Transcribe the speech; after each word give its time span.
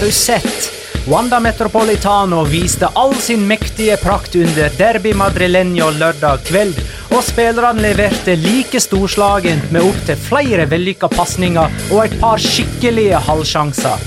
Har 0.00 0.06
du 0.06 0.12
sett? 0.12 0.72
Wanda 1.08 1.40
Metropolitano 1.40 2.44
viste 2.44 2.88
all 2.94 3.14
sin 3.14 3.46
mektige 3.46 3.96
prakt 3.96 4.34
under 4.34 4.70
Derby 4.78 5.12
Madrileño 5.12 5.90
lørdag 5.90 6.38
kveld, 6.48 6.78
og 7.10 7.20
spillerne 7.24 7.82
leverte 7.84 8.32
like 8.40 8.80
storslagent 8.80 9.68
med 9.68 9.84
opptil 9.84 10.16
flere 10.16 10.64
vellykka 10.70 11.10
pasninger 11.12 11.76
og 11.90 12.00
et 12.06 12.16
par 12.22 12.40
skikkelige 12.40 13.20
halvsjanser. 13.26 14.06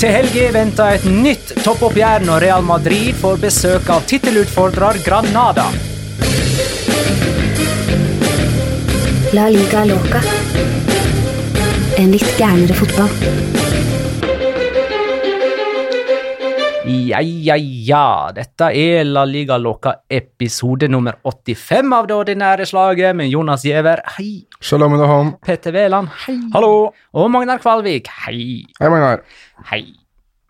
Til 0.00 0.14
helga 0.16 0.48
venter 0.56 0.96
et 0.96 1.04
nytt 1.04 1.52
toppoppgjør 1.60 2.24
når 2.24 2.46
Real 2.46 2.64
Madrid 2.64 3.12
får 3.20 3.42
besøk 3.44 3.92
av 3.92 4.06
tittelutfordrer 4.08 5.02
Granada. 5.04 5.66
La 9.36 9.50
liga 9.52 9.84
loca. 9.92 10.24
En 12.00 12.16
litt 12.16 12.32
gærnere 12.40 12.80
fotball. 12.80 13.61
Ja, 17.12 17.20
ja, 17.20 17.58
ja. 17.60 18.32
Dette 18.32 18.70
er 18.72 19.02
La 19.04 19.26
Liga 19.28 19.58
Loca 19.60 19.98
episode 20.08 20.88
nummer 20.88 21.18
85 21.28 21.92
av 21.92 22.06
det 22.08 22.14
ordinære 22.16 22.64
slaget 22.70 23.12
med 23.18 23.28
Jonas 23.28 23.66
Giæver. 23.68 24.00
Hei. 24.14 24.46
Shalom 24.64 24.94
alaikum. 24.96 25.34
Petter 25.44 25.76
Wæland. 25.76 26.08
Hei. 26.24 26.38
Hallo. 26.54 26.88
Og 27.12 27.28
Magnar 27.34 27.60
Kvalvik. 27.60 28.08
Hei. 28.24 28.64
Hei, 28.78 28.88
Magnar. 28.88 29.20
Hei. 29.68 29.82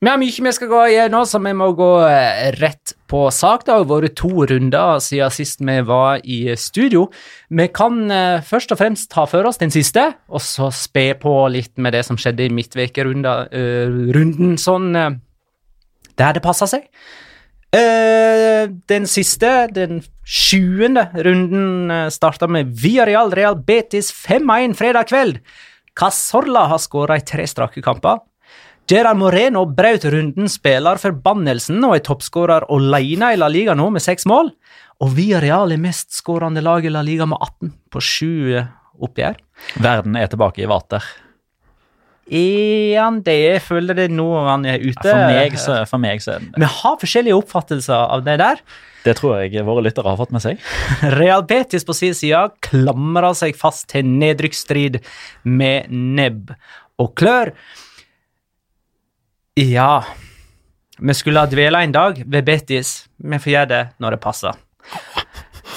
Vi 0.02 0.10
har 0.10 0.18
mye 0.18 0.44
vi 0.46 0.52
skal 0.54 0.68
gå 0.70 0.80
igjennom, 0.92 1.26
så 1.26 1.38
vi 1.42 1.52
må 1.54 1.72
gå 1.78 1.90
eh, 2.06 2.52
rett 2.60 2.94
på 3.10 3.30
sak. 3.34 3.64
Det 3.66 3.74
har 3.74 3.84
vært 3.90 4.16
to 4.18 4.46
runder 4.50 4.98
siden 5.02 5.30
sist 5.34 5.60
vi 5.66 5.76
var 5.86 6.20
i 6.22 6.56
studio. 6.58 7.08
Vi 7.50 7.66
kan 7.74 8.10
eh, 8.10 8.42
først 8.46 8.72
og 8.74 8.78
fremst 8.84 9.10
ta 9.10 9.26
for 9.30 9.46
oss 9.50 9.58
den 9.62 9.70
siste, 9.74 10.12
og 10.30 10.40
så 10.46 10.70
spe 10.74 11.14
på 11.18 11.48
litt 11.50 11.78
med 11.78 11.92
det 11.98 12.04
som 12.06 12.16
skjedde 12.18 12.46
i 12.46 12.54
midtvekerunden, 12.54 14.58
sånn 14.62 14.94
eh, 14.94 15.10
der 16.20 16.36
det 16.36 16.44
passa 16.44 16.68
seg. 16.70 16.88
Uh, 17.72 18.68
den 18.90 19.06
siste, 19.08 19.48
den 19.72 20.02
sjuende 20.28 21.06
runden, 21.24 21.88
uh, 21.88 22.10
starta 22.12 22.48
med 22.50 22.74
Villarreal 22.82 23.32
Real 23.32 23.56
Betis 23.56 24.10
5-1 24.12 24.76
fredag 24.76 25.08
kveld. 25.08 25.40
Casorla 25.96 26.66
har 26.68 26.80
skåra 26.80 27.16
i 27.16 27.24
tre 27.24 27.46
strake 27.48 27.80
kamper. 27.84 28.20
Gerard 28.90 29.16
Moreno 29.16 29.62
brøt 29.64 30.02
spiller 30.02 30.48
spillerforbannelsen 30.50 31.84
og 31.86 31.94
er 31.96 32.04
toppskårer 32.04 32.66
alene 32.68 33.30
i 33.32 33.38
La 33.38 33.48
Liga 33.48 33.76
nå 33.78 33.88
med 33.94 34.02
seks 34.02 34.26
mål. 34.26 34.50
Og 35.02 35.14
Villarreal 35.16 35.72
er 35.72 35.80
mestskårende 35.80 36.60
lag 36.60 36.84
i 36.84 36.90
La 36.92 37.02
Liga 37.06 37.26
med 37.26 37.38
18 37.40 37.72
på 37.92 38.02
sju 38.02 38.32
eh, 38.58 38.66
oppgjør. 39.02 39.38
Verden 39.82 40.18
er 40.18 40.28
tilbake 40.30 40.64
i 40.64 40.68
vater. 40.68 41.06
Er 42.30 43.00
han 43.00 43.18
det? 43.26 43.34
Jeg 43.40 43.62
føler 43.66 43.98
det 43.98 44.06
nå 44.14 44.28
han 44.46 44.64
er 44.68 44.82
ute. 44.82 45.02
For 45.02 45.26
meg 45.32 45.58
så, 45.58 45.82
for 45.90 46.02
meg 46.02 46.22
så 46.22 46.36
er 46.36 46.44
det 46.44 46.62
Vi 46.62 46.70
har 46.78 46.98
forskjellige 47.00 47.38
oppfattelser 47.40 48.06
av 48.14 48.24
det 48.26 48.38
der. 48.40 48.62
Det 49.02 49.16
tror 49.18 49.40
jeg 49.42 49.64
våre 49.66 49.82
lyttere 49.82 50.12
har 50.12 50.20
fått 50.20 50.34
med 50.34 50.44
seg. 50.44 50.60
Real 51.18 51.42
Betis 51.48 51.86
på 51.86 51.96
sin 51.96 52.14
side 52.14 52.44
klamrer 52.62 53.34
seg 53.38 53.58
fast 53.58 53.88
til 53.90 54.06
nedrykksstrid 54.06 55.00
med 55.42 55.90
nebb 55.90 56.54
og 57.02 57.14
klør. 57.18 57.50
Ja 59.58 60.04
Vi 60.96 61.14
skulle 61.18 61.42
ha 61.42 61.50
dvela 61.50 61.82
en 61.82 61.92
dag 61.92 62.22
ved 62.22 62.46
Betis. 62.46 63.02
Vi 63.18 63.42
får 63.42 63.52
gjøre 63.56 63.72
det 63.74 63.82
når 64.00 64.16
det 64.16 64.22
passer. 64.22 64.62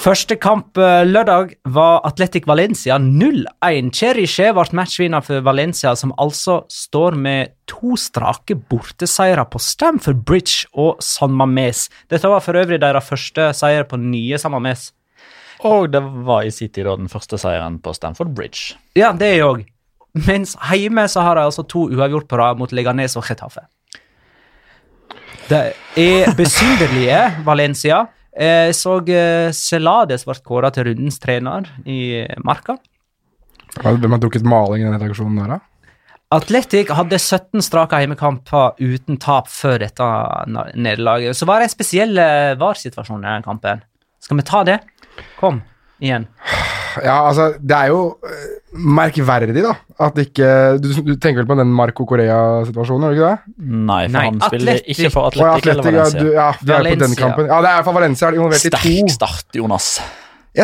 Første 0.06 0.36
kamp 0.38 0.78
eh, 0.78 1.02
lørdag 1.02 1.56
var 1.74 2.04
Atletic 2.06 2.44
Valencia 2.46 2.94
0-1. 3.02 3.88
Cheriche 3.90 4.52
ble 4.54 4.64
matchvinner 4.78 5.24
for 5.26 5.42
Valencia, 5.42 5.96
som 5.98 6.12
altså 6.22 6.60
står 6.70 7.16
med 7.18 7.56
to 7.66 7.96
strake 7.98 8.54
borteseire 8.70 9.42
på 9.50 9.58
Stamford 9.58 10.20
Bridge 10.28 10.70
og 10.78 11.02
San 11.02 11.34
Mames. 11.34 11.88
Dette 12.06 12.30
var 12.30 12.44
for 12.44 12.54
øvrig 12.54 12.78
deres 12.84 13.08
første 13.08 13.48
seier 13.58 13.82
på 13.90 13.98
nye 13.98 14.38
San 14.38 14.54
Mames. 14.54 14.92
Og 15.66 15.90
det 15.90 16.04
var 16.28 16.46
i 16.46 16.54
sin 16.54 16.70
tid 16.70 16.86
den 16.86 17.10
første 17.10 17.42
seieren 17.42 17.82
på 17.82 17.90
Stamford 17.98 18.30
Bridge. 18.36 18.78
Ja, 18.94 19.10
det 19.10 19.32
er 19.32 19.38
jeg 19.40 19.48
òg. 19.50 19.68
Mens 20.28 20.54
hjemme 20.70 21.08
så 21.10 21.26
har 21.26 21.34
de 21.34 21.48
altså 21.50 21.66
to 21.66 21.88
uavgjort 21.90 22.30
på 22.30 22.38
rad 22.38 22.62
mot 22.62 22.70
Leganes 22.70 23.18
og 23.18 23.26
Getafe. 23.26 23.66
Det 25.50 25.64
er 25.98 26.30
besynderlige 26.38 27.24
Valencia. 27.42 28.04
Jeg 28.36 28.74
så 28.76 28.98
eh, 29.08 29.48
Celades 29.56 30.26
ble 30.28 30.36
kåra 30.44 30.68
til 30.74 30.90
rundens 30.90 31.16
trener 31.22 31.70
i 31.88 32.26
Marka. 32.44 32.76
Hvem 33.80 34.12
har 34.12 34.20
drukket 34.20 34.44
maling 34.48 34.82
i 34.82 34.86
denne 34.86 35.00
redaksjonen 35.00 35.40
der, 35.40 35.56
da? 35.56 35.62
Atletic 36.36 36.90
hadde 36.90 37.20
17 37.20 37.62
strake 37.62 38.00
hjemmekamper 38.02 38.80
uten 38.82 39.18
tap 39.22 39.46
før 39.52 39.78
dette 39.84 40.06
nederlaget. 40.74 41.38
Så 41.38 41.46
var 41.46 41.62
det 41.62 41.68
en 41.68 41.76
spesiell 41.76 42.18
eh, 42.18 42.56
VAR-situasjon 42.58 43.22
i 43.22 43.30
den 43.30 43.46
kampen. 43.46 43.84
Skal 44.24 44.40
vi 44.40 44.46
ta 44.48 44.64
det? 44.66 44.80
Kom, 45.38 45.62
igjen. 46.02 46.26
Ja, 47.04 47.16
altså, 47.28 47.48
det 47.60 47.76
er 47.76 47.90
jo 47.92 48.00
eh, 48.24 48.46
merkverdig, 48.76 49.62
da. 49.64 49.74
At 50.06 50.18
ikke 50.20 50.48
Du, 50.82 50.88
du 51.06 51.14
tenker 51.16 51.42
vel 51.42 51.46
på 51.48 51.56
den 51.58 51.72
Marco 51.72 52.04
Korea-situasjonen, 52.08 53.06
gjør 53.08 53.14
du 53.14 53.20
ikke 53.20 53.30
det? 53.30 53.54
Nei, 53.66 54.02
for 54.06 54.12
Nei, 54.16 54.24
han 54.26 54.40
spiller 54.44 54.80
ikke 54.84 55.10
for 55.14 55.30
Atletic 55.30 55.70
eller 55.72 55.82
Valencia. 55.90 55.96
ja, 55.96 55.96
Valencia. 56.02 56.20
du, 56.20 56.32
ja, 56.36 56.48
vi 56.60 56.72
er 56.76 56.90
på 56.96 57.00
den 57.04 57.16
kampen. 57.20 57.50
Ja, 57.50 57.60
det 57.64 57.70
er 57.72 57.80
iallfall 57.80 57.98
Valencia 58.00 58.28
er 58.28 58.38
involvert 58.40 58.64
i 58.64 58.70
to. 58.70 58.78
Sterk 58.78 59.16
start, 59.16 59.46
Jonas. 59.56 59.90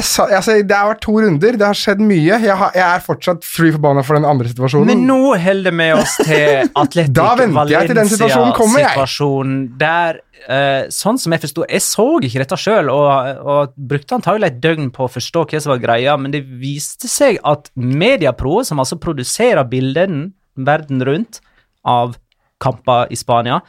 Sa, 0.01 0.25
altså, 0.25 0.55
det 0.65 0.73
har 0.73 0.87
vært 0.89 1.03
to 1.05 1.13
runder, 1.21 1.53
det 1.61 1.67
har 1.67 1.77
skjedd 1.77 1.99
mye. 2.01 2.39
Jeg, 2.41 2.55
har, 2.57 2.71
jeg 2.73 2.87
er 2.87 3.03
fortsatt 3.05 3.45
free 3.45 3.75
forbanna 3.75 4.01
for 4.07 4.17
den 4.17 4.25
andre 4.25 4.49
situasjonen. 4.49 4.89
Men 4.89 5.03
nå 5.05 5.35
holder 5.37 5.75
vi 5.77 5.89
oss 5.93 6.17
til 6.23 6.71
Atletic. 6.83 7.13
Valencia-situasjonen 7.53 9.77
der 9.81 10.21
uh, 10.49 10.89
Sånn 10.93 11.19
som 11.21 11.33
jeg 11.35 11.43
forsto 11.43 11.65
Jeg 11.69 11.83
så 11.85 12.07
ikke 12.25 12.41
dette 12.41 12.57
sjøl, 12.63 12.89
og, 12.89 13.11
og 13.45 13.75
brukte 13.77 14.17
antagelig 14.17 14.49
et 14.49 14.63
døgn 14.65 14.89
på 14.97 15.05
å 15.05 15.13
forstå 15.13 15.45
hva 15.51 15.61
som 15.61 15.75
var 15.75 15.85
greia, 15.85 16.17
men 16.17 16.33
det 16.33 16.41
viste 16.47 17.09
seg 17.13 17.37
at 17.45 17.69
Mediapro, 17.77 18.65
som 18.65 18.81
altså 18.81 18.97
produserer 19.03 19.61
bildene 19.69 20.33
verden 20.57 21.05
rundt 21.05 21.45
av 21.85 22.17
kamper 22.63 23.13
i 23.13 23.17
Spania, 23.19 23.61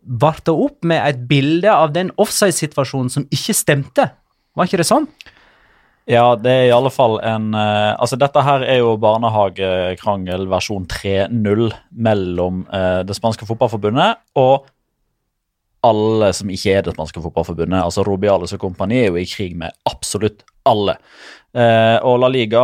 varte 0.00 0.52
opp 0.56 0.80
med 0.88 1.04
et 1.04 1.20
bilde 1.28 1.68
av 1.68 1.92
den 1.92 2.08
offside-situasjonen 2.16 3.12
som 3.12 3.28
ikke 3.28 3.52
stemte. 3.56 4.08
Var 4.56 4.68
ikke 4.68 4.80
det 4.80 4.88
sånn? 4.88 5.06
Ja, 6.08 6.32
det 6.38 6.50
er 6.50 6.66
i 6.70 6.74
alle 6.74 6.90
fall 6.92 7.18
en 7.26 7.52
uh, 7.54 7.94
Altså, 8.00 8.16
dette 8.20 8.42
her 8.44 8.64
er 8.64 8.80
jo 8.80 8.96
barnehagekrangel 9.00 10.46
versjon 10.50 10.86
3.0 10.90 11.66
mellom 11.90 12.62
uh, 12.72 13.02
det 13.06 13.16
spanske 13.18 13.48
fotballforbundet 13.48 14.20
og 14.40 14.70
alle 15.86 16.28
som 16.36 16.50
ikke 16.52 16.74
er 16.76 16.82
det 16.84 16.92
spanske 16.92 17.22
fotballforbundet. 17.24 17.80
Altså 17.80 18.02
Robiales 18.04 18.52
og 18.52 18.60
kompani 18.60 18.98
er 19.00 19.06
jo 19.08 19.16
i 19.16 19.28
krig 19.28 19.54
med 19.56 19.72
absolutt 19.88 20.42
alle. 20.68 20.98
Uh, 21.56 21.96
og 22.04 22.18
La 22.20 22.28
Liga 22.28 22.60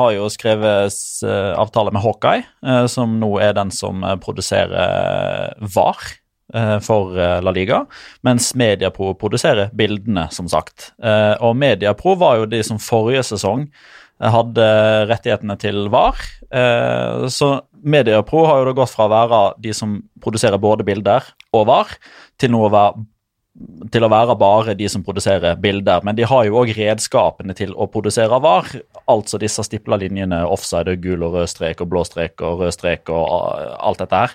har 0.00 0.14
jo 0.16 0.30
skrevet 0.32 0.96
avtale 1.60 1.92
med 1.92 2.00
Hawkeye, 2.00 2.46
som 2.88 3.18
nå 3.20 3.34
er 3.44 3.52
den 3.58 3.68
som 3.74 4.00
produserer 4.24 5.60
VAR 5.76 6.08
for 6.84 7.18
eh, 7.18 7.40
La 7.44 7.52
Liga, 7.54 7.82
mens 8.26 8.52
Mediapro 8.58 9.12
produserer 9.18 9.72
bildene, 9.76 10.28
som 10.34 10.48
sagt. 10.50 10.92
Eh, 11.02 11.34
og 11.44 11.56
Mediapro 11.58 12.16
var 12.20 12.40
jo 12.40 12.50
de 12.50 12.62
som 12.66 12.80
forrige 12.82 13.24
sesong 13.32 13.66
eh, 13.66 14.30
hadde 14.34 14.68
rettighetene 15.10 15.56
til 15.60 15.88
VAR. 15.94 16.20
Eh, 16.54 17.26
så 17.32 17.50
Mediapro 17.84 18.46
har 18.48 18.62
jo 18.62 18.70
da 18.70 18.76
gått 18.80 18.94
fra 18.94 19.08
å 19.08 19.12
være 19.12 19.42
de 19.64 19.74
som 19.76 19.98
produserer 20.24 20.62
både 20.62 20.86
bilder 20.86 21.26
og 21.54 21.66
VAR, 21.70 21.98
til 22.40 22.54
nå 22.54 22.64
å 22.66 22.72
være 22.72 23.04
til 23.94 24.02
å 24.02 24.10
være 24.10 24.34
bare 24.38 24.74
de 24.74 24.88
som 24.90 25.04
produserer 25.06 25.54
bilder, 25.62 26.02
men 26.02 26.16
de 26.18 26.26
har 26.26 26.46
jo 26.48 26.56
òg 26.58 26.72
redskapene 26.74 27.54
til 27.54 27.70
å 27.78 27.86
produsere 27.90 28.40
VAR. 28.42 28.66
Altså 29.10 29.38
disse 29.38 29.62
stipla 29.62 29.98
linjene, 30.00 30.40
offside, 30.50 30.96
gul 31.04 31.22
og 31.22 31.36
rød 31.38 31.52
strek 31.52 31.84
og 31.84 31.92
blå 31.92 32.02
strek 32.08 32.42
og 32.42 32.64
rød 32.64 32.74
strek 32.74 33.12
og 33.14 33.22
uh, 33.22 33.76
alt 33.78 34.02
dette 34.02 34.24
her. 34.24 34.34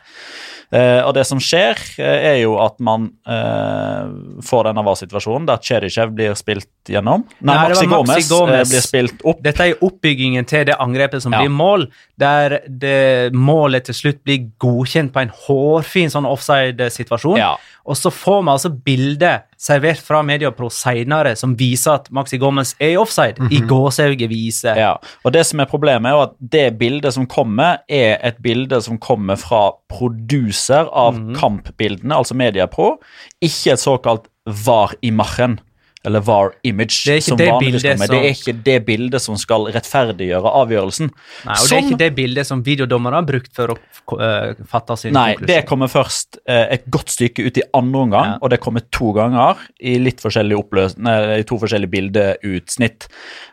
Eh, 0.69 0.99
og 1.01 1.15
det 1.17 1.23
som 1.25 1.39
skjer, 1.41 1.79
eh, 1.97 2.25
er 2.29 2.35
jo 2.43 2.51
at 2.61 2.75
man 2.85 3.07
eh, 3.25 4.11
får 4.45 4.67
denne 4.67 4.83
VAR-situasjonen 4.85 5.47
der 5.49 5.63
Cherichev 5.65 6.11
blir 6.13 6.35
spilt 6.37 6.69
gjennom. 6.93 7.23
Nei, 7.41 7.55
Nei, 7.55 7.71
Maxi 7.71 7.87
Gomez, 7.89 8.11
Maxi 8.11 8.29
Gomez. 8.29 8.59
eh, 8.59 8.69
blir 8.69 8.85
spilt 8.85 9.25
opp. 9.25 9.41
Dette 9.41 9.65
er 9.65 9.81
oppbyggingen 9.87 10.45
til 10.45 10.67
det 10.69 10.77
angrepet 10.77 11.25
som 11.25 11.33
Ja. 11.33 11.41
blir 11.41 11.49
mål, 11.49 11.87
der 12.21 12.59
det 12.69 13.33
målet 13.33 13.85
til 13.89 13.97
slutt 13.97 14.21
blir 14.23 14.45
godkjent 14.61 15.11
på 15.11 15.23
en 15.25 15.33
hårfin 15.47 16.13
sånn 16.13 16.29
offside-situasjon. 16.29 17.41
Ja. 17.41 17.55
Og 17.87 17.95
så 17.97 18.11
får 18.11 18.41
vi 18.43 18.51
altså 18.51 18.69
bilde 18.85 19.31
servert 19.57 19.97
fra 19.97 20.21
Mediapro 20.21 20.69
senere 20.69 21.35
som 21.35 21.55
viser 21.57 21.93
at 21.93 22.09
Maxi 22.11 22.37
Gomez 22.37 22.75
er 22.79 22.93
i 22.93 22.97
offside. 22.97 23.37
I 23.51 23.61
gåsehauget 23.67 24.29
viser. 24.29 24.75
Ja, 24.77 24.93
og 25.23 25.33
det 25.33 25.45
som 25.45 25.59
er 25.59 25.65
Problemet 25.65 26.09
er 26.11 26.15
jo 26.17 26.21
at 26.27 26.35
det 26.39 26.77
bildet 26.79 27.13
som 27.13 27.25
kommer, 27.27 27.77
er 27.89 28.17
et 28.23 28.37
bilde 28.41 28.81
som 28.81 28.97
kommer 28.97 29.35
fra 29.37 29.71
produser 29.89 30.87
av 30.91 31.13
Mhm. 31.19 31.35
kampbildene, 31.35 32.15
altså 32.15 32.35
Mediapro, 32.35 32.99
ikke 33.41 33.71
et 33.73 33.79
såkalt 33.79 34.27
VAR-imagen. 34.45 35.59
Eller 36.07 36.21
VAR-image. 36.23 37.01
Det 37.03 37.11
er 37.11 37.17
ikke 37.19 37.27
som 37.27 37.37
det 37.37 37.47
bildet 37.59 37.81
som- 37.83 38.07
Det 38.07 38.19
er 38.19 38.29
ikke 38.31 38.63
det 38.63 38.85
bildet 38.85 39.21
som 39.21 39.35
skal 39.35 39.65
rettferdiggjøre 39.67 40.53
avgjørelsen. 40.61 41.09
Nei, 41.45 41.55
og 41.59 41.67
det 41.67 41.75
er 41.75 41.81
ikke 41.83 41.97
det 41.99 42.15
bildet 42.15 42.47
som 42.47 42.63
videodommerne 42.63 43.15
har 43.19 43.25
brukt 43.27 43.51
for 43.53 43.67
å 43.73 43.77
uh, 44.15 44.53
fatte 44.65 44.97
sin 44.97 45.11
Nei, 45.13 45.33
konklusjon. 45.35 45.47
det 45.47 45.65
kommer 45.67 45.87
først 45.91 46.39
uh, 46.47 46.67
et 46.71 46.85
godt 46.89 47.09
stykke 47.11 47.45
ut 47.45 47.57
i 47.57 47.63
andre 47.73 47.99
omgang, 47.99 48.25
Ja. 48.31 48.37
og 48.41 48.49
det 48.49 48.61
kommer 48.61 48.81
to 48.89 49.11
ganger 49.13 49.57
i 49.81 49.97
litt 49.99 50.21
forskjellig 50.23 50.55
oppløs 50.57 50.97
nei, 50.97 51.39
i 51.39 51.43
to 51.43 51.59
forskjellige 51.59 51.91
bildeutsnitt. 51.91 53.07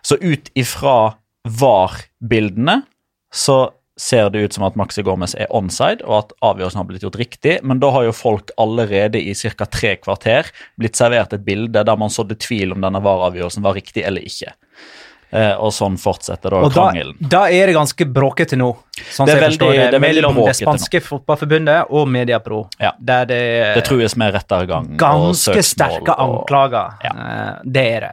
Så 0.07 0.15
ut 0.23 0.49
ifra 0.55 1.17
VAR-bildene 1.47 2.85
så 3.35 3.71
ser 3.99 4.29
det 4.31 4.39
ut 4.45 4.53
som 4.53 4.65
at 4.69 4.77
Maxi 4.77 5.03
Gomez 5.03 5.35
er 5.35 5.47
onside, 5.57 6.03
og 6.05 6.19
at 6.19 6.33
avgjørelsen 6.45 6.77
har 6.83 6.85
blitt 6.85 7.03
gjort 7.07 7.17
riktig, 7.17 7.55
men 7.65 7.79
da 7.81 7.91
har 7.95 8.05
jo 8.05 8.13
folk 8.13 8.51
allerede 8.61 9.17
i 9.23 9.33
ca. 9.35 9.65
tre 9.65 9.97
kvarter 9.97 10.51
blitt 10.79 10.97
servert 10.97 11.33
et 11.33 11.45
bilde 11.47 11.83
der 11.85 11.97
man 11.97 12.11
sådde 12.13 12.37
tvil 12.39 12.73
om 12.77 12.81
denne 12.85 13.01
VAR-avgjørelsen 13.01 13.63
var 13.65 13.75
riktig 13.75 14.05
eller 14.05 14.21
ikke. 14.21 14.53
Eh, 15.33 15.57
og 15.59 15.73
sånn 15.75 15.97
fortsetter 15.99 16.51
da 16.55 16.61
Og 16.63 16.71
da, 16.71 16.85
krangelen. 16.93 17.17
da 17.19 17.41
er 17.51 17.67
det 17.67 17.75
ganske 17.75 18.05
bråkete 18.15 18.55
nå, 18.57 18.69
sånn 19.11 19.27
Det 19.27 19.35
er 19.35 19.41
veldig- 19.43 19.59
det, 19.73 19.91
det 19.91 19.95
er 19.95 20.05
mellom 20.05 20.37
det 20.45 20.55
spanske 20.55 21.01
nå. 21.01 21.07
fotballforbundet 21.09 21.91
og 21.91 22.07
Mediapro. 22.09 22.69
Ja. 22.79 22.93
Der 23.01 23.25
det, 23.27 23.75
Det 23.75 23.85
trues 23.89 24.15
med 24.17 24.33
rettergang 24.35 24.97
ganske 24.97 25.59
sterke 25.65 26.15
og- 26.15 26.47
anklager. 26.47 26.95
Ja. 27.03 27.11
Eh, 27.11 27.63
Det 27.65 27.87
er 27.97 28.01
det. 28.01 28.13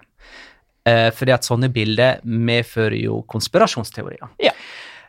Eh, 0.85 1.09
Fordi 1.12 1.31
at 1.33 1.41
sånne 1.44 1.69
bilder 1.71 2.19
medfører 2.25 3.00
jo 3.03 3.21
konspirasjonsteorier. 3.30 4.27
Ja. 4.41 4.51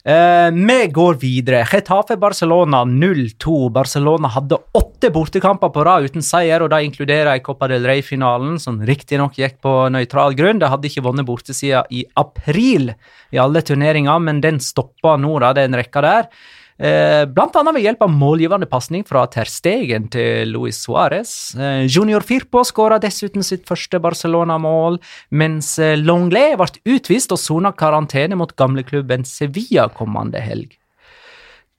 Eh, 0.06 0.50
vi 0.52 0.86
går 0.92 1.14
videre. 1.14 1.64
Getafe 1.64 2.18
Barcelona 2.20 2.82
0-2. 2.84 3.70
Barcelona 3.72 4.28
hadde 4.28 4.58
åtte 4.76 5.08
bortekamper 5.08 5.70
på 5.72 5.84
rad 5.88 6.04
uten 6.04 6.24
seier, 6.24 6.60
og 6.60 6.68
da 6.74 6.82
inkluderer 6.84 7.30
jeg 7.32 7.44
Copa 7.46 7.70
del 7.72 7.86
Rey-finalen, 7.88 8.58
som 8.60 8.82
riktignok 8.84 9.38
gikk 9.40 9.62
på 9.64 9.72
nøytral 9.94 10.36
grunn. 10.36 10.60
De 10.60 10.68
hadde 10.68 10.90
ikke 10.90 11.06
vunnet 11.06 11.24
bortesida 11.24 11.86
i 11.88 12.04
april 12.20 12.92
i 13.32 13.40
alle 13.40 13.64
turneringer, 13.64 14.20
men 14.20 14.44
den 14.44 14.60
stoppa 14.60 15.16
nå, 15.16 15.38
da, 15.40 15.54
Det 15.56 15.64
er 15.64 15.72
en 15.72 15.80
rekke 15.80 16.04
der. 16.04 16.28
Eh, 16.74 17.22
blant 17.30 17.54
annet 17.54 17.76
ved 17.76 17.84
hjelp 17.84 18.00
av 18.02 18.10
målgivende 18.10 18.66
pasning 18.66 19.04
fra 19.06 19.22
Ter 19.30 19.46
Stegen 19.46 20.08
til 20.10 20.50
Luis 20.50 20.80
Suárez. 20.82 21.54
Eh, 21.54 21.84
Junior 21.86 22.24
Firpo 22.26 22.64
skåra 22.66 22.98
dessuten 22.98 23.46
sitt 23.46 23.62
første 23.68 24.00
Barcelona-mål, 24.02 24.98
mens 25.30 25.76
eh, 25.78 25.94
Longley 26.00 26.56
ble 26.58 26.96
utvist 26.96 27.34
og 27.34 27.38
sona 27.38 27.70
karantene 27.78 28.34
mot 28.38 28.54
gamleklubben 28.58 29.22
Sevilla 29.28 29.86
kommende 29.94 30.42
helg. 30.42 30.74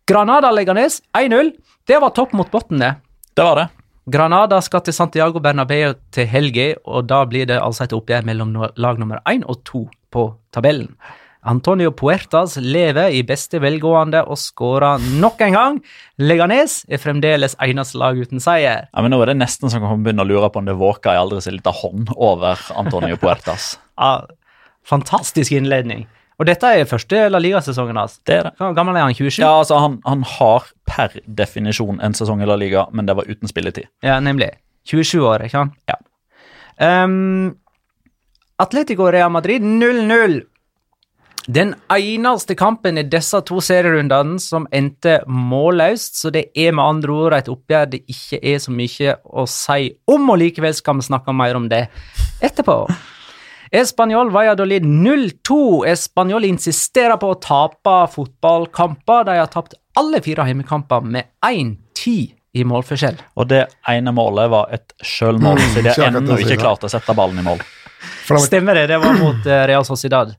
Granada-Leganes 0.07 1.01
1-0. 1.17 1.51
Det 1.85 1.99
var 1.99 2.15
topp 2.15 2.31
mot 2.37 2.51
bunnen, 2.53 2.79
det. 2.79 2.93
Det 3.35 3.43
var 3.43 3.59
det. 3.59 3.67
Granada 4.07 4.61
skal 4.61 4.83
til 4.85 4.93
Santiago 4.93 5.41
Bernabeu 5.41 5.95
til 6.13 6.27
helga, 6.29 6.75
og 6.85 7.07
da 7.09 7.23
blir 7.25 7.49
det 7.49 7.57
altså 7.59 7.87
et 7.87 7.95
oppgjør 7.97 8.27
mellom 8.29 8.53
lag 8.77 8.99
nummer 9.01 9.19
én 9.27 9.43
og 9.49 9.63
to 9.65 9.87
på 10.13 10.27
tabellen. 10.53 10.93
Antonio 11.45 11.91
Puertas 11.93 12.55
lever 12.57 13.13
i 13.13 13.21
beste 13.27 13.59
velgående 13.61 14.23
og 14.25 14.39
skårer 14.41 15.03
nok 15.21 15.43
en 15.45 15.57
gang. 15.57 15.77
Leganes 16.17 16.79
er 16.89 17.01
fremdeles 17.01 17.53
eneste 17.61 17.99
lag 18.01 18.17
uten 18.17 18.41
seier. 18.41 18.87
Ja, 18.89 19.03
men 19.05 19.13
Nå 19.13 19.19
er 19.21 19.31
det 19.31 19.37
nesten 19.43 19.69
så 19.69 19.77
man 19.79 19.93
kan 19.93 20.05
begynne 20.07 20.25
å 20.25 20.29
lure 20.29 20.49
på 20.49 20.63
om 20.63 20.65
det 20.69 20.77
våker 20.79 21.13
ei 21.13 21.21
aldri 21.21 21.43
så 21.45 21.53
lita 21.53 21.73
hånd 21.75 22.09
over 22.15 22.61
Antonio 22.75 23.19
Puertas. 23.21 23.75
Ja, 23.95 24.25
fantastisk 24.83 25.53
innledning. 25.55 26.01
Og 26.35 26.49
dette 26.49 26.67
er 26.67 26.87
første 26.89 27.21
La 27.31 27.39
Liga-sesongen 27.39 27.95
hans. 27.95 28.17
Det 28.27 28.33
er 28.35 28.41
det. 28.49 28.51
Hvor 28.59 28.73
gammel 28.75 28.97
er 28.99 29.05
han? 29.05 29.15
27? 29.15 29.37
Ja, 29.39 29.53
altså 29.61 29.77
han, 29.79 30.01
han 30.03 30.25
har 30.27 30.65
per 30.89 31.15
definisjon 31.39 32.01
en 32.03 32.17
sesong 32.17 32.43
i 32.43 32.49
La 32.49 32.57
Liga, 32.59 32.83
men 32.91 33.07
det 33.07 33.15
var 33.15 33.29
uten 33.29 33.47
spilletid. 33.47 33.87
Ja, 34.03 34.17
nemlig. 34.19 34.49
27 34.91 35.23
år, 35.23 35.45
ikke 35.47 35.61
sant? 35.61 35.77
Ja. 35.87 35.95
Um, 36.75 37.55
Atletico 38.59 39.07
Real 39.15 39.31
Madrid 39.31 39.63
0-0. 39.63 40.41
Den 41.47 41.75
eneste 41.93 42.55
kampen 42.57 42.97
i 42.97 43.03
disse 43.05 43.37
to 43.45 43.59
serierundene 43.61 44.39
som 44.41 44.65
endte 44.73 45.19
målløst, 45.29 46.17
så 46.17 46.31
det 46.33 46.47
er 46.57 46.73
med 46.73 46.85
andre 46.85 47.13
ord 47.13 47.35
et 47.37 47.51
oppgjør 47.53 47.91
det 47.91 47.99
ikke 48.09 48.39
er 48.41 48.63
så 48.63 48.73
mye 48.73 49.13
å 49.29 49.45
si 49.49 49.91
om, 50.09 50.31
og 50.33 50.39
likevel 50.41 50.73
skal 50.73 50.97
vi 50.97 51.05
snakke 51.05 51.35
mer 51.37 51.59
om 51.59 51.67
det 51.69 51.83
etterpå. 52.41 52.79
Español 53.75 54.31
Valladolid 54.33 54.85
0-2. 54.87 55.85
Español 55.91 56.45
insisterer 56.47 57.17
på 57.21 57.33
å 57.33 57.37
tape 57.41 57.95
fotballkamper. 58.13 59.25
De 59.27 59.37
har 59.41 59.49
tapt 59.51 59.75
alle 59.99 60.21
fire 60.25 60.45
hjemmekamper 60.49 61.05
med 61.05 61.29
1-10 61.45 62.33
i 62.55 62.63
målforskjell. 62.63 63.17
Og 63.35 63.49
det 63.51 63.65
ene 63.91 64.13
målet 64.15 64.49
var 64.53 64.71
et 64.73 64.95
sjølmål, 65.03 65.59
så 65.73 65.81
de 65.81 65.91
Mm, 65.91 65.97
har 65.97 66.21
ennå 66.21 66.37
ikke 66.39 66.61
klart 66.61 66.85
å 66.87 66.89
sette 66.89 67.13
ballen 67.17 67.41
i 67.41 67.45
mål. 67.45 67.61
Stemmer 68.41 68.77
det, 68.79 68.87
det 68.93 68.97
var 69.01 69.17
mot 69.19 69.45
eh, 69.45 69.65
Real 69.67 69.85
Sociedad. 69.85 70.31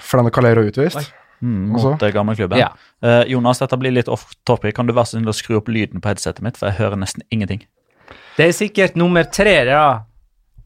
Flanne 0.00 0.32
Calero 0.32 0.64
utvist. 0.64 1.12
Mm, 1.42 1.72
mot 1.74 2.02
eh, 2.02 2.12
gamleklubben. 2.14 2.60
Ja. 2.60 2.70
Uh, 3.02 3.24
Jonas, 3.26 3.58
dette 3.58 3.76
blir 3.80 3.90
litt 3.90 4.08
off 4.08 4.28
topic. 4.46 4.76
Kan 4.76 4.86
du 4.86 4.94
være 4.94 5.10
så 5.10 5.18
snill 5.18 5.32
å 5.32 5.34
skru 5.34 5.58
opp 5.58 5.70
lyden 5.72 6.02
på 6.02 6.12
headsetet 6.12 6.44
mitt, 6.46 6.58
for 6.60 6.70
jeg 6.70 6.78
hører 6.78 7.00
nesten 7.00 7.26
ingenting. 7.34 7.64
Det 8.36 8.46
er 8.46 8.54
sikkert 8.56 8.94
nummer 8.96 9.26
tre 9.26 9.56
da, 9.68 9.82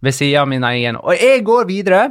ved 0.05 0.15
siden 0.15 0.43
av 0.43 0.51
min 0.53 0.67
egen. 0.69 1.01
Og 1.01 1.17
jeg 1.17 1.43
går 1.47 1.67
videre. 1.71 2.03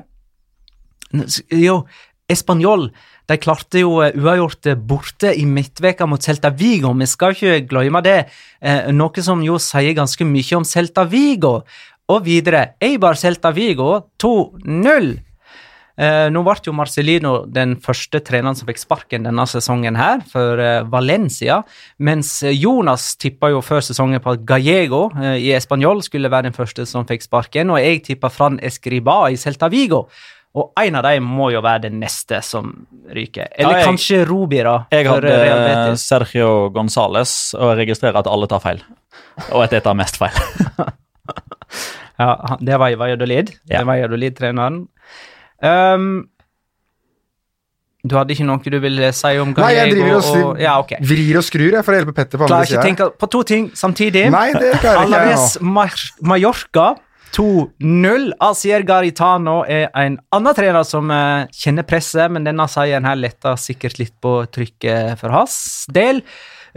Jo, 1.53 1.84
Español 2.31 2.89
de 3.29 3.38
klarte 3.41 3.81
jo 3.81 4.00
eh, 4.05 4.13
uavgjort 4.17 4.69
borte 4.86 5.31
i 5.34 5.45
midtveka 5.50 6.07
mot 6.10 6.22
Celta 6.22 6.51
Vigo. 6.53 6.93
Vi 6.98 7.07
skal 7.10 7.36
ikke 7.36 7.62
glemme 7.69 8.01
det, 8.05 8.17
eh, 8.62 8.91
noe 8.93 9.25
som 9.25 9.41
jo 9.45 9.57
sier 9.62 9.95
ganske 9.98 10.27
mye 10.27 10.57
om 10.60 10.65
Celta 10.67 11.05
Vigo. 11.10 11.60
Og 12.13 12.25
videre, 12.25 12.75
Eibar 12.81 13.17
Celta 13.17 13.50
Vigo 13.53 14.12
2-0. 14.22 15.15
Eh, 15.98 16.28
nå 16.30 16.42
ble 16.44 16.56
jo 16.66 16.74
Marcelino 16.75 17.46
den 17.48 17.78
første 17.80 18.20
treneren 18.20 18.56
som 18.60 18.68
fikk 18.68 18.82
sparken 18.82 19.24
denne 19.24 19.46
sesongen 19.48 19.96
her, 19.96 20.20
for 20.28 20.60
eh, 20.60 20.82
Valencia, 20.92 21.62
mens 22.04 22.42
Jonas 22.52 23.14
tippa 23.16 23.50
jo 23.54 23.62
før 23.64 23.80
sesongen 23.86 24.20
på 24.20 24.34
at 24.36 24.44
Gallego 24.46 25.06
eh, 25.16 25.38
i 25.40 25.54
Español 25.56 26.02
skulle 26.04 26.28
være 26.32 26.50
den 26.50 26.58
første 26.58 26.84
som 26.86 27.08
fikk 27.08 27.24
sparken, 27.24 27.72
og 27.72 27.80
jeg 27.80 28.04
tippa 28.10 28.28
Fran 28.34 28.60
Escriba 28.62 29.22
i 29.32 29.38
Celta 29.40 29.70
Vigo. 29.72 30.06
Og 30.56 30.70
en 30.80 30.96
av 30.96 31.04
dem 31.04 31.24
må 31.28 31.50
jo 31.52 31.60
være 31.64 31.90
den 31.90 31.98
neste 32.00 32.38
som 32.44 32.70
ryker. 33.12 33.50
Eller 33.58 33.72
Ja, 33.74 33.80
jeg- 33.82 33.88
kanskje 33.90 34.20
Rubi, 34.28 34.62
da. 34.64 34.75
Jeg 34.92 35.08
hadde 35.08 35.98
Sergio 36.00 36.70
Gonzales, 36.72 37.54
og 37.60 37.74
jeg 37.78 37.82
registrerer 37.88 38.20
at 38.20 38.28
alle 38.32 38.48
tar 38.48 38.60
feil. 38.64 38.80
Og 39.52 39.64
at 39.66 39.72
jeg 39.75 39.84
tar 39.84 39.96
mest 40.00 40.16
feil. 40.20 40.32
Ja, 42.18 42.56
det 42.64 42.78
var 42.80 42.94
Valladolid. 42.96 43.50
Ja. 43.68 43.80
Det 43.82 43.86
var 43.86 43.98
Valladolid-treneren. 43.98 44.78
Um, 45.64 46.28
du 48.06 48.14
hadde 48.20 48.36
ikke 48.36 48.46
noe 48.46 48.62
du 48.62 48.78
ville 48.84 49.10
si 49.18 49.32
om 49.42 49.54
Nei, 49.58 49.72
jeg 49.74 49.94
driver 49.96 50.12
og, 50.12 50.20
og, 50.20 50.26
skrur- 50.28 50.60
Ja, 50.62 50.76
okay. 50.84 51.00
vrir 51.02 51.40
og 51.40 51.46
skrur 51.48 51.72
jeg, 51.72 51.82
for 51.86 51.96
å 51.96 52.00
hjelpe 52.00 52.14
Petter 52.14 52.38
på 52.38 52.46
andre 52.46 52.54
Klarer 52.54 52.70
ikke 52.70 52.82
å 52.84 52.86
tenke 52.86 53.08
på 53.24 53.30
to 53.34 53.42
ting 53.50 53.72
samtidig. 53.74 54.28
Nei, 54.36 54.48
det 54.54 54.76
klarer 54.84 55.08
ikke 55.08 55.24
jeg 55.24 55.32
Alaves 55.32 55.56
nå. 55.62 55.86
Mallorca 56.30 56.88
2-0. 57.36 58.30
Asier 58.46 58.86
Garitano 58.88 59.58
er 59.68 59.90
en 60.00 60.20
annen 60.36 60.56
trener 60.56 60.86
som 60.88 61.10
eh, 61.12 61.48
kjenner 61.52 61.88
presset, 61.88 62.30
men 62.32 62.46
denne 62.48 62.68
seieren 62.72 63.08
her 63.10 63.18
letter 63.20 63.58
sikkert 63.60 63.98
litt 64.00 64.14
på 64.24 64.38
trykket 64.54 65.18
for 65.20 65.34
hans 65.36 65.58
del. 65.92 66.22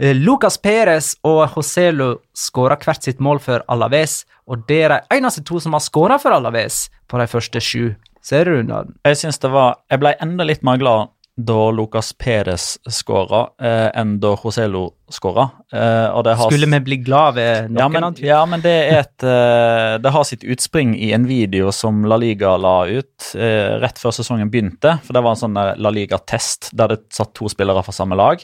Eh, 0.01 0.15
Lucas 0.17 0.57
Perez 0.59 1.13
og 1.27 1.45
Joselo 1.53 2.15
skåra 2.35 2.75
hvert 2.81 3.05
sitt 3.05 3.21
mål 3.23 3.39
for 3.43 3.63
Alaves, 3.71 4.23
og 4.49 4.65
det 4.67 4.81
er 4.87 4.95
de 4.97 5.19
eneste 5.19 5.45
to 5.47 5.61
som 5.63 5.77
har 5.77 5.85
skåra 5.85 6.17
for 6.19 6.35
Alaves 6.35 6.87
på 7.07 7.21
de 7.21 7.29
første 7.29 7.61
sju 7.63 7.83
serierundene. 8.25 8.97
Jeg 9.05 9.17
synes 9.23 9.39
det 9.39 9.51
var 9.53 9.79
Jeg 9.89 10.01
ble 10.01 10.15
enda 10.21 10.47
litt 10.47 10.63
mer 10.63 10.77
glad 10.81 11.15
da 11.39 11.71
Lucas 11.71 12.13
Perez 12.13 12.77
skåra, 12.91 13.45
eh, 13.61 13.89
enn 13.95 14.17
da 14.19 14.33
Joselo 14.43 14.89
skåra. 15.09 15.49
Eh, 15.71 16.35
har 16.35 16.51
Skulle 16.51 16.67
vi 16.67 16.79
bli 16.79 16.97
glad 16.97 17.35
ved 17.35 17.69
noen 17.69 17.79
ja 17.79 17.87
men, 17.87 18.01
dem? 18.01 18.25
ja, 18.25 18.39
men 18.45 18.61
det 18.61 18.73
er 18.89 18.99
et 18.99 19.23
eh, 19.23 19.97
Det 20.03 20.11
har 20.11 20.23
sitt 20.27 20.43
utspring 20.43 20.97
i 20.97 21.13
en 21.15 21.25
video 21.29 21.71
som 21.71 22.03
La 22.03 22.17
Liga 22.17 22.57
la 22.57 22.83
ut 22.87 23.31
eh, 23.35 23.79
rett 23.79 24.01
før 24.01 24.11
sesongen 24.11 24.51
begynte. 24.51 24.97
For 25.05 25.15
det 25.15 25.23
var 25.23 25.37
en 25.37 25.43
sånn 25.45 25.55
La 25.55 25.93
Liga-test 25.93 26.73
der 26.75 26.91
det 26.91 26.99
satt 27.15 27.31
to 27.39 27.47
spillere 27.47 27.85
fra 27.87 27.95
samme 27.95 28.19
lag. 28.19 28.43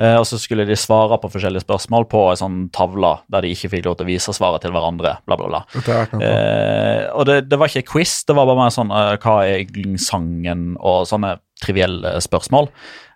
Eh, 0.00 0.16
og 0.18 0.24
så 0.26 0.38
skulle 0.42 0.66
de 0.66 0.74
svare 0.78 1.18
på 1.22 1.30
forskjellige 1.30 1.62
spørsmål 1.62 2.08
på 2.10 2.22
en 2.32 2.40
sånn 2.40 2.56
tavle 2.74 3.12
der 3.30 3.44
de 3.44 3.52
ikke 3.54 3.70
fikk 3.76 3.84
lov 3.86 3.98
til 3.98 4.08
å 4.08 4.10
vise 4.10 4.34
svaret 4.34 4.64
til 4.64 4.74
hverandre. 4.74 5.16
bla 5.26 5.38
bla 5.38 5.50
bla. 5.50 5.60
På. 5.70 6.18
Eh, 6.18 7.04
og 7.14 7.28
det, 7.28 7.44
det 7.46 7.58
var 7.60 7.70
ikke 7.70 7.92
quiz, 7.92 8.16
det 8.26 8.34
var 8.34 8.48
bare 8.50 8.64
mer 8.64 8.74
sånn 8.74 8.90
eh, 8.90 9.14
hva 9.22 9.36
er 9.46 9.98
sangen, 10.02 10.74
og 10.82 11.06
sånne 11.10 11.36
trivielle 11.62 12.16
spørsmål. 12.24 12.70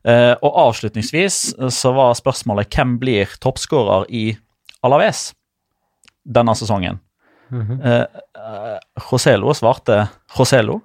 Eh, 0.07 0.35
og 0.39 0.61
avslutningsvis 0.69 1.41
eh, 1.59 1.73
så 1.75 1.93
var 1.97 2.15
spørsmålet 2.19 2.71
hvem 2.71 2.95
blir 3.03 3.35
toppskårer 3.43 4.07
i 4.15 4.25
Alaves 4.87 5.33
denne 6.23 6.55
sesongen? 6.55 7.01
eh, 7.83 8.05
eh, 8.39 8.79
Joselo 9.11 9.55
svarte 9.57 10.05
Joselo. 10.37 10.79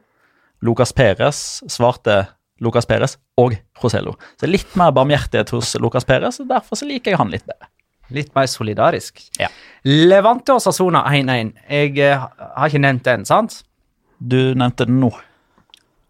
Lucas 0.64 0.94
Perez 0.96 1.62
svarte 1.68 2.24
Lucas 2.64 2.88
Perez 2.88 3.18
og 3.38 3.58
Joselo. 3.82 4.16
Så 4.40 4.50
litt 4.50 4.76
mer 4.80 4.94
barmhjertighet 4.96 5.54
hos 5.56 5.74
Lucas 5.82 6.06
Perez, 6.08 6.40
og 6.44 6.50
derfor 6.52 6.80
så 6.80 6.88
liker 6.90 7.14
jeg 7.14 7.22
han 7.22 7.34
litt 7.34 7.46
bedre. 7.48 7.70
Litt 8.14 8.34
mer 8.36 8.50
solidarisk. 8.52 9.22
Ja. 9.40 9.50
Levante 9.88 10.54
og 10.54 10.62
Sassona 10.64 11.06
1-1. 11.10 11.54
Jeg 11.72 11.96
eh, 12.04 12.26
har 12.44 12.70
ikke 12.70 12.84
nevnt 12.84 13.06
den, 13.08 13.24
sant? 13.26 13.62
Du 14.20 14.54
nevnte 14.54 14.88
den 14.90 15.00
nå. 15.02 15.12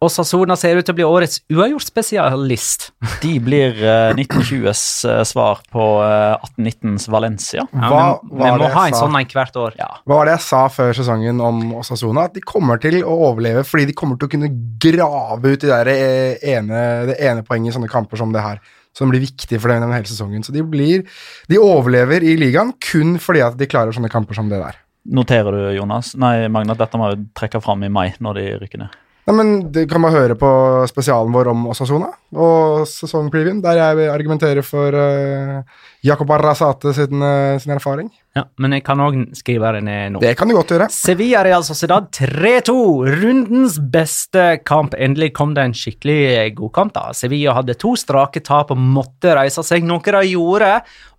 Og 0.03 0.11
Sassona 0.11 0.57
ser 0.59 0.75
ut 0.75 0.83
til 0.83 0.91
å 0.91 0.97
bli 0.97 1.05
årets 1.07 1.39
uavgjort-spesialist. 1.53 2.89
De 3.23 3.37
blir 3.43 3.77
uh, 3.79 4.11
1920s 4.17 4.81
uh, 5.07 5.21
svar 5.27 5.61
på 5.71 5.85
uh, 6.03 6.35
1819s 6.57 7.07
Valencia. 7.13 7.63
Ja, 7.71 7.87
Hva 7.87 8.01
vi 8.19 8.51
må 8.59 8.67
ha 8.73 8.83
en 8.89 8.97
sa? 8.97 9.05
sånn 9.05 9.15
en 9.15 9.29
hvert 9.31 9.59
år. 9.61 9.77
Ja. 9.79 9.89
Hva 10.03 10.19
var 10.19 10.27
det 10.27 10.35
jeg 10.35 10.45
sa 10.49 10.63
før 10.73 10.91
sesongen 10.97 11.39
om 11.43 11.61
Osasuna? 11.79 12.27
At 12.27 12.35
de 12.35 12.43
kommer 12.43 12.81
til 12.83 12.99
å 12.99 13.15
overleve 13.29 13.63
fordi 13.67 13.87
de 13.91 13.95
kommer 13.97 14.19
til 14.19 14.27
å 14.27 14.33
kunne 14.33 14.51
grave 14.83 15.53
ut 15.55 15.63
de 15.63 15.71
der 15.71 15.91
eh, 15.93 16.47
ene, 16.57 16.83
det 17.13 17.19
ene 17.23 17.45
poenget 17.47 17.71
i 17.71 17.77
sånne 17.77 17.91
kamper 17.91 18.19
som 18.19 18.35
det 18.35 18.43
her. 18.43 18.59
Som 18.93 19.09
blir 19.09 19.23
viktig 19.23 19.57
for 19.57 19.71
dem 19.71 19.79
gjennom 19.79 19.95
hele 19.95 20.09
sesongen. 20.09 20.43
Så 20.45 20.53
de, 20.53 20.65
blir, 20.67 21.07
de 21.49 21.61
overlever 21.61 22.25
i 22.27 22.35
ligaen 22.37 22.75
kun 22.83 23.15
fordi 23.21 23.41
at 23.45 23.55
de 23.57 23.69
klarer 23.71 23.95
sånne 23.95 24.11
kamper 24.11 24.37
som 24.37 24.51
det 24.51 24.59
der. 24.61 24.77
Noterer 25.15 25.55
du, 25.55 25.63
Jonas? 25.79 26.13
Nei, 26.19 26.45
Magne, 26.51 26.75
dette 26.79 26.99
må 26.99 27.09
vi 27.11 27.25
trekke 27.35 27.59
fram 27.63 27.81
i 27.83 27.91
mai, 27.91 28.13
når 28.23 28.37
de 28.39 28.45
rykker 28.61 28.83
ned. 28.85 28.99
Nei, 29.23 29.35
men 29.37 29.51
Du 29.71 29.79
kan 29.87 30.03
bare 30.03 30.17
høre 30.17 30.35
på 30.39 30.49
spesialen 30.89 31.31
vår 31.33 31.51
om 31.53 31.67
Osasona 31.71 32.11
og 32.33 32.87
sesongpreviewen, 32.89 33.61
der 33.61 33.77
jeg 33.77 34.09
argumenterer 34.09 34.65
for 34.65 34.95
uh, 34.97 35.61
Jakob 36.03 36.31
Arrazate 36.33 36.91
sin, 36.97 37.21
uh, 37.21 37.59
sin 37.61 37.75
erfaring. 37.75 38.09
Ja, 38.33 38.47
men 38.57 38.73
jeg 38.73 38.81
kan 38.87 38.97
òg 39.03 39.19
skrive 39.37 39.69
det 39.75 39.83
ned 39.85 40.15
nå. 40.15 40.21
Det 40.23 40.33
kan 40.39 40.49
du 40.49 40.55
godt 40.57 40.73
gjøre. 40.73 40.87
Sevilla 40.89 41.43
Real 41.45 41.63
Sociedad 41.63 42.09
3-2. 42.17 42.73
Rundens 43.21 43.77
beste 43.93 44.47
kamp. 44.65 44.97
Endelig 44.97 45.35
kom 45.37 45.53
det 45.53 45.67
en 45.67 45.77
skikkelig 45.77 46.55
god 46.57 46.73
kamp. 46.73 46.95
da. 46.97 47.11
Sevilla 47.13 47.53
hadde 47.59 47.77
to 47.77 47.93
strake 47.99 48.41
tap 48.41 48.73
og 48.73 48.81
måtte 48.81 49.37
reise 49.37 49.61
seg, 49.63 49.85
noe 49.85 50.01
de 50.01 50.23
gjorde. 50.33 50.73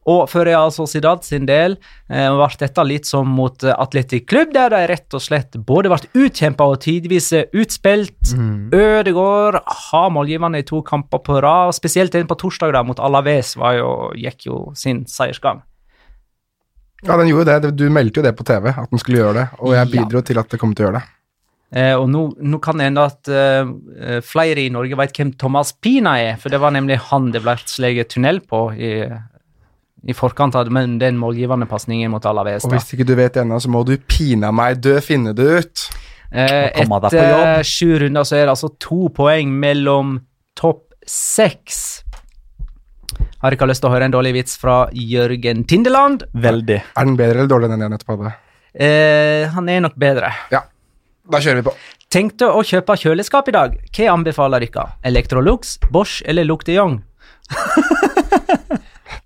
Og 0.07 0.27
for 0.29 0.45
Real 0.45 0.69
Sociedad 0.75 1.25
sin 1.25 1.47
del 1.49 1.79
eh, 2.11 2.29
ble 2.29 2.49
dette 2.61 2.85
litt 2.85 3.07
som 3.09 3.29
mot 3.33 3.65
eh, 3.65 3.73
Atletic 3.73 4.27
Klubb, 4.29 4.53
der 4.53 4.71
de 4.75 4.83
rett 4.91 5.17
og 5.17 5.23
slett 5.25 5.57
både 5.65 5.89
ble 5.93 6.25
utkjempa 6.27 6.67
og 6.69 6.81
tidvis 6.85 7.31
utspilt. 7.33 8.13
utspilt. 8.25 8.75
Ødegård 8.77 9.61
har 9.65 10.11
målgivende 10.13 10.61
i 10.61 10.67
to 10.69 10.83
kamper 10.85 11.23
på 11.25 11.41
rad, 11.41 11.71
og 11.73 11.75
spesielt 11.77 12.13
den 12.13 12.29
på 12.29 12.37
torsdag 12.37 12.73
da, 12.77 12.83
mot 12.85 13.01
Alaves 13.01 13.57
var 13.57 13.79
jo, 13.79 13.91
gikk 14.19 14.47
jo 14.51 14.59
sin 14.77 15.05
seiersgang. 15.09 15.63
Ja, 17.05 17.17
den 17.21 17.29
gjorde 17.29 17.59
det. 17.61 17.75
Du 17.77 17.89
meldte 17.93 18.21
jo 18.21 18.25
det 18.25 18.33
på 18.37 18.45
TV, 18.49 18.71
at 18.73 18.93
den 18.93 19.01
skulle 19.01 19.21
gjøre 19.21 19.35
det. 19.43 19.49
Og 19.61 19.75
jeg 19.75 19.89
Ja. 19.89 19.93
bidro 19.93 20.23
til 20.25 20.39
at 20.41 20.49
det 20.49 20.61
kom 20.61 20.75
til 20.75 20.87
å 20.87 20.89
gjøre 20.89 21.01
det. 21.01 21.09
Eh, 21.75 21.95
og 21.99 22.09
nå, 22.09 22.37
nå 22.39 22.61
kan 22.63 22.79
det 22.79 22.85
hende 22.87 23.05
at 23.05 23.29
eh, 23.29 23.67
eh, 24.01 24.21
flere 24.23 24.63
i 24.63 24.71
Norge 24.71 24.97
vet 24.97 25.13
hvem 25.17 25.33
Thomas 25.37 25.73
Pina 25.73 26.15
er, 26.23 26.37
for 26.37 26.49
det 26.49 26.61
var 26.61 26.71
nemlig 26.71 27.01
han 27.11 27.33
det 27.35 27.43
ble 27.43 27.57
sleget 27.67 28.13
tunnel 28.15 28.39
på 28.41 28.69
i, 28.79 28.93
i 30.07 30.15
forkant 30.17 30.57
av 30.59 30.71
men 30.73 30.99
den 31.01 31.17
målgivende 31.21 31.67
pasningen 31.71 32.13
mot 32.13 32.25
Alaves. 32.29 32.67
Og 32.67 32.75
hvis 32.75 32.93
ikke 32.97 33.07
du 33.09 33.15
vet 33.19 33.37
det 33.37 33.45
ennå, 33.45 33.61
så 33.61 33.71
må 33.73 33.85
du 33.89 33.97
pina 33.99 34.53
meg 34.55 34.83
dø 34.85 34.99
finne 35.05 35.33
det 35.37 35.47
ut. 35.47 35.85
Eh, 36.35 36.71
etter 36.83 37.63
sju 37.67 37.95
runder 38.03 38.27
så 38.27 38.41
er 38.41 38.49
det 38.49 38.55
altså 38.57 38.73
to 38.83 39.09
poeng 39.15 39.53
mellom 39.63 40.19
topp 40.59 40.93
seks. 41.07 42.03
Har 43.45 43.55
ikke 43.55 43.69
lyst 43.69 43.85
til 43.85 43.91
å 43.91 43.95
høre 43.95 44.09
en 44.09 44.15
dårlig 44.15 44.33
vits 44.39 44.57
fra 44.61 44.85
Jørgen 44.97 45.65
Tindeland. 45.69 46.25
Veldig. 46.33 46.81
Er 46.97 47.09
den 47.09 47.19
bedre 47.21 47.43
eller 47.43 47.51
dårligere 47.53 47.77
enn 47.77 47.85
den 47.85 47.87
jeg 47.87 47.95
nettopp 47.95 48.15
hadde? 48.15 48.37
Eh, 48.75 49.45
han 49.55 49.69
er 49.71 49.85
nok 49.85 49.99
bedre. 50.01 50.33
Ja, 50.51 50.65
da 51.31 51.41
kjører 51.45 51.61
vi 51.61 51.67
på. 51.69 51.75
Tenkte 52.15 52.51
å 52.51 52.63
kjøpe 52.67 52.97
kjøleskap 52.99 53.51
i 53.51 53.55
dag. 53.55 53.77
Hva 53.95 54.13
anbefaler 54.15 54.65
dere? 54.65 54.89
Electrolux, 55.07 55.77
Bosch 55.95 56.23
eller 56.27 56.49
Luc 56.49 56.67
de 56.67 56.79
Jong? 56.81 56.99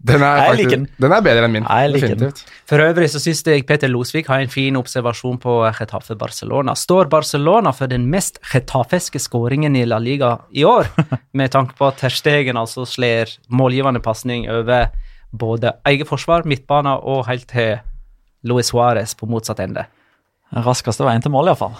Den 0.08 0.24
er, 0.24 0.40
faktisk, 0.46 0.62
like 0.62 0.76
den. 0.76 0.86
den 1.04 1.14
er 1.14 1.24
bedre 1.24 1.48
enn 1.48 1.54
min. 1.54 1.66
Jeg 1.68 1.92
liker 1.92 2.14
den. 2.18 2.40
For 2.68 2.82
øvrig 2.84 3.08
så 3.12 3.20
syns 3.22 3.42
jeg 3.46 3.66
Peter 3.68 3.90
Losvik 3.90 4.30
har 4.32 4.42
en 4.42 4.52
fin 4.52 4.78
observasjon 4.80 5.38
på 5.42 5.56
Getafe 5.78 6.16
Barcelona. 6.18 6.74
Står 6.78 7.10
Barcelona 7.12 7.72
for 7.76 7.90
den 7.90 8.06
mest 8.12 8.40
getafeske 8.52 9.20
skåringen 9.22 9.76
i 9.78 9.84
La 9.88 10.00
Liga 10.02 10.34
i 10.50 10.64
år, 10.68 10.90
med 11.38 11.52
tanke 11.54 11.76
på 11.78 11.90
at 11.90 12.00
Terstegen 12.02 12.60
altså 12.60 12.86
slår 12.88 13.36
målgivende 13.48 14.02
pasning 14.04 14.48
over 14.52 14.88
både 15.30 15.74
eget 15.88 16.08
forsvar, 16.08 16.48
midtbane 16.48 16.96
og 17.04 17.26
helt 17.28 17.48
til 17.50 17.78
Luis 18.48 18.72
Suárez 18.72 19.14
på 19.18 19.28
motsatt 19.28 19.60
ende. 19.60 19.84
Den 20.54 20.64
raskeste 20.64 21.04
veien 21.04 21.22
til 21.24 21.34
mål, 21.34 21.50
iallfall. 21.50 21.76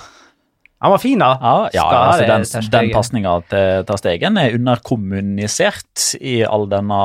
Han 0.78 0.92
var 0.94 1.00
fin, 1.02 1.18
da. 1.18 1.32
Ja, 1.42 1.54
ja 1.74 1.84
altså 1.90 2.26
den, 2.28 2.70
den 2.70 2.90
pasninga 2.94 3.34
til 3.50 3.86
Terstegen 3.88 4.38
er 4.38 4.54
underkommunisert 4.54 6.12
i 6.20 6.40
all 6.46 6.68
denne, 6.70 7.00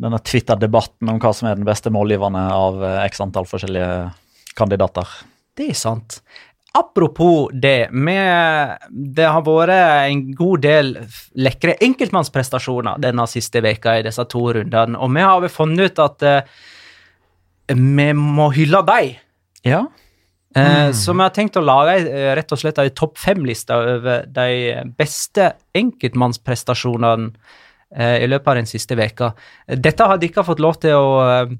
denne 0.00 0.18
Twitter-debatten 0.18 1.10
om 1.12 1.20
hva 1.22 1.30
som 1.36 1.48
er 1.48 1.58
den 1.58 1.68
beste 1.68 1.92
målgiverne 1.94 2.42
av 2.54 2.82
eh, 2.82 2.98
x 3.06 3.22
antall 3.24 3.46
forskjellige 3.48 4.10
kandidater. 4.58 5.08
Det 5.54 5.70
er 5.70 5.78
sant. 5.78 6.18
Apropos 6.74 7.52
det, 7.54 7.92
med, 7.94 8.88
det 8.90 9.28
har 9.30 9.44
vært 9.46 9.74
en 10.10 10.24
god 10.34 10.64
del 10.64 10.88
lekre 11.38 11.76
enkeltmannsprestasjoner 11.86 12.98
denne 13.02 13.28
siste 13.30 13.62
veka 13.62 14.00
i 14.00 14.06
disse 14.06 14.24
to 14.30 14.48
rundene, 14.56 14.98
og 14.98 15.12
vi 15.14 15.22
har 15.22 15.42
vel 15.44 15.52
funnet 15.54 15.92
ut 15.92 16.02
at 16.02 16.26
eh, 16.26 16.56
vi 17.70 18.08
må 18.18 18.50
hylle 18.56 18.82
dem. 18.90 19.14
Ja. 19.64 19.84
Eh, 20.56 20.90
Så 20.90 21.14
vi 21.14 21.22
har 21.22 21.30
tenkt 21.34 21.56
å 21.56 21.62
lage 21.62 21.94
rett 22.34 22.52
og 22.52 22.60
slett 22.60 22.82
ei 22.82 22.90
topp 22.90 23.22
fem-liste 23.22 23.78
over 23.78 24.26
de 24.26 24.74
beste 24.98 25.52
enkeltmannsprestasjonene 25.78 27.30
i 27.94 28.26
løpet 28.26 28.48
av 28.50 28.58
den 28.58 28.66
siste 28.66 28.96
veka. 28.98 29.32
Dette 29.66 30.06
har 30.10 30.18
dere 30.18 30.44
fått 30.46 30.62
lov 30.62 30.80
til 30.82 30.98
å 30.98 31.10
eh, 31.24 31.52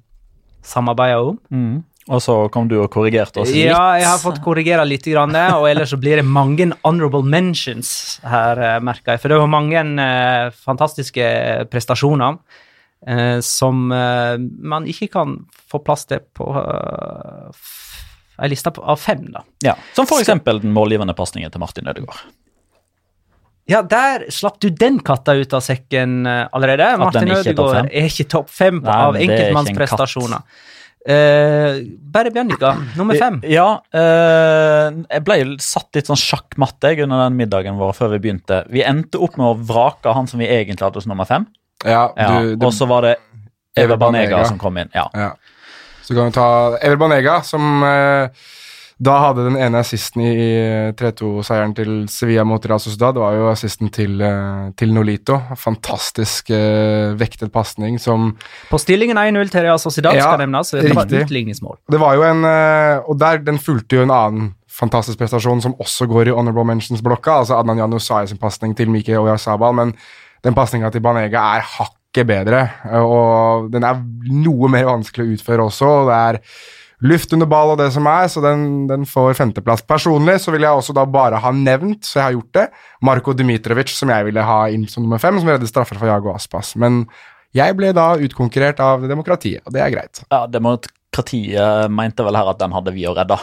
samarbeide 0.67 1.21
om. 1.21 1.37
Mm. 1.51 1.83
Og 2.13 2.21
så 2.21 2.35
kom 2.53 2.67
du 2.69 2.77
og 2.83 2.91
korrigerte 2.93 3.41
oss 3.41 3.49
litt. 3.49 3.71
Ja, 3.71 3.95
jeg 3.97 4.05
har 4.05 4.21
fått 4.21 4.43
korrigere 4.45 4.85
litt, 4.85 5.07
og 5.09 5.65
ellers 5.71 5.95
så 5.95 5.99
blir 6.01 6.21
det 6.21 6.27
mange 6.29 6.67
honorable 6.83 7.25
mentions 7.25 8.21
her, 8.29 8.61
eh, 8.61 8.81
merker 8.85 9.15
jeg. 9.15 9.23
For 9.23 9.33
det 9.33 9.41
var 9.41 9.49
mange 9.49 9.81
eh, 9.81 10.51
fantastiske 10.67 11.25
prestasjoner 11.73 12.37
eh, 13.09 13.39
som 13.41 13.89
eh, 13.93 14.37
man 14.61 14.85
ikke 14.91 15.09
kan 15.17 15.39
få 15.71 15.81
plass 15.81 16.05
til 16.11 16.21
på 16.37 16.51
ei 18.35 18.51
liste 18.51 18.73
av 18.83 18.99
fem, 19.01 19.25
da. 19.33 19.45
Ja. 19.65 19.77
Som 19.97 20.09
for 20.11 20.21
eksempel 20.21 20.61
den 20.61 20.75
målgivende 20.77 21.15
pasningen 21.17 21.53
til 21.55 21.63
Martin 21.63 21.89
Ødegaard. 21.89 22.27
Ja, 23.71 23.81
der 23.89 24.27
slapp 24.35 24.59
du 24.61 24.69
den 24.69 24.99
katta 25.05 25.35
ut 25.39 25.55
av 25.57 25.63
sekken 25.65 26.27
eh, 26.29 26.45
allerede. 26.53 26.85
At 26.85 27.01
Martin 27.01 27.33
Ødegaard 27.33 27.89
er 27.89 28.09
ikke 28.11 28.29
topp 28.37 28.53
fem 28.53 28.83
Nei, 28.83 28.95
av 28.95 29.17
er 29.17 29.27
enkeltmannsprestasjoner. 29.27 30.47
Uh, 31.05 31.83
bare 32.09 32.31
Bjørnika, 32.33 32.71
nummer 32.97 33.19
fem. 33.21 33.35
Ja, 33.53 33.67
uh, 33.93 34.87
jeg 35.05 35.25
ble 35.27 35.37
satt 35.61 35.99
litt 35.99 36.09
sånn 36.09 36.17
sjakkmatt 36.17 36.87
under 36.95 37.27
den 37.27 37.37
middagen 37.37 37.77
vår 37.77 37.93
før 37.93 38.15
vi 38.15 38.23
begynte. 38.25 38.63
Vi 38.73 38.81
endte 38.81 39.21
opp 39.21 39.37
med 39.37 39.51
å 39.51 39.59
vrake 39.69 40.15
han 40.17 40.31
som 40.31 40.41
vi 40.41 40.49
egentlig 40.49 40.87
hadde 40.87 41.03
som 41.05 41.13
nummer 41.13 41.29
fem. 41.29 41.45
Ja, 41.85 42.07
Ja, 42.17 42.41
du, 42.41 42.55
det, 42.57 42.65
og 42.65 42.73
så 42.73 42.89
var 42.89 43.05
det 43.05 43.19
Ever 43.77 43.93
Ever 43.93 44.01
Banega 44.01 44.45
som 44.49 44.57
kom 44.59 44.81
inn. 44.81 44.89
Ja. 44.97 45.11
ja. 45.13 45.35
Så 46.05 46.17
kan 46.17 46.31
vi 46.31 46.37
ta 46.37 46.49
Ever 46.81 46.97
Banega, 46.97 47.43
som 47.45 47.85
eh, 47.85 48.49
da 49.03 49.15
hadde 49.25 49.45
den 49.49 49.57
ene 49.59 49.81
assisten 49.83 50.23
i 50.23 50.33
eh, 50.55 50.93
3-2-seieren 50.95 51.73
til 51.75 51.93
Sevilla 52.09 52.45
mot 52.47 52.63
Real 52.67 52.79
Sociedad. 52.79 53.17
Det 53.17 53.23
var 53.25 53.35
jo 53.35 53.49
assisten 53.51 53.91
til, 53.91 54.21
eh, 54.23 54.69
til 54.79 54.93
Nolito. 54.95 55.41
Fantastisk 55.59 56.51
uh, 56.55 57.15
vektet 57.19 57.51
pasning 57.53 57.99
som 58.01 58.37
På 58.71 58.79
stillingen 58.79 59.19
1-0 59.19 59.51
til 59.51 59.65
Real 59.67 59.81
Sociedad 59.83 60.15
Ja, 60.15 60.29
skal 60.31 60.45
nevnes. 60.45 60.71
Det 60.71 60.95
var 60.95 61.05
riktig. 61.09 61.25
utligningsmål. 61.27 61.77
Det 61.91 62.01
var 62.01 62.15
jo 62.15 62.23
en 62.29 62.45
eh, 62.49 63.01
Og 63.11 63.19
der, 63.19 63.39
den 63.45 63.59
fulgte 63.59 63.97
jo 63.99 64.03
en 64.07 64.15
annen 64.15 64.53
fantastisk 64.75 65.19
prestasjon 65.21 65.61
som 65.63 65.75
også 65.79 66.07
går 66.11 66.29
i 66.31 66.35
honorable 66.35 66.65
mentions-blokka. 66.67 67.41
altså 67.43 67.59
Adnan 67.61 67.79
Janusai 67.79 68.27
sin 68.27 68.39
pasning 68.39 68.75
til 68.77 68.91
Mike 68.91 69.19
Oyasabal, 69.19 69.75
men 69.75 69.93
den 70.45 70.55
pasninga 70.55 70.91
til 70.91 71.01
Banega 71.05 71.43
er 71.59 71.63
hakket 71.77 72.27
bedre. 72.27 72.65
eh, 72.91 73.03
Og 73.03 73.71
den 73.75 73.83
er 73.85 74.01
noe 74.31 74.69
mer 74.71 74.85
vanskelig 74.85 75.27
å 75.27 75.35
utføre 75.37 75.67
også. 75.69 75.87
og 75.87 76.09
Det 76.11 76.17
er 76.23 76.41
luft 77.03 77.33
under 77.35 77.49
ball 77.51 77.75
og 77.75 77.81
det 77.81 77.91
som 77.95 78.07
er, 78.11 78.29
så 78.31 78.43
den, 78.45 78.87
den 78.91 79.07
får 79.09 79.35
femteplass. 79.39 79.85
Personlig 79.89 80.39
så 80.45 80.55
vil 80.55 80.67
jeg 80.67 80.79
også 80.79 80.95
da 80.97 81.07
bare 81.09 81.41
ha 81.43 81.53
nevnt, 81.55 82.05
så 82.07 82.21
jeg 82.21 82.25
har 82.27 82.37
gjort 82.37 82.59
det, 82.61 82.67
Marko 83.05 83.35
Dmitrovic, 83.37 83.95
som 83.97 84.13
jeg 84.15 84.29
ville 84.29 84.45
ha 84.47 84.61
inn 84.73 84.87
som 84.91 85.05
nummer 85.05 85.23
fem, 85.23 85.41
som 85.41 85.51
redder 85.51 85.71
straffer 85.71 85.99
for 86.01 86.11
Jago 86.11 86.33
Aspas. 86.35 86.75
Men 86.81 87.05
jeg 87.55 87.77
ble 87.79 87.93
da 87.95 88.13
utkonkurrert 88.19 88.81
av 88.83 89.05
demokratiet, 89.11 89.63
og 89.67 89.75
det 89.75 89.83
er 89.85 89.93
greit. 89.95 90.25
ja, 90.31 90.45
Demokratiet 90.51 91.91
mente 91.93 92.27
vel 92.27 92.39
her 92.39 92.51
at 92.51 92.63
den 92.63 92.75
hadde 92.75 92.95
vi 92.97 93.07
å 93.11 93.15
redde. 93.17 93.39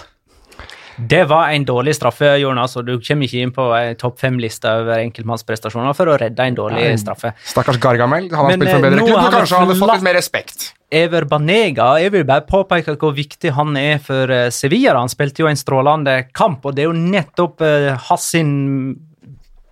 Det 1.02 1.24
var 1.30 1.50
en 1.50 1.64
dårlig 1.66 1.96
straffe, 1.98 2.28
Jonas, 2.38 2.76
og 2.78 2.86
du 2.86 2.94
kommer 3.02 3.26
ikke 3.26 3.42
inn 3.42 3.54
på 3.56 3.64
en 3.74 3.98
topp 4.00 4.20
fem-liste 4.22 4.70
over 4.82 5.02
enkeltmannsprestasjoner 5.02 5.96
for 5.98 6.12
å 6.12 6.18
redde 6.22 6.46
en 6.46 6.58
dårlig 6.58 6.84
Nei. 6.84 7.00
straffe. 7.02 7.34
Stakkars 7.48 7.80
Gargamel. 7.82 8.28
Hadde 8.30 8.38
Han 8.38 8.52
Men, 8.52 8.62
spilt 8.62 8.70
for 8.70 8.78
en 8.78 8.86
eh, 8.86 8.90
bedre 8.90 9.08
klubb, 9.08 9.18
har 9.18 9.36
kanskje 9.36 9.58
han 9.58 9.68
hadde 9.68 9.80
fått 9.80 9.94
litt 9.96 10.06
mer 10.06 10.18
respekt. 10.20 10.68
Ever 11.02 11.26
Banega, 11.32 11.88
jeg 12.04 12.14
vil 12.14 12.26
bare 12.28 12.46
påpeke 12.46 12.98
hvor 13.02 13.16
viktig 13.18 13.54
han 13.58 13.78
er 13.80 14.02
for 14.04 14.30
eh, 14.36 14.50
Sevilla. 14.54 14.98
Han 15.00 15.12
spilte 15.12 15.46
jo 15.46 15.50
en 15.50 15.60
strålende 15.60 16.18
kamp, 16.38 16.66
og 16.68 16.78
det 16.78 16.86
er 16.86 16.92
jo 16.92 16.98
nettopp 16.98 17.64
uh, 17.66 17.94
hans 18.10 18.28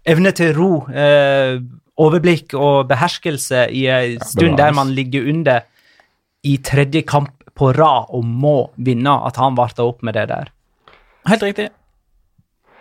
evne 0.09 0.31
til 0.37 0.53
ro, 0.57 0.71
uh, 0.89 1.59
overblikk 1.99 2.55
og 2.57 2.87
beherskelse 2.89 3.67
i 3.75 3.85
en 3.91 4.21
stund 4.23 4.55
bevares. 4.55 4.61
der 4.63 4.77
man 4.79 4.95
ligger 4.95 5.27
under 5.29 5.67
i 6.47 6.55
tredje 6.63 7.03
kamp 7.03 7.35
på 7.59 7.73
rad 7.75 8.13
og 8.15 8.23
må 8.23 8.71
vinne, 8.79 9.19
at 9.27 9.35
han 9.41 9.57
varta 9.59 9.83
opp 9.83 10.01
med 10.07 10.15
det 10.15 10.29
der. 10.31 10.53
Helt 11.27 11.43
riktig. 11.43 11.69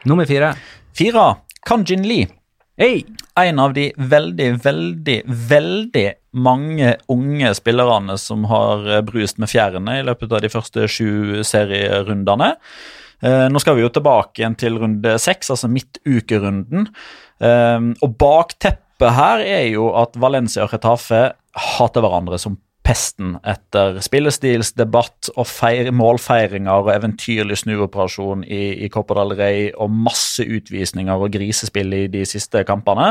Nummer 0.05 0.27
fire. 0.27 0.55
Fire. 0.97 1.35
Kanjin 1.67 2.07
Lee. 2.07 2.29
Hey. 2.77 3.05
En 3.39 3.59
av 3.59 3.73
de 3.75 3.93
veldig, 3.97 4.53
veldig, 4.63 5.23
veldig 5.27 6.07
mange 6.39 6.95
unge 7.11 7.51
spillerne 7.55 8.15
som 8.19 8.45
har 8.51 8.87
eh, 8.87 9.03
brust 9.07 9.39
med 9.43 9.51
fjærene 9.51 9.99
i 9.99 10.05
løpet 10.07 10.35
av 10.35 10.43
de 10.43 10.51
første 10.53 10.87
sju 10.91 11.43
serierundene. 11.47 12.53
Eh, 13.23 13.47
nå 13.51 13.63
skal 13.63 13.79
vi 13.79 13.83
jo 13.83 13.91
tilbake 13.95 14.43
igjen 14.43 14.59
til 14.59 14.79
runde 14.79 15.17
seks, 15.23 15.51
altså 15.55 15.71
midtukerunden. 15.71 16.87
Eh, 17.43 17.91
og 18.03 18.17
bakteppet 18.23 19.15
her 19.19 19.43
er 19.43 19.67
jo 19.73 19.91
at 19.99 20.19
Valencia 20.19 20.67
og 20.67 20.75
Retafe 20.75 21.29
hater 21.59 22.05
hverandre 22.05 22.39
som 22.43 22.59
pesten 22.89 23.35
etter 23.45 23.99
spillestilsdebatt 24.01 25.29
og 25.35 25.45
feir, 25.49 25.91
målfeiringer 25.93 26.87
og 26.87 26.89
eventyrlig 26.95 27.59
snuoperasjon 27.61 28.47
i, 28.47 28.87
i 28.87 28.89
Copa 28.93 29.19
del 29.19 29.35
Rey 29.37 29.67
og 29.77 29.93
masse 29.93 30.45
utvisninger 30.45 31.21
og 31.21 31.35
grisespill 31.35 31.93
i 31.93 32.07
de 32.13 32.25
siste 32.29 32.63
kampene. 32.69 33.11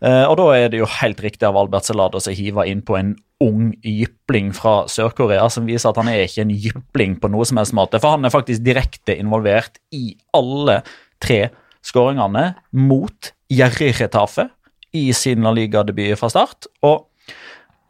Eh, 0.00 0.24
og 0.24 0.38
da 0.40 0.46
er 0.56 0.72
det 0.72 0.80
jo 0.80 0.88
helt 1.00 1.20
riktig 1.24 1.44
av 1.48 1.60
Albert 1.60 1.90
Celados 1.90 2.30
å 2.30 2.36
hive 2.36 2.64
inn 2.70 2.80
på 2.86 2.96
en 2.96 3.12
ung 3.42 3.74
jypling 3.84 4.52
fra 4.56 4.86
Sør-Korea 4.88 5.44
som 5.52 5.68
viser 5.68 5.90
at 5.90 6.00
han 6.00 6.08
er 6.08 6.24
ikke 6.24 6.46
en 6.46 6.56
jypling 6.56 7.18
på 7.20 7.32
noe 7.34 7.44
som 7.48 7.60
helst 7.60 7.76
måte, 7.76 8.00
for 8.00 8.16
han 8.16 8.24
er 8.24 8.32
faktisk 8.32 8.64
direkte 8.64 9.18
involvert 9.18 9.82
i 9.92 10.14
alle 10.38 10.80
tre 11.22 11.50
skåringene 11.84 12.52
mot 12.80 13.32
Jerry 13.52 13.92
Retafe 13.98 14.48
i 14.96 15.08
sin 15.16 15.44
La 15.44 15.52
Liga-debut 15.52 16.16
fra 16.20 16.30
start. 16.32 16.70
og 16.80 17.08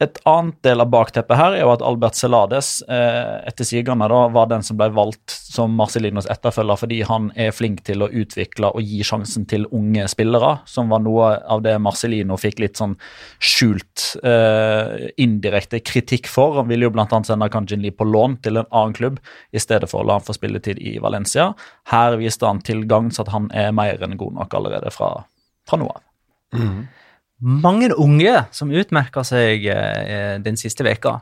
et 0.03 0.19
annet 0.29 0.55
del 0.65 0.83
av 0.83 0.89
bakteppet 0.93 1.37
her 1.39 1.55
er 1.55 1.63
jo 1.63 1.71
at 1.73 1.83
Albert 1.85 2.17
Celades 2.17 2.69
eh, 2.91 3.39
etter 3.49 3.67
sigerne 3.67 4.07
da 4.11 4.19
var 4.33 4.49
den 4.51 4.63
som 4.65 4.77
ble 4.79 4.89
valgt 4.95 5.33
som 5.33 5.73
Marcelinos 5.77 6.27
etterfølger 6.31 6.79
fordi 6.81 6.99
han 7.07 7.29
er 7.39 7.53
flink 7.55 7.83
til 7.87 8.05
å 8.05 8.09
utvikle 8.09 8.71
og 8.73 8.85
gi 8.85 9.01
sjansen 9.05 9.47
til 9.49 9.67
unge 9.75 10.05
spillere, 10.11 10.55
som 10.69 10.91
var 10.93 11.03
noe 11.05 11.33
av 11.41 11.63
det 11.65 11.75
Marcelino 11.83 12.37
fikk 12.39 12.61
litt 12.63 12.79
sånn 12.81 12.95
skjult 13.43 14.07
eh, 14.25 15.09
indirekte 15.21 15.83
kritikk 15.85 16.29
for. 16.31 16.59
Han 16.61 16.69
ville 16.71 16.87
jo 16.87 16.93
annet 16.95 17.29
sende 17.29 17.51
Kanjin 17.53 17.83
Lee 17.83 17.95
på 17.95 18.07
lån 18.07 18.39
til 18.45 18.61
en 18.61 18.69
annen 18.69 18.97
klubb 18.97 19.21
i 19.51 19.61
stedet 19.61 19.89
for 19.91 20.03
å 20.03 20.09
la 20.09 20.19
han 20.19 20.25
få 20.25 20.35
spilletid 20.37 20.81
i 20.81 20.97
Valencia. 21.03 21.51
Her 21.91 22.17
viste 22.21 22.49
han 22.49 22.63
til 22.65 22.85
så 23.13 23.25
at 23.25 23.31
han 23.33 23.49
er 23.53 23.71
mer 23.75 24.01
enn 24.03 24.17
god 24.19 24.39
nok 24.41 24.57
allerede 24.59 24.91
fra, 24.93 25.15
fra 25.69 25.79
nå 25.79 25.89
av. 25.91 26.03
Mange 27.43 27.91
unge 27.99 28.45
som 28.55 28.71
utmerker 28.71 29.25
seg 29.27 29.65
eh, 29.67 30.39
den 30.43 30.55
siste 30.59 30.85
veka. 30.87 31.17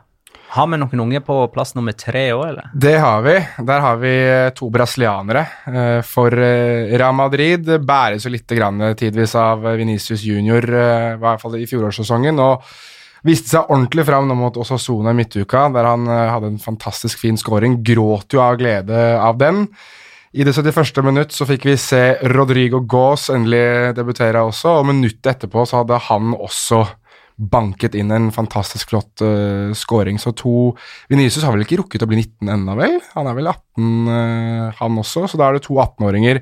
Har 0.52 0.66
vi 0.68 0.76
noen 0.76 1.00
unge 1.00 1.20
på 1.24 1.34
plass 1.48 1.72
nummer 1.74 1.94
tre 1.96 2.26
òg, 2.34 2.42
eller? 2.50 2.66
Det 2.76 2.94
har 3.00 3.22
vi. 3.24 3.34
Der 3.64 3.80
har 3.80 3.96
vi 4.02 4.10
eh, 4.20 4.50
to 4.54 4.68
brasilianere. 4.70 5.46
Eh, 5.66 6.00
For 6.04 6.36
eh, 6.36 6.92
Real 6.92 7.16
Madrid 7.16 7.70
bæres 7.88 8.26
jo 8.28 8.32
litt 8.34 8.52
grann 8.52 8.82
tidvis 9.00 9.32
av 9.40 9.64
Venicius 9.64 10.22
Junior, 10.28 10.62
eh, 10.68 11.14
i 11.14 11.20
hvert 11.22 11.40
fall 11.40 11.56
i 11.56 11.66
fjorårssesongen. 11.70 12.38
og 12.44 12.68
Viste 13.24 13.52
seg 13.54 13.68
ordentlig 13.70 14.02
fram 14.08 14.26
nå 14.28 14.34
mot 14.34 14.56
Osasuna 14.58 15.12
i 15.14 15.18
midtuka, 15.22 15.68
der 15.72 15.86
han 15.88 16.06
eh, 16.10 16.28
hadde 16.34 16.52
en 16.52 16.62
fantastisk 16.62 17.22
fin 17.24 17.40
scoring. 17.40 17.80
Gråt 17.86 18.34
jo 18.36 18.44
av 18.44 18.60
glede 18.60 19.02
av 19.22 19.38
den. 19.40 19.64
I 20.32 20.44
det 20.44 20.54
71. 20.56 21.02
minutt 21.04 21.34
så 21.36 21.44
fikk 21.44 21.66
vi 21.68 21.76
se 21.76 22.00
Rodrigo 22.32 22.80
Gaas 22.88 23.26
endelig 23.34 23.92
debutere 23.98 24.40
også, 24.48 24.78
og 24.80 24.86
minuttet 24.88 25.28
etterpå 25.34 25.66
så 25.68 25.82
hadde 25.82 25.98
han 26.08 26.32
også 26.32 26.86
banket 27.52 27.96
inn 27.98 28.12
en 28.14 28.30
fantastisk 28.32 28.92
flott 28.92 29.22
uh, 29.24 29.72
scoring. 29.76 30.16
Så 30.20 30.32
to 30.36 30.72
Venicius 31.12 31.44
har 31.44 31.52
vel 31.52 31.64
ikke 31.66 31.82
rukket 31.82 32.04
å 32.04 32.08
bli 32.08 32.20
19 32.22 32.52
ennå, 32.54 32.76
vel? 32.78 32.96
Han 33.16 33.28
er 33.28 33.36
vel 33.36 33.50
18, 33.52 33.90
uh, 34.08 34.66
han 34.80 35.00
også, 35.04 35.26
så 35.28 35.40
da 35.40 35.50
er 35.50 35.58
det 35.58 35.66
to 35.66 35.76
18-åringer 35.80 36.40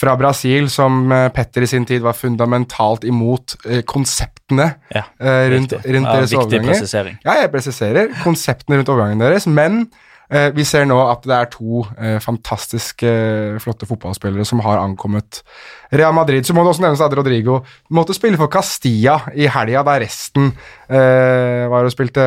fra 0.00 0.14
Brasil 0.20 0.68
som 0.72 1.00
uh, 1.12 1.28
Petter 1.32 1.64
i 1.64 1.70
sin 1.70 1.88
tid 1.88 2.04
var 2.04 2.16
fundamentalt 2.16 3.04
imot 3.08 3.56
eh, 3.66 3.82
konseptene 3.88 4.70
Ja, 4.94 5.02
eh, 5.20 5.48
rundt, 5.52 5.74
rundt 5.76 6.08
Ja, 6.08 6.14
deres 6.14 6.30
viktig 6.32 6.44
overganger. 6.44 6.72
presisering. 6.72 7.18
Ja, 7.24 7.34
jeg 7.42 7.50
presiserer 7.52 8.14
konseptene 8.24 8.80
rundt 8.80 8.92
overgangen 8.92 9.20
deres, 9.20 9.48
men 9.50 9.82
eh, 9.82 10.09
vi 10.30 10.64
ser 10.66 10.86
nå 10.86 10.96
at 11.10 11.24
det 11.26 11.34
er 11.34 11.48
to 11.50 11.82
eh, 11.98 12.18
fantastiske, 12.22 13.08
eh, 13.10 13.58
flotte 13.62 13.88
fotballspillere 13.88 14.46
som 14.46 14.62
har 14.62 14.78
ankommet 14.78 15.42
Real 15.90 16.14
Madrid. 16.14 16.46
Så 16.46 16.54
må 16.54 16.62
det 16.62 16.70
også 16.72 16.84
nevnes 16.84 17.02
at 17.02 17.14
Rodrigo 17.18 17.60
måtte 17.94 18.14
spille 18.14 18.38
for 18.38 18.50
Castilla 18.52 19.16
i 19.34 19.48
helga, 19.50 19.82
der 19.86 20.04
resten 20.04 20.52
eh, 20.86 21.66
var 21.70 21.86
og 21.86 21.92
spilte 21.92 22.22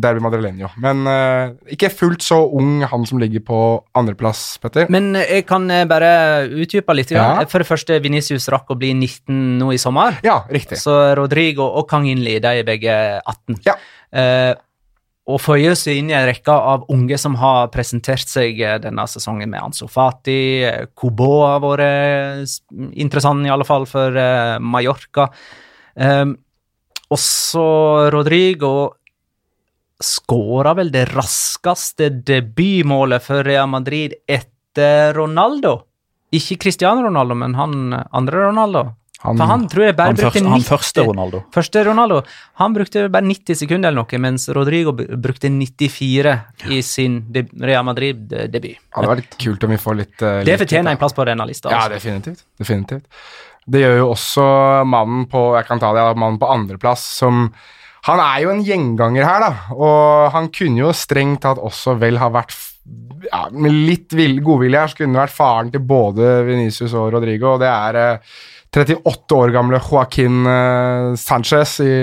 Derby 0.00 0.24
Madrileño. 0.24 0.70
Men 0.82 1.04
eh, 1.10 1.54
ikke 1.76 1.92
fullt 1.92 2.24
så 2.24 2.40
ung, 2.46 2.80
han 2.88 3.06
som 3.08 3.20
ligger 3.20 3.44
på 3.44 3.60
andreplass, 3.96 4.46
Petter. 4.62 4.88
Men 4.92 5.12
eh, 5.18 5.38
jeg 5.38 5.48
kan 5.48 5.68
eh, 5.72 5.84
bare 5.88 6.10
utdype 6.48 6.96
litt. 6.96 7.12
Ja. 7.12 7.44
For 7.50 7.62
det 7.62 7.68
første, 7.68 8.00
Venicius 8.02 8.48
rakk 8.52 8.72
å 8.72 8.78
bli 8.80 8.94
19 8.96 9.58
nå 9.60 9.72
i 9.76 9.80
sommer. 9.80 10.20
Ja, 10.26 10.40
riktig. 10.52 10.80
Så 10.80 10.94
Rodrigo 11.18 11.68
og 11.68 11.88
Kang 11.90 12.08
Inli, 12.08 12.38
de 12.40 12.62
er 12.62 12.66
begge 12.66 12.96
18. 13.20 13.60
Ja. 13.66 13.76
Eh, 14.16 14.52
og 15.26 15.40
føyer 15.42 15.74
seg 15.74 15.98
inn 15.98 16.10
i 16.12 16.14
en 16.14 16.28
rekke 16.28 16.54
av 16.54 16.84
unge 16.92 17.16
som 17.18 17.34
har 17.40 17.66
presentert 17.74 18.30
seg 18.30 18.60
eh, 18.62 18.76
denne 18.82 19.06
sesongen 19.10 19.50
med 19.50 19.62
Ansu 19.62 19.86
Fati. 19.90 20.62
eh, 20.62 20.84
Kubo 20.94 21.40
har 21.42 21.62
vært 21.64 21.82
eh, 21.82 22.44
interessant, 23.02 23.42
i 23.46 23.50
alle 23.50 23.66
fall, 23.66 23.88
for 23.90 24.14
Mallorca. 24.62 25.26
Um, 25.96 26.36
også 27.10 27.64
Rodrigo 28.12 28.70
skåra 30.02 30.74
vel 30.76 30.90
det 30.92 31.06
raskeste 31.14 32.10
debutmålet 32.28 33.24
for 33.24 33.46
Real 33.46 33.70
Madrid 33.72 34.14
etter 34.28 35.16
Ronaldo. 35.16 35.78
Ikke 36.36 36.58
Cristiano 36.66 37.06
Ronaldo, 37.06 37.38
men 37.38 37.56
han 37.56 37.96
andre 37.96 38.46
Ronaldo. 38.50 38.84
Han- 39.26 39.40
For 39.40 39.50
han 39.50 39.64
tror 39.68 39.84
jeg 39.88 39.96
bare 39.98 40.12
Han, 40.12 40.16
brukte 40.16 40.30
første, 40.30 40.44
90 40.46 40.52
han 40.54 40.66
første 40.70 41.04
Ronaldo. 41.06 41.42
Første 41.54 41.84
Ronaldo. 41.88 42.20
Han 42.62 42.76
brukte 42.76 43.06
bare 43.12 43.26
90 43.26 43.58
sekunder 43.62 43.90
eller 43.90 44.04
noe, 44.04 44.20
mens 44.22 44.48
Rodrigo 44.56 44.92
brukte 44.96 45.50
94 45.50 46.36
i 46.70 46.80
sin 46.86 47.18
de 47.32 47.42
Real 47.60 47.84
Madrid-debut. 47.84 48.76
Ja, 48.78 49.02
det 49.02 49.08
hadde 49.10 49.22
litt 49.24 49.38
kult 49.42 49.66
om 49.66 49.74
vi 49.74 49.80
får 49.82 49.98
litt 50.00 50.22
uh, 50.22 50.44
Det 50.46 50.58
fortjener 50.62 50.94
en 50.94 51.00
plass 51.00 51.16
på 51.16 51.26
denne 51.28 51.46
lista. 51.48 51.70
Ja, 51.72 51.84
altså. 51.84 51.98
definitivt. 51.98 52.44
definitivt. 52.58 53.04
Det 53.66 53.82
gjør 53.82 53.96
jo 53.98 54.10
også 54.12 54.44
mannen 54.86 55.26
på 55.30 55.48
jeg 55.56 55.66
kan 55.66 55.82
ta 55.82 55.90
det, 55.96 56.04
mannen 56.16 56.38
på 56.38 56.50
andreplass, 56.52 57.02
som 57.18 57.48
Han 58.06 58.20
er 58.22 58.42
jo 58.44 58.50
en 58.52 58.62
gjenganger 58.62 59.24
her, 59.26 59.40
da, 59.42 59.74
og 59.74 60.30
han 60.30 60.46
kunne 60.54 60.78
jo 60.84 60.92
strengt 60.94 61.40
tatt 61.42 61.58
også 61.58 61.96
vel 61.98 62.20
ha 62.22 62.28
vært 62.30 62.54
ja, 63.26 63.48
Med 63.50 63.72
litt 63.74 64.14
godvilje 64.46 64.78
her 64.78 64.92
så 64.92 65.00
kunne 65.00 65.16
det 65.16 65.24
vært 65.24 65.34
faren 65.34 65.72
til 65.74 65.82
både 65.82 66.28
Venicius 66.46 66.94
og 66.94 67.08
Rodrigo, 67.16 67.56
og 67.56 67.64
det 67.64 67.72
er 67.72 67.98
eh, 67.98 68.36
38 68.76 69.34
år 69.34 69.54
gamle 69.54 69.80
Joaquin 69.80 70.46
eh, 70.46 71.14
Sanchez 71.16 71.78
i 71.80 71.96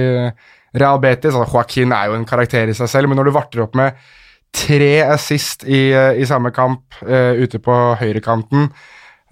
Real 0.73 0.99
Betis. 0.99 1.35
Altså, 1.35 1.45
Joaquin 1.53 1.93
er 1.93 2.09
jo 2.09 2.17
en 2.17 2.27
karakter 2.27 2.71
i 2.71 2.75
seg 2.77 2.89
selv, 2.89 3.09
men 3.09 3.19
når 3.19 3.29
du 3.29 3.35
varter 3.35 3.63
opp 3.65 3.77
med 3.77 3.97
tre 4.53 4.95
assist 5.05 5.65
i, 5.65 5.87
eh, 5.93 6.19
i 6.21 6.27
samme 6.29 6.53
kamp 6.53 6.99
uh, 7.01 7.33
ute 7.41 7.57
på 7.61 7.77
høyrekanten, 7.97 8.67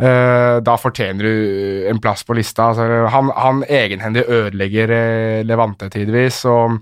uh, 0.02 0.58
da 0.66 0.78
fortjener 0.82 1.28
du 1.28 1.86
en 1.92 2.02
plass 2.02 2.26
på 2.26 2.38
lista. 2.38 2.72
Altså, 2.72 2.88
han, 3.14 3.30
han 3.38 3.62
egenhendig 3.70 4.26
ødelegger 4.26 4.94
uh, 4.94 5.42
Levante 5.46 5.92
tidvis. 5.94 6.44
og 6.50 6.82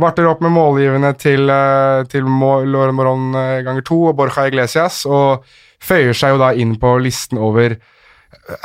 Varter 0.00 0.28
opp 0.30 0.40
med 0.40 0.54
målgivende 0.54 1.10
til, 1.20 1.50
til 2.08 2.24
Moron 2.24 3.34
ganger 3.36 3.82
to 3.84 3.98
og 4.08 4.14
Borja 4.16 4.46
Iglesias, 4.48 5.02
og 5.04 5.44
føyer 5.84 6.16
seg 6.16 6.32
jo 6.32 6.38
da 6.40 6.54
inn 6.56 6.72
på 6.80 6.94
listen 7.04 7.36
over 7.36 7.74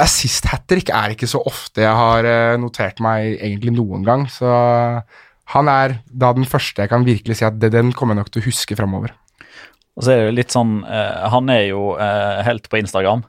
Assist 0.01 0.47
hat 0.51 0.65
trick 0.69 0.91
er 0.93 1.13
ikke 1.13 1.29
så 1.29 1.41
ofte 1.45 1.83
jeg 1.83 1.93
har 1.97 2.27
eh, 2.29 2.55
notert 2.61 3.01
meg 3.03 3.35
egentlig 3.35 3.75
noen 3.75 4.05
gang, 4.05 4.25
så 4.31 4.49
han 5.53 5.69
er 5.69 5.99
da 6.09 6.31
den 6.33 6.47
første 6.49 6.83
jeg 6.83 6.91
kan 6.91 7.05
virkelig 7.05 7.39
si 7.39 7.45
at 7.47 7.57
det, 7.61 7.71
den 7.75 7.93
kommer 7.93 8.15
jeg 8.15 8.23
nok 8.23 8.33
til 8.33 8.43
å 8.43 8.47
huske 8.47 8.77
framover. 8.77 9.13
Og 9.95 10.03
så 10.03 10.11
er 10.11 10.19
det 10.19 10.27
jo 10.27 10.35
litt 10.39 10.51
sånn, 10.51 10.79
uh, 10.83 11.27
Han 11.31 11.49
er 11.53 11.69
jo 11.69 11.93
uh, 11.95 12.41
helt 12.43 12.67
på 12.71 12.81
Instagram. 12.81 13.23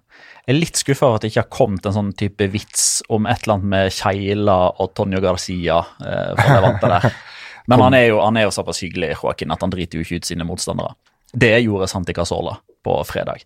Jeg 0.47 0.55
er 0.55 0.61
litt 0.61 0.79
skuffa 0.79 1.09
over 1.09 1.19
at 1.19 1.25
det 1.25 1.33
ikke 1.33 1.43
har 1.43 1.55
kommet 1.57 1.87
en 1.89 1.95
sånn 1.95 2.13
type 2.19 2.47
vits 2.53 2.85
om 3.11 3.27
et 3.27 3.43
eller 3.43 3.57
annet 3.57 3.71
med 3.73 3.95
Keila 3.97 4.59
og 4.79 4.93
Tonjo 4.95 5.19
Garcia. 5.25 5.81
Eh, 5.99 6.29
fra 6.39 6.59
Levante 6.61 6.91
der. 6.93 7.17
Men 7.67 7.83
han 7.83 7.97
er, 7.99 8.05
jo, 8.13 8.21
han 8.23 8.39
er 8.39 8.47
jo 8.47 8.53
såpass 8.55 8.79
hyggelig 8.85 9.17
Joaquin, 9.17 9.51
at 9.51 9.65
han 9.67 9.73
driter 9.75 9.99
jo 9.99 10.07
ikke 10.07 10.21
ut 10.21 10.29
sine 10.29 10.47
motstandere. 10.47 10.95
Det 11.35 11.51
gjorde 11.65 11.89
Santi 11.91 12.15
Casola 12.15 12.55
på 12.87 12.95
fredag. 13.09 13.43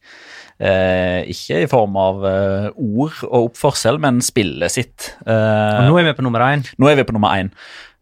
Eh, 0.61 1.23
ikke 1.33 1.63
i 1.65 1.69
form 1.73 1.95
av 1.97 2.25
eh, 2.29 2.67
ord 2.77 3.23
og 3.31 3.47
oppførsel, 3.51 3.97
men 4.03 4.19
spillet 4.25 4.75
sitt. 4.75 5.15
Eh, 5.25 5.79
Og 5.81 5.87
nå 5.89 6.01
er 6.03 6.11
vi 6.11 6.17
på 6.19 6.27
nummer 6.27 6.45
én. 6.51 6.67
nå 6.77 6.91
er 6.91 6.99
vi 7.01 7.07
på 7.09 7.15
nummer 7.17 7.33
én. 7.41 7.49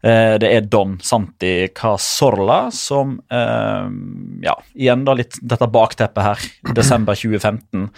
Eh, 0.03 0.37
det 0.39 0.47
er 0.55 0.67
Don 0.71 0.97
Santi 1.03 1.67
Casorla 1.75 2.69
som 2.71 3.17
eh, 3.31 3.87
Ja, 4.45 4.53
igjen 4.75 5.01
da 5.07 5.15
litt 5.19 5.39
dette 5.43 5.67
bakteppet 5.71 6.23
her. 6.23 6.45
Desember 6.75 7.15
2015. 7.19 7.89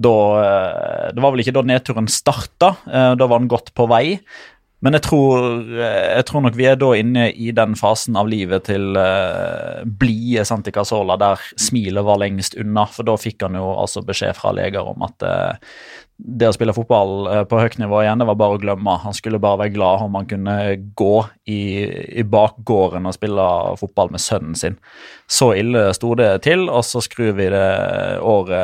Da 0.00 0.12
eh, 0.42 1.08
Det 1.14 1.22
var 1.22 1.34
vel 1.34 1.42
ikke 1.44 1.54
da 1.58 1.62
nedturen 1.66 2.06
starta. 2.10 2.74
Da 2.86 3.26
var 3.30 3.38
han 3.38 3.50
godt 3.50 3.72
på 3.78 3.86
vei. 3.90 4.18
Men 4.80 4.96
jeg 4.96 5.04
tror, 5.04 5.60
eh, 5.76 6.16
jeg 6.16 6.26
tror 6.28 6.44
nok 6.46 6.56
vi 6.56 6.66
er 6.70 6.76
da 6.80 6.90
inne 6.96 7.26
i 7.36 7.50
den 7.52 7.76
fasen 7.76 8.16
av 8.16 8.28
livet 8.32 8.64
til 8.70 8.96
uh, 8.96 9.84
blide 9.84 10.46
Santi 10.48 10.72
Casola 10.72 11.18
der 11.20 11.40
smilet 11.60 12.06
var 12.06 12.20
lengst 12.22 12.56
unna. 12.56 12.86
For 12.88 13.04
da 13.04 13.18
fikk 13.20 13.44
han 13.44 13.58
jo 13.60 13.74
altså 13.74 14.00
beskjed 14.06 14.38
fra 14.38 14.54
leger 14.56 14.88
om 14.88 15.04
at 15.04 15.26
uh, 15.26 15.74
det 16.16 16.48
å 16.48 16.54
spille 16.56 16.72
fotball 16.76 17.12
uh, 17.28 17.42
på 17.48 17.60
høyt 17.60 17.76
nivå 17.80 18.00
igjen, 18.00 18.22
det 18.24 18.28
var 18.30 18.38
bare 18.40 18.56
å 18.56 18.62
glemme. 18.62 18.94
Han 19.04 19.16
skulle 19.16 19.40
bare 19.42 19.66
være 19.66 19.74
glad 19.74 20.06
om 20.06 20.16
han 20.16 20.30
kunne 20.30 20.56
gå 20.96 21.16
i, 21.44 21.60
i 22.22 22.24
bakgården 22.24 23.08
og 23.10 23.16
spille 23.18 23.48
fotball 23.82 24.14
med 24.16 24.24
sønnen 24.24 24.56
sin. 24.56 24.80
Så 25.28 25.50
ille 25.60 25.90
sto 25.96 26.14
det 26.16 26.30
til, 26.48 26.70
og 26.72 26.86
så 26.88 27.04
skrur 27.04 27.36
vi 27.36 27.50
det 27.52 27.68
året 28.24 28.56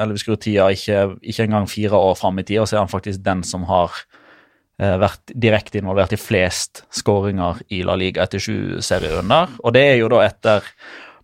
Eller 0.00 0.16
vi 0.16 0.24
skrur 0.24 0.40
tida 0.40 0.70
ikke, 0.72 1.18
ikke 1.20 1.44
engang 1.50 1.68
fire 1.68 2.00
år 2.00 2.16
fram 2.16 2.40
i 2.40 2.46
tid, 2.48 2.62
og 2.62 2.70
så 2.70 2.78
er 2.78 2.86
han 2.86 2.94
faktisk 2.96 3.20
den 3.28 3.44
som 3.44 3.68
har 3.68 3.92
vært 4.80 5.32
direkte 5.36 5.76
involvert 5.80 6.14
i 6.16 6.20
flest 6.20 6.84
skåringer 6.96 7.58
i 7.76 7.82
La 7.84 7.98
Liga 8.00 8.24
etter 8.24 8.40
sju 8.40 8.80
serierunder. 8.80 9.58
Og 9.60 9.74
det 9.76 9.82
er 9.90 9.98
jo 10.00 10.08
da 10.08 10.22
etter 10.24 10.64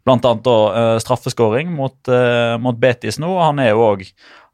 annet 0.07 0.43
da, 0.45 0.57
eh, 0.77 0.99
straffeskåring 1.03 1.71
mot, 1.73 1.97
eh, 2.09 2.57
mot 2.59 2.77
Betis 2.79 3.19
nå. 3.19 3.27
og 3.27 3.45
Han 3.45 3.59
er 3.59 3.71
jo 3.71 3.87
òg 3.87 4.05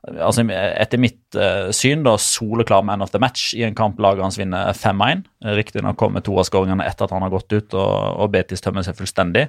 altså, 0.03 0.43
etter 0.51 0.99
mitt 0.99 1.37
uh, 1.39 1.71
syn 1.75 2.03
da 2.03 2.17
soleklar 2.19 2.83
man 2.83 3.05
of 3.05 3.13
the 3.13 3.21
match 3.23 3.53
i 3.55 3.63
en 3.67 3.77
kamp 3.79 4.01
laget 4.03 4.25
hans 4.25 4.39
vinner 4.39 4.73
5-1. 4.75 5.23
Riktignok 5.59 5.97
kommer 6.01 6.25
to 6.25 6.35
av 6.41 6.49
skåringene 6.49 6.87
etter 6.87 7.07
at 7.07 7.15
han 7.15 7.23
har 7.23 7.31
gått 7.31 7.53
ut 7.53 7.77
og, 7.79 7.93
og 8.19 8.33
Betis 8.35 8.65
tømmer 8.65 8.83
seg 8.87 8.99
fullstendig. 8.99 9.47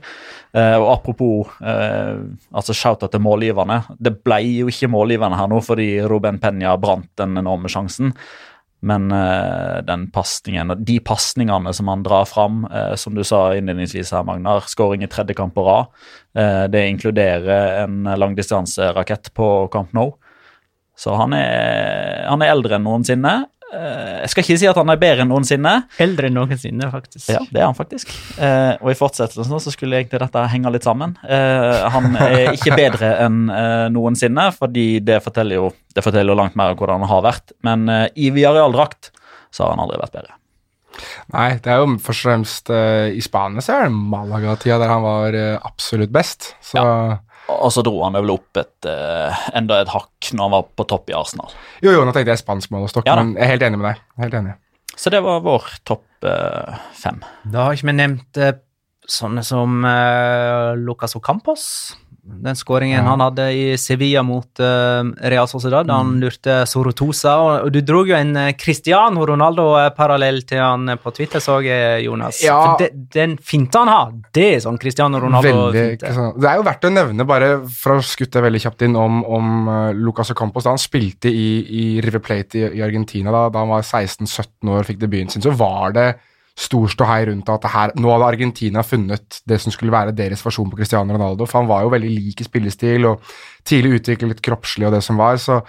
Eh, 0.54 0.78
og 0.78 0.92
apropos 0.94 1.58
eh, 1.62 2.22
altså 2.54 2.76
shout-out 2.78 3.14
til 3.14 3.24
målgiverne. 3.26 3.82
Det 3.98 4.16
ble 4.22 4.42
jo 4.52 4.70
ikke 4.70 4.92
målgiverne 4.94 5.40
her 5.40 5.50
nå 5.50 5.62
fordi 5.66 5.90
Ruben 6.06 6.42
Penya 6.44 6.78
brant 6.82 7.10
den 7.20 7.38
enorme 7.42 7.72
sjansen. 7.72 8.14
Men 8.84 9.12
eh, 9.16 9.78
den 9.88 10.10
pasningen, 10.12 10.74
de 10.84 10.98
pasningene 11.00 11.72
som 11.74 11.88
han 11.88 12.04
drar 12.04 12.26
fram, 12.28 12.66
eh, 12.68 12.96
som 13.00 13.16
du 13.16 13.24
sa 13.24 13.54
innledningsvis 13.56 14.12
her, 14.12 14.26
Magnar, 14.28 14.68
skåring 14.68 15.06
i 15.06 15.08
tredje 15.08 15.38
kamp 15.38 15.56
på 15.56 15.64
rad, 15.64 15.94
eh, 16.36 16.66
det 16.68 16.82
inkluderer 16.92 17.84
en 17.86 18.04
langdistanserakett 18.20 19.32
på 19.34 19.48
Camp 19.72 19.96
Nou. 19.96 20.12
Så 21.00 21.16
han 21.18 21.32
er, 21.34 22.26
han 22.28 22.44
er 22.44 22.52
eldre 22.54 22.76
enn 22.78 22.84
noensinne. 22.86 23.32
Eh, 23.74 24.20
jeg 24.24 24.32
skal 24.32 24.46
ikke 24.46 24.58
si 24.62 24.68
at 24.70 24.78
han 24.78 24.92
er 24.94 25.00
bedre 25.02 25.24
enn 25.26 25.32
noensinne. 25.32 25.74
Eldre 26.04 26.30
enn 26.30 26.38
noensinne, 26.38 26.90
faktisk. 26.94 27.32
Ja, 27.34 27.42
det 27.50 27.62
er 27.62 27.68
han 27.70 27.78
faktisk. 27.78 28.12
Eh, 28.38 28.76
og 28.80 28.92
i 28.92 28.98
fortsettelsen 28.98 29.58
så 29.64 29.74
skulle 29.74 30.00
egentlig 30.00 30.22
dette 30.22 30.46
henge 30.52 30.74
litt 30.74 30.86
sammen. 30.86 31.16
Eh, 31.26 31.88
han 31.96 32.14
er 32.22 32.54
ikke 32.54 32.78
bedre 32.78 33.16
enn 33.26 33.42
eh, 33.54 33.88
noensinne, 33.94 34.50
fordi 34.58 34.88
det 35.06 35.22
forteller 35.26 35.62
jo 35.62 35.74
det 35.94 36.02
forteller 36.02 36.34
jo 36.34 36.38
langt 36.40 36.56
mer 36.58 36.74
om 36.74 36.80
hvordan 36.80 37.04
han 37.04 37.12
har 37.12 37.26
vært. 37.26 37.52
Men 37.66 37.86
i 38.18 38.32
Villarreal-drakt 38.34 39.12
så 39.54 39.66
har 39.66 39.76
han 39.76 39.84
aldri 39.84 40.00
vært 40.02 40.16
bedre. 40.16 40.40
Nei, 41.34 41.50
det 41.62 41.70
er 41.70 41.84
jo 41.84 41.92
først 42.02 42.24
og 42.24 42.30
fremst 42.30 42.72
i 42.74 43.22
Spania 43.22 43.62
så 43.62 43.76
er 43.76 43.86
det 43.86 43.94
Malaga-tida 43.94 44.80
der 44.82 44.90
han 44.90 45.06
var 45.06 45.38
absolutt 45.70 46.10
best. 46.14 46.56
Så 46.66 46.82
Og 47.62 47.72
så 47.76 47.84
dro 47.86 48.02
han 48.04 48.18
vel 48.18 48.34
opp 48.34 48.60
et, 48.60 48.88
eh, 48.90 49.46
enda 49.58 49.82
et 49.84 49.92
hakk 49.94 50.34
når 50.34 50.44
han 50.48 50.56
var 50.58 50.68
på 50.80 50.88
topp 50.90 51.12
i 51.14 51.18
Arsenal. 51.18 51.54
jo, 51.84 51.92
jo, 51.92 52.04
nå 52.04 52.14
tenkte 52.16 52.34
jeg 52.34 52.42
spansk 52.42 52.74
målestokk, 52.74 53.08
Ja 53.10 53.18
men 53.20 53.36
jeg 53.38 53.46
er 53.46 53.54
helt 53.56 53.66
enig 53.70 53.82
med 53.82 53.92
deg. 53.92 54.04
Helt 54.24 54.38
enig. 54.42 54.58
Så 54.96 55.10
det 55.10 55.24
var 55.26 55.42
vår 55.46 55.64
topp 55.88 56.28
eh, 56.30 56.78
fem. 56.98 57.22
Da 57.50 57.68
har 57.68 57.78
ikke 57.78 57.90
vi 57.90 57.98
nevnt 57.98 58.38
eh, 58.38 58.56
sånne 59.10 59.44
som 59.46 59.84
eh, 59.88 60.74
Lucas 60.80 61.18
Ocampos. 61.18 61.66
Den 62.24 62.56
skåringen 62.56 63.04
Ja. 63.04 63.10
han 63.10 63.20
hadde 63.20 63.46
i 63.52 63.78
Sevilla 63.78 64.24
mot 64.24 64.60
uh, 64.60 65.04
Real 65.28 65.48
Sociedad. 65.48 65.90
Mm. 65.90 65.96
Han 65.96 66.20
lurte 66.22 66.62
Sorotosa. 66.66 67.34
Og, 67.44 67.72
du 67.74 67.82
dro 67.84 68.06
jo 68.08 68.16
en 68.16 68.32
eh, 68.40 68.54
Cristiano 68.56 69.26
Ronaldo-parallell 69.28 70.40
til 70.48 70.62
han 70.64 70.88
eh, 70.94 70.96
på 70.96 71.12
Twitter, 71.12 71.44
så 71.44 71.60
jeg, 71.66 72.06
Jonas. 72.06 72.40
Ja. 72.46 72.56
For 72.64 72.84
de, 72.86 72.90
den 73.12 73.36
finta 73.44 73.84
han 73.84 73.92
har, 73.92 74.16
det 74.32 74.48
er 74.54 74.64
sånn 74.64 74.80
Cristiano 74.80 75.20
Ronaldo-finte. 75.20 76.16
Det 76.40 76.48
er 76.48 76.62
jo 76.62 76.68
verdt 76.70 76.88
å 76.88 76.94
nevne, 76.96 77.28
bare 77.28 77.54
for 77.68 77.98
å 77.98 78.06
skutte 78.08 78.44
veldig 78.44 78.64
kjapt 78.70 78.88
inn, 78.88 78.96
om, 78.96 79.20
om 79.28 79.72
Lucas 80.00 80.32
Ocampos. 80.32 80.64
Da 80.64 80.78
han 80.78 80.82
spilte 80.82 81.28
i, 81.28 81.48
i 81.68 81.86
River 82.04 82.24
Plate 82.24 82.62
i, 82.62 82.70
i 82.80 82.86
Argentina 82.86 83.36
da, 83.36 83.50
da 83.52 83.66
han 83.66 83.74
var 83.76 83.84
16-17 83.84 84.72
år 84.72 84.86
og 84.86 84.94
fikk 84.94 85.04
debuten 85.04 85.36
sin, 85.36 85.44
så 85.44 85.52
var 85.60 85.92
det 85.98 86.14
stor 86.54 86.86
ståhei 86.92 87.24
rundt 87.26 87.50
at 87.50 87.64
det 87.66 87.72
her, 87.74 87.92
nå 87.98 88.12
hadde 88.14 88.28
Argentina 88.28 88.84
funnet 88.86 89.40
det 89.50 89.58
som 89.62 89.74
skulle 89.74 89.94
være 89.94 90.14
deres 90.14 90.44
versjon 90.46 90.70
på 90.70 90.78
Cristiano 90.78 91.16
Ronaldo. 91.16 91.48
For 91.50 91.62
han 91.64 91.70
var 91.70 91.82
jo 91.86 91.94
veldig 91.96 92.12
lik 92.14 92.44
i 92.44 92.46
spillestil 92.46 93.08
og 93.10 93.24
tidlig 93.66 94.00
utviklet 94.02 94.42
kroppslig 94.46 94.86
og 94.88 94.94
det 94.94 95.02
som 95.06 95.18
var. 95.18 95.40
Så 95.42 95.62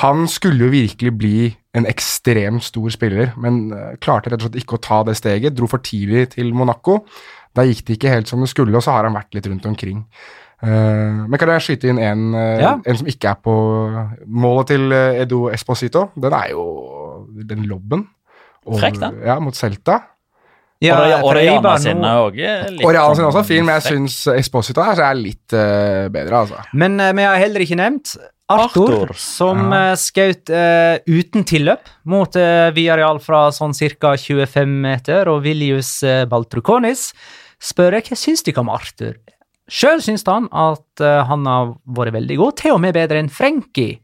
han 0.00 0.24
skulle 0.32 0.64
jo 0.64 0.72
virkelig 0.72 1.12
bli 1.18 1.50
en 1.76 1.86
ekstremt 1.86 2.64
stor 2.64 2.88
spiller, 2.94 3.34
men 3.36 3.66
eh, 3.76 3.96
klarte 4.00 4.32
rett 4.32 4.40
og 4.40 4.48
slett 4.48 4.62
ikke 4.62 4.78
å 4.78 4.84
ta 4.86 5.02
det 5.06 5.18
steget. 5.20 5.54
Dro 5.58 5.68
for 5.70 5.84
tidlig 5.84 6.30
til 6.36 6.54
Monaco. 6.56 7.02
Da 7.54 7.66
gikk 7.66 7.84
det 7.86 7.98
ikke 7.98 8.14
helt 8.14 8.30
som 8.30 8.40
det 8.40 8.48
skulle, 8.50 8.76
og 8.78 8.84
så 8.86 8.94
har 8.96 9.04
han 9.08 9.18
vært 9.18 9.36
litt 9.36 9.48
rundt 9.50 9.66
omkring. 9.68 10.06
Eh, 10.62 11.20
men 11.26 11.36
kan 11.40 11.52
jeg 11.52 11.66
skyte 11.66 11.90
inn 11.92 12.00
en, 12.00 12.34
eh, 12.34 12.60
Ja. 12.64 12.78
en 12.84 12.96
som 12.96 13.06
ikke 13.06 13.28
er 13.30 13.36
på 13.44 13.54
målet 14.26 14.72
til 14.72 14.92
Edu 14.92 15.20
Edo 15.20 15.48
Esposito? 15.52 16.10
Den 16.16 16.32
er 16.32 16.48
jo 16.50 17.28
den 17.44 17.64
lobben. 17.68 18.06
Frekk, 18.64 19.00
den. 19.00 19.20
Ja, 19.24 19.38
mot 19.40 19.54
Celta. 19.54 20.00
Ja, 20.80 20.96
og 20.96 21.26
for 21.26 21.34
Oriana 21.34 21.58
Eibar 21.58 21.80
sine 21.82 22.10
òg 22.22 22.38
er 22.40 22.70
litt 22.72 22.86
Og 22.88 22.94
sin 22.96 23.18
sånn 23.18 23.26
også 23.28 23.42
er 23.42 23.48
fin, 23.50 23.64
men 23.66 23.76
jeg 23.76 23.84
syns 23.90 24.18
Esposito 24.32 24.84
her 24.84 25.02
er 25.10 25.18
litt 25.18 25.52
uh, 25.52 26.06
bedre, 26.12 26.44
altså. 26.44 26.62
Men 26.72 26.96
eh, 27.00 27.12
vi 27.18 27.26
har 27.28 27.36
heller 27.42 27.64
ikke 27.66 27.76
nevnt 27.80 28.14
Arthur, 28.50 28.94
Arthur. 28.94 29.12
som 29.20 29.68
uh, 29.74 29.92
skjøt 30.00 30.50
uh, 30.50 30.96
uten 31.04 31.44
tilløp 31.46 31.92
mot 32.08 32.38
uh, 32.40 32.70
Viareal 32.74 33.20
fra 33.22 33.50
sånn 33.54 33.76
ca. 33.76 34.16
25 34.16 34.72
meter, 34.86 35.28
og 35.30 35.44
Viljus 35.44 35.98
uh, 36.02 36.24
Baltrukonis 36.30 37.10
spør 37.60 37.98
jeg 37.98 38.08
hva 38.08 38.18
syns 38.18 38.42
dere 38.46 38.64
om 38.64 38.72
Arthur. 38.72 39.20
Sjøl 39.70 40.00
syns 40.02 40.24
han 40.26 40.48
at 40.50 41.02
eh, 41.04 41.20
han 41.28 41.46
har 41.46 41.74
vært 41.86 42.16
veldig 42.16 42.38
god, 42.40 42.56
til 42.58 42.74
og 42.74 42.80
med 42.82 42.96
bedre 42.96 43.20
enn 43.22 43.30
Frenkie. 43.30 44.00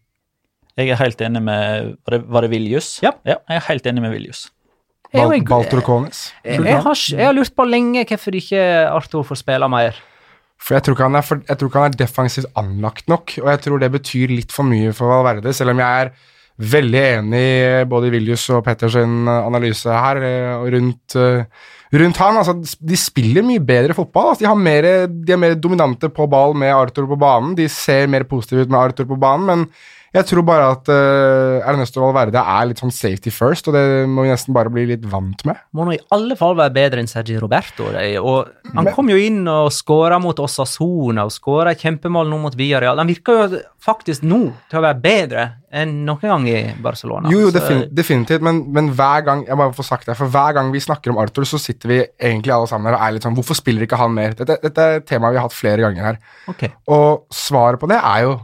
Jeg 0.76 0.92
er 0.92 1.00
helt 1.00 1.22
enig 1.24 1.40
med 1.40 1.94
Var 2.04 2.12
det, 2.12 2.18
var 2.28 2.44
det 2.44 2.50
Viljus? 2.52 2.98
Ja. 3.02 3.14
Jeg 3.24 3.40
er 3.48 3.64
helt 3.70 3.86
enig 3.88 4.04
med 4.04 4.12
Viljus. 4.12 4.46
Bal 5.12 5.40
Baltrokonis. 5.46 6.32
jeg, 6.44 6.60
jeg, 6.64 6.82
har, 6.82 7.00
jeg 7.12 7.26
har 7.26 7.34
lurt 7.36 7.54
på 7.56 7.66
lenge 7.68 8.04
hvorfor 8.08 8.36
ikke 8.38 8.62
Arthur 8.90 9.26
får 9.26 9.42
spille 9.42 9.68
mer. 9.72 9.98
For 10.56 10.76
jeg 10.76 10.86
tror, 10.86 10.96
ikke 10.96 11.06
han 11.06 11.18
er 11.18 11.26
for, 11.26 11.42
jeg 11.44 11.58
tror 11.60 11.70
ikke 11.70 11.82
han 11.82 11.92
er 11.92 12.00
defensivt 12.00 12.58
anlagt 12.58 13.10
nok, 13.12 13.36
og 13.42 13.50
jeg 13.52 13.62
tror 13.66 13.82
det 13.82 13.92
betyr 13.92 14.32
litt 14.32 14.54
for 14.54 14.66
mye 14.66 14.94
for 14.96 15.12
Valverde, 15.12 15.52
selv 15.54 15.74
om 15.74 15.82
jeg 15.82 16.06
er 16.06 16.12
veldig 16.56 17.00
enig 17.18 17.40
i 17.44 17.88
både 17.88 18.10
Viljus 18.14 18.46
og 18.56 18.62
Petters 18.64 18.96
analyse 18.96 19.92
her 19.92 20.20
eh, 20.24 20.68
rundt, 20.72 21.16
eh, 21.20 21.66
rundt 21.92 22.20
han. 22.22 22.38
Altså, 22.40 22.54
de 22.80 22.96
spiller 22.96 23.44
mye 23.44 23.60
bedre 23.60 23.96
fotball. 23.96 24.30
Altså, 24.32 24.46
de, 24.46 24.48
har 24.48 24.56
mer, 24.56 24.88
de 25.10 25.34
er 25.34 25.42
mer 25.42 25.58
dominante 25.60 26.08
på 26.08 26.28
ball 26.32 26.56
med 26.56 26.72
Arthur 26.72 27.10
på 27.10 27.20
banen. 27.20 27.52
De 27.58 27.68
ser 27.68 28.08
mer 28.08 28.24
positive 28.28 28.64
ut 28.64 28.72
med 28.72 28.80
Arthur 28.80 29.10
på 29.12 29.20
banen, 29.20 29.46
men 29.50 29.66
jeg 30.16 30.28
tror 30.30 30.44
bare 30.48 30.70
at 30.74 30.88
uh, 30.90 31.66
Ernesto 31.68 32.00
Valverde 32.02 32.40
er 32.40 32.68
litt 32.70 32.80
sånn 32.80 32.94
safety 32.94 33.32
first, 33.34 33.68
og 33.68 33.76
det 33.76 33.84
må 34.08 34.24
vi 34.24 34.32
nesten 34.32 34.56
bare 34.56 34.72
bli 34.72 34.86
litt 34.88 35.04
vant 35.10 35.44
med. 35.48 35.60
Må 35.76 35.86
nå 35.86 35.96
i 35.96 36.02
alle 36.14 36.38
fall 36.38 36.56
være 36.58 36.74
bedre 36.76 37.02
enn 37.02 37.10
Sergi 37.10 37.36
Roberto. 37.40 37.90
det, 37.94 38.06
Og 38.22 38.72
han 38.74 38.90
kom 38.96 39.12
jo 39.12 39.18
inn 39.20 39.42
og 39.50 39.68
skåra 39.74 40.20
mot 40.22 40.40
Osasona 40.42 41.26
og 41.28 41.34
skåra 41.34 41.76
kjempemål 41.78 42.30
nå 42.32 42.40
mot 42.46 42.56
Villarreal. 42.56 43.02
Han 43.02 43.12
virker 43.12 43.42
jo 43.42 43.62
faktisk 43.82 44.24
nå 44.26 44.42
til 44.70 44.80
å 44.80 44.86
være 44.86 45.02
bedre 45.04 45.46
enn 45.72 46.04
noen 46.06 46.20
gang 46.22 46.44
i 46.48 46.60
Barcelona. 46.82 47.28
Jo, 47.32 47.40
jo, 47.40 47.50
Så- 47.50 47.58
defin 47.58 47.82
definitivt, 47.94 48.42
men, 48.42 48.60
men 48.72 48.90
hver 48.94 49.24
gang 49.24 49.44
jeg 49.46 49.56
bare 49.56 49.72
får 49.74 49.84
sagt 49.88 50.06
det, 50.06 50.16
for 50.16 50.26
hver 50.30 50.54
gang 50.54 50.70
vi 50.72 50.78
snakker 50.80 51.10
om 51.10 51.18
Arthur, 51.18 51.42
så 51.44 51.58
sitter 51.58 51.88
vi 51.88 51.98
egentlig 52.20 52.52
alle 52.54 52.68
sammen 52.70 52.86
her 52.86 52.94
og 52.98 53.02
er 53.06 53.12
litt 53.16 53.22
sånn 53.26 53.34
Hvorfor 53.36 53.56
spiller 53.58 53.82
ikke 53.86 53.98
han 53.98 54.14
mer? 54.14 54.34
Dette, 54.38 54.58
dette 54.62 54.78
er 54.78 54.96
et 55.00 55.06
tema 55.06 55.30
vi 55.30 55.36
har 55.40 55.48
hatt 55.48 55.56
flere 55.56 55.82
ganger 55.82 56.02
her. 56.02 56.18
Ok. 56.48 56.64
Og 56.88 57.26
svaret 57.34 57.80
på 57.80 57.88
det 57.90 57.98
er 57.98 58.22
jo 58.22 58.36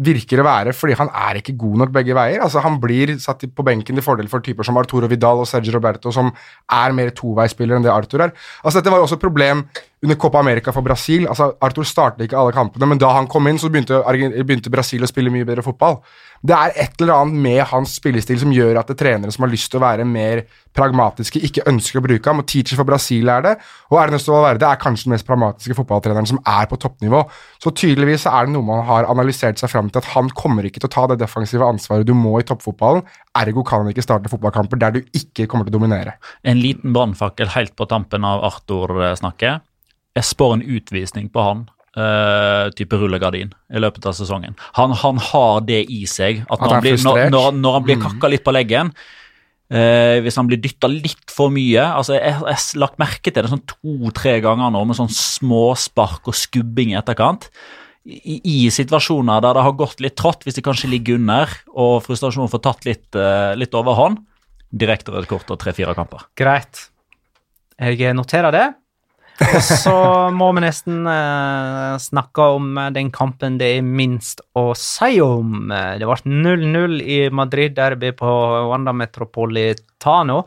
virker 0.00 0.40
å 0.40 0.46
være 0.46 0.72
fordi 0.76 0.96
han 0.96 1.10
er 1.12 1.40
ikke 1.42 1.56
god 1.58 1.76
nok 1.84 1.92
begge 1.92 2.14
veier. 2.16 2.40
Altså 2.40 2.62
Han 2.62 2.78
blir 2.80 3.16
satt 3.18 3.42
på 3.54 3.64
benken 3.66 3.94
til 3.98 4.04
fordel 4.04 4.28
for 4.28 4.40
typer 4.40 4.64
som 4.64 4.76
Arturo 4.80 5.08
Vidal 5.10 5.42
og 5.42 5.48
Sergio 5.50 5.74
Roberto, 5.76 6.12
som 6.14 6.30
er 6.70 6.92
mer 6.96 7.10
toveispillere 7.10 7.76
enn 7.80 7.86
det 7.86 7.92
Arthur 7.92 8.22
er. 8.28 8.32
Altså 8.64 8.80
Dette 8.80 8.92
var 8.92 9.02
jo 9.02 9.08
også 9.08 9.18
et 9.18 9.26
problem 9.26 9.64
under 10.02 10.16
Copa 10.16 10.38
America 10.40 10.72
for 10.72 10.82
Brasil. 10.82 11.26
Altså 11.28 11.50
Arthur 11.60 11.84
startet 11.84 12.24
ikke 12.24 12.38
alle 12.40 12.54
kampene, 12.56 12.88
men 12.88 13.00
da 13.00 13.12
han 13.12 13.28
kom 13.28 13.48
inn, 13.50 13.60
så 13.60 13.68
begynte, 13.72 14.00
begynte 14.46 14.72
Brasil 14.72 15.04
å 15.04 15.10
spille 15.10 15.32
mye 15.32 15.44
bedre 15.48 15.64
fotball. 15.64 15.98
Det 16.40 16.56
er 16.56 16.72
et 16.86 17.02
eller 17.02 17.18
annet 17.18 17.36
med 17.44 17.60
hans 17.68 17.98
spillestil 17.98 18.38
som 18.40 18.52
gjør 18.54 18.78
at 18.80 18.88
det 18.88 18.96
trenere 19.02 19.32
som 19.34 19.44
har 19.44 19.52
lyst 19.52 19.68
til 19.68 19.76
å 19.76 19.84
være 19.84 20.06
mer 20.08 20.46
pragmatiske, 20.72 21.42
ikke 21.44 21.66
ønsker 21.68 22.00
å 22.00 22.04
bruke 22.06 22.30
ham. 22.30 22.40
og 22.40 22.48
Teacher 22.48 22.80
for 22.80 22.88
Brasil 22.88 23.28
er 23.28 23.44
det, 23.44 23.54
og 23.90 24.00
Ernesto 24.00 24.32
Valverde 24.32 24.70
er 24.70 24.80
kanskje 24.80 25.10
den 25.10 25.16
mest 25.18 25.28
pragmatiske 25.28 25.76
fotballtreneren 25.76 26.30
som 26.30 26.40
er 26.48 26.64
på 26.70 26.80
toppnivå. 26.80 27.26
Så 27.60 27.74
tydeligvis 27.76 28.24
er 28.30 28.48
det 28.48 28.54
noe 28.54 28.64
man 28.64 28.86
har 28.88 29.10
analysert 29.10 29.60
seg 29.60 29.68
fram 29.68 29.92
til 29.92 30.00
at 30.00 30.12
han 30.14 30.32
kommer 30.32 30.64
ikke 30.64 30.80
til 30.80 30.88
å 30.88 30.94
ta 30.96 31.08
det 31.10 31.20
defensive 31.20 31.66
ansvaret 31.66 32.08
du 32.08 32.14
må 32.16 32.38
i 32.40 32.46
toppfotballen. 32.48 33.04
Ergo 33.36 33.66
kan 33.66 33.84
han 33.84 33.92
ikke 33.92 34.06
starte 34.06 34.32
fotballkamper 34.32 34.80
der 34.80 34.96
du 34.96 35.02
ikke 35.12 35.44
kommer 35.50 35.68
til 35.68 35.76
å 35.76 35.80
dominere. 35.80 36.16
En 36.40 36.62
liten 36.62 36.96
brannfakkel 36.96 37.52
helt 37.52 37.76
på 37.76 37.90
tampen 37.90 38.24
av 38.24 38.46
Arthur-snakket. 38.48 39.66
Jeg 40.18 40.26
spår 40.26 40.56
en 40.56 40.66
utvisning 40.78 41.30
på 41.32 41.44
han. 41.44 41.68
Uh, 41.90 42.70
type 42.78 42.94
rullegardin 42.94 43.48
i 43.50 43.80
løpet 43.82 44.04
av 44.06 44.14
sesongen. 44.14 44.54
Han, 44.76 44.92
han 44.94 45.18
har 45.30 45.64
det 45.66 45.80
i 45.90 46.04
seg. 46.06 46.44
At 46.46 46.60
At 46.60 46.62
når, 46.62 46.74
han 46.74 46.84
blir, 46.84 47.00
når, 47.02 47.22
når, 47.34 47.48
når 47.58 47.74
han 47.76 47.88
blir 47.88 47.98
kakka 48.04 48.30
litt 48.30 48.44
på 48.46 48.54
leggen 48.54 48.92
eh, 49.74 50.20
Hvis 50.22 50.38
han 50.38 50.46
blir 50.50 50.60
dytta 50.62 50.90
litt 50.90 51.34
for 51.34 51.52
mye 51.54 51.82
altså 51.82 52.14
Jeg 52.14 52.36
har 52.38 52.64
lagt 52.82 53.00
merke 53.02 53.32
til 53.32 53.42
det 53.42 53.50
sånn 53.52 53.64
to-tre 53.70 54.36
ganger 54.44 54.72
nå 54.74 54.84
med 54.86 54.98
sånn 54.98 55.10
småspark 55.10 56.30
og 56.30 56.38
skubbing 56.38 56.94
i 56.94 56.98
etterkant. 57.00 57.48
I, 58.06 58.38
I 58.38 58.58
situasjoner 58.72 59.42
der 59.44 59.58
det 59.58 59.64
har 59.66 59.76
gått 59.78 60.00
litt 60.02 60.16
trått, 60.18 60.46
hvis 60.46 60.56
de 60.56 60.64
kanskje 60.64 60.90
ligger 60.90 61.18
under 61.20 61.52
og 61.74 62.00
frustrasjonen 62.06 62.50
får 62.50 62.62
tatt 62.64 62.86
litt, 62.88 63.08
eh, 63.18 63.52
litt 63.60 63.74
overhånd, 63.76 64.22
direkte 64.70 65.12
rødt 65.14 65.28
kort 65.30 65.50
og 65.52 65.60
tre-fire 65.60 65.94
kamper. 65.98 66.24
Greit. 66.38 66.86
Jeg 67.80 68.14
noterer 68.16 68.54
det. 68.54 68.66
Så 69.64 69.94
må 70.36 70.50
vi 70.56 70.62
nesten 70.64 71.06
eh, 71.08 71.94
snakke 72.02 72.44
om 72.56 72.74
eh, 72.78 72.90
den 72.94 73.08
kampen 73.14 73.56
det 73.60 73.70
er 73.78 73.86
minst 73.86 74.42
å 74.58 74.70
si 74.78 75.20
om. 75.24 75.70
Eh, 75.72 75.96
Det 76.00 76.08
ble 76.08 76.36
0-0 76.44 77.00
i 77.00 77.18
Madrid-derby 77.32 78.12
på 78.18 78.34
Wanda 78.70 78.92
Metropolitano. 78.96 80.42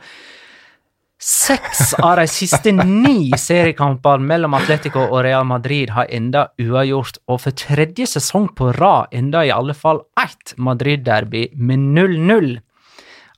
Seks 1.24 1.94
av 2.04 2.18
de 2.20 2.26
siste 2.28 2.74
ni 2.76 3.32
seriekampene 3.40 4.28
mellom 4.28 4.58
Atletico 4.58 5.06
og 5.06 5.22
Real 5.24 5.46
Madrid 5.48 5.94
har 5.96 6.10
enda 6.12 6.50
uavgjort, 6.60 7.22
og 7.32 7.40
for 7.46 7.56
tredje 7.56 8.10
sesong 8.18 8.50
på 8.58 8.74
rad 8.76 9.16
enda 9.16 9.46
i 9.48 9.54
alle 9.56 9.76
fall 9.78 10.02
ett 10.20 10.52
Madrid-derby 10.60 11.46
med 11.56 11.88
0-0. 11.96 12.58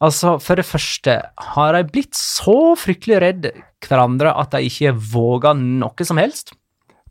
Altså, 0.03 0.35
for 0.41 0.59
det 0.59 0.65
første, 0.67 1.19
har 1.53 1.77
de 1.77 1.85
blitt 1.93 2.17
så 2.17 2.73
fryktelig 2.79 3.21
redd 3.21 3.45
hverandre 3.89 4.33
at 4.35 4.53
de 4.55 4.65
ikke 4.67 4.95
våga 5.13 5.53
noe 5.57 6.07
som 6.07 6.21
helst? 6.21 6.53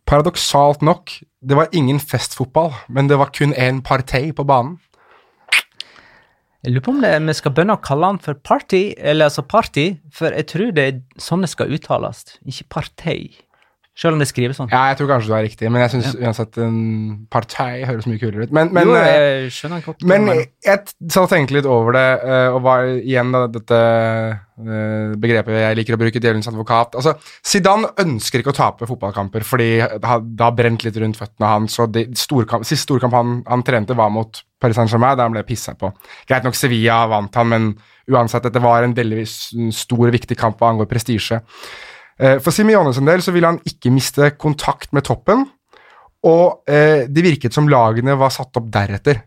Paradoksalt 0.04 0.82
nok, 0.84 1.12
det 1.40 1.56
var 1.56 1.72
ingen 1.72 2.00
festfotball, 2.00 2.74
men 2.88 3.08
det 3.08 3.16
var 3.20 3.32
kun 3.32 3.54
én 3.56 3.80
partei 3.84 4.32
på 4.37 4.44
banen. 4.44 4.76
Jeg 6.64 6.72
lurer 6.72 6.84
på 6.84 6.92
om 6.94 7.00
det, 7.04 7.12
vi 7.28 7.32
skal 7.37 7.52
begynne 7.52 7.74
å 7.76 7.84
kalle 7.84 8.08
han 8.08 8.18
for 8.24 8.37
party, 8.40 8.94
eller 8.96 9.28
altså 9.28 9.42
party, 9.44 9.98
for 10.12 10.32
jeg 10.32 10.48
tror 10.48 10.70
det 10.72 10.84
er 10.84 11.00
sånn 11.20 11.44
det 11.44 11.50
skal 11.52 11.72
uttales, 11.76 12.22
ikke 12.40 12.70
partei. 12.78 13.18
Selv 13.94 14.16
om 14.16 14.22
det 14.22 14.26
skrives 14.26 14.59
sånn. 14.59 14.72
Ja, 14.72 14.88
jeg 14.90 14.96
tror 14.98 15.12
kanskje 15.12 15.30
du 15.30 15.35
er 15.38 15.44
riktig, 15.46 15.68
men 15.70 15.85
jeg 15.85 15.92
syns 15.92 16.16
uansett 16.18 16.57
en 16.59 16.78
partei 17.30 17.85
høres 17.87 18.09
mye 18.11 18.18
kulere 18.18 18.48
ut. 18.48 18.54
Men, 18.57 18.72
men, 18.74 18.88
jo, 18.90 18.96
eh, 18.98 19.18
jeg 19.44 19.52
skjønner 19.54 19.85
godt. 19.85 20.02
Men 20.11 20.26
men, 20.26 20.40
jeg 20.66 20.80
satt 20.88 21.20
og 21.20 21.30
tenkte 21.30 21.54
litt 21.54 21.68
over 21.70 21.94
det, 21.94 22.09
eh, 22.26 22.48
og 22.50 22.59
var 22.64 22.88
igjen 22.90 23.30
da, 23.30 23.44
dette 23.54 23.78
eh, 23.78 25.14
begrepet 25.22 25.61
jeg 25.61 25.78
liker 25.78 25.94
å 25.94 26.00
bruke, 26.02 26.18
djevelens 26.18 26.50
advokat. 26.50 26.98
Altså, 26.98 27.14
Zidane 27.46 27.92
ønsker 28.02 28.42
ikke 28.42 28.50
å 28.50 28.59
tape 28.59 28.90
fotballkamper, 28.90 29.46
fordi 29.46 29.70
det 29.78 30.11
har, 30.11 30.59
brent 30.59 30.88
litt 30.88 30.98
rundt 30.98 31.22
føttene 31.22 31.54
hans. 31.54 31.78
og 31.78 32.02
storkamp, 32.18 32.66
Siste 32.66 32.88
storkamp 32.88 33.14
han, 33.14 33.38
han 33.46 33.62
trente, 33.62 33.94
var 33.94 34.11
mot 34.11 34.42
Paris 34.59 34.74
Saint-Germain, 34.80 35.14
der 35.14 35.28
han 35.28 35.38
ble 35.38 35.46
pissa 35.46 35.78
på. 35.78 35.94
Greit 36.26 36.42
nok, 36.42 36.59
Sevilla 36.59 37.04
vant 37.14 37.38
han, 37.38 37.54
men 37.54 37.72
uansett, 38.11 38.50
dette 38.50 38.66
var 38.66 38.83
en 38.83 38.98
veldig 38.98 39.24
stor, 39.70 40.09
viktig 40.18 40.42
kamp 40.42 40.59
hva 40.59 40.74
angår 40.74 40.90
prestisje. 40.90 41.44
Eh, 42.18 42.38
For 42.42 42.55
Simione 42.55 42.92
sin 42.94 43.09
del 43.09 43.22
så 43.24 43.35
ville 43.35 43.50
han 43.50 43.61
ikke 43.66 43.92
miste 43.94 44.33
kontakt 44.38 44.92
med 44.94 45.07
toppen, 45.07 45.46
og 46.24 46.70
eh, 46.70 47.05
det 47.11 47.24
virket 47.24 47.57
som 47.57 47.68
lagene 47.68 48.16
var 48.16 48.33
satt 48.33 48.57
opp 48.57 48.70
deretter. 48.72 49.24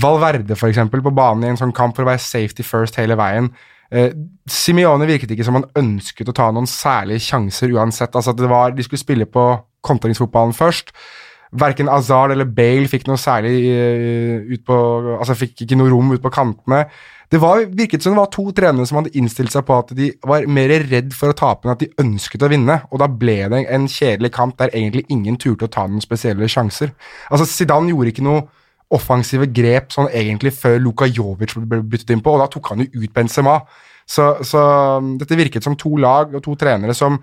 Valverde 0.00 0.54
eksempel, 0.54 1.02
på 1.02 1.12
banen 1.14 1.44
i 1.44 1.50
en 1.52 1.58
sånn 1.60 1.74
kamp 1.74 1.96
for 1.96 2.06
å 2.06 2.12
være 2.12 2.22
safety 2.22 2.64
first 2.64 2.96
hele 3.00 3.18
veien. 3.18 3.50
Eh, 3.90 4.12
Simione 4.48 5.08
virket 5.08 5.32
ikke 5.34 5.46
som 5.46 5.58
han 5.58 5.68
ønsket 5.76 6.30
å 6.30 6.36
ta 6.36 6.50
noen 6.52 6.68
særlige 6.70 7.24
sjanser 7.26 7.72
uansett. 7.74 8.14
Altså 8.14 8.34
det 8.36 8.48
var, 8.48 8.72
De 8.76 8.84
skulle 8.86 9.02
spille 9.02 9.26
på 9.26 9.48
kontringsfotballen 9.84 10.54
først. 10.56 10.92
Verken 11.56 11.88
Azar 11.88 12.34
eller 12.34 12.48
Bale 12.48 12.88
fikk 12.90 13.06
noe 13.08 13.20
særlig 13.20 13.54
eh, 13.72 14.50
ut 14.52 14.64
på 14.68 14.76
Altså 15.18 15.36
fikk 15.38 15.64
ikke 15.64 15.78
noe 15.78 15.92
rom 15.92 16.12
ut 16.12 16.22
på 16.24 16.32
kantene. 16.34 16.82
Det 17.28 17.40
var, 17.40 17.60
virket 17.76 18.02
som 18.02 18.14
det 18.14 18.20
var 18.22 18.30
to 18.32 18.46
trenere 18.56 18.88
som 18.88 19.02
hadde 19.02 19.12
innstilt 19.20 19.52
seg 19.52 19.66
på 19.68 19.76
at 19.82 19.90
de 19.96 20.06
var 20.24 20.46
mer 20.48 20.72
redd 20.88 21.10
for 21.16 21.28
å 21.28 21.36
tape 21.36 21.66
enn 21.66 21.74
at 21.74 21.82
de 21.82 21.90
ønsket 22.00 22.44
å 22.44 22.48
vinne, 22.48 22.78
og 22.88 23.02
da 23.02 23.08
ble 23.08 23.42
det 23.52 23.66
en 23.68 23.84
kjedelig 23.92 24.30
kamp 24.32 24.56
der 24.60 24.72
egentlig 24.72 25.04
ingen 25.12 25.36
turte 25.36 25.68
å 25.68 25.72
ta 25.72 25.84
noen 25.84 26.04
spesielle 26.04 26.48
sjanser. 26.48 26.94
Altså 27.28 27.44
Zidane 27.50 27.92
gjorde 27.92 28.14
ikke 28.14 28.24
noe 28.24 28.46
offensive 28.96 29.50
grep 29.52 29.92
sånn 29.92 30.08
egentlig 30.08 30.54
før 30.56 30.78
Luka 30.80 31.08
Jovic 31.08 31.52
ble 31.60 31.82
byttet 31.84 32.14
inn 32.14 32.24
på, 32.24 32.32
og 32.32 32.40
da 32.40 32.48
tok 32.52 32.72
han 32.72 32.86
jo 32.86 33.04
ut 33.04 33.12
Benzema. 33.12 33.58
Så, 34.08 34.30
så 34.40 34.62
um, 34.96 35.12
dette 35.20 35.36
virket 35.36 35.64
som 35.64 35.76
to 35.76 35.98
lag 36.00 36.32
og 36.32 36.40
to 36.44 36.56
trenere 36.56 36.96
som 36.96 37.18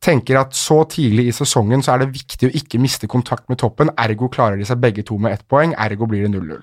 tenker 0.00 0.40
at 0.40 0.56
så 0.56 0.82
tidlig 0.88 1.28
i 1.28 1.36
sesongen 1.36 1.84
så 1.84 1.94
er 1.94 2.04
det 2.04 2.14
viktig 2.14 2.48
å 2.48 2.54
ikke 2.62 2.80
miste 2.80 3.08
kontakt 3.10 3.48
med 3.52 3.60
toppen, 3.60 3.92
ergo 4.00 4.30
klarer 4.32 4.60
de 4.60 4.68
seg 4.68 4.80
begge 4.80 5.04
to 5.06 5.18
med 5.20 5.36
ett 5.36 5.46
poeng, 5.48 5.74
ergo 5.76 6.08
blir 6.08 6.24
det 6.26 6.32
0-0. 6.32 6.62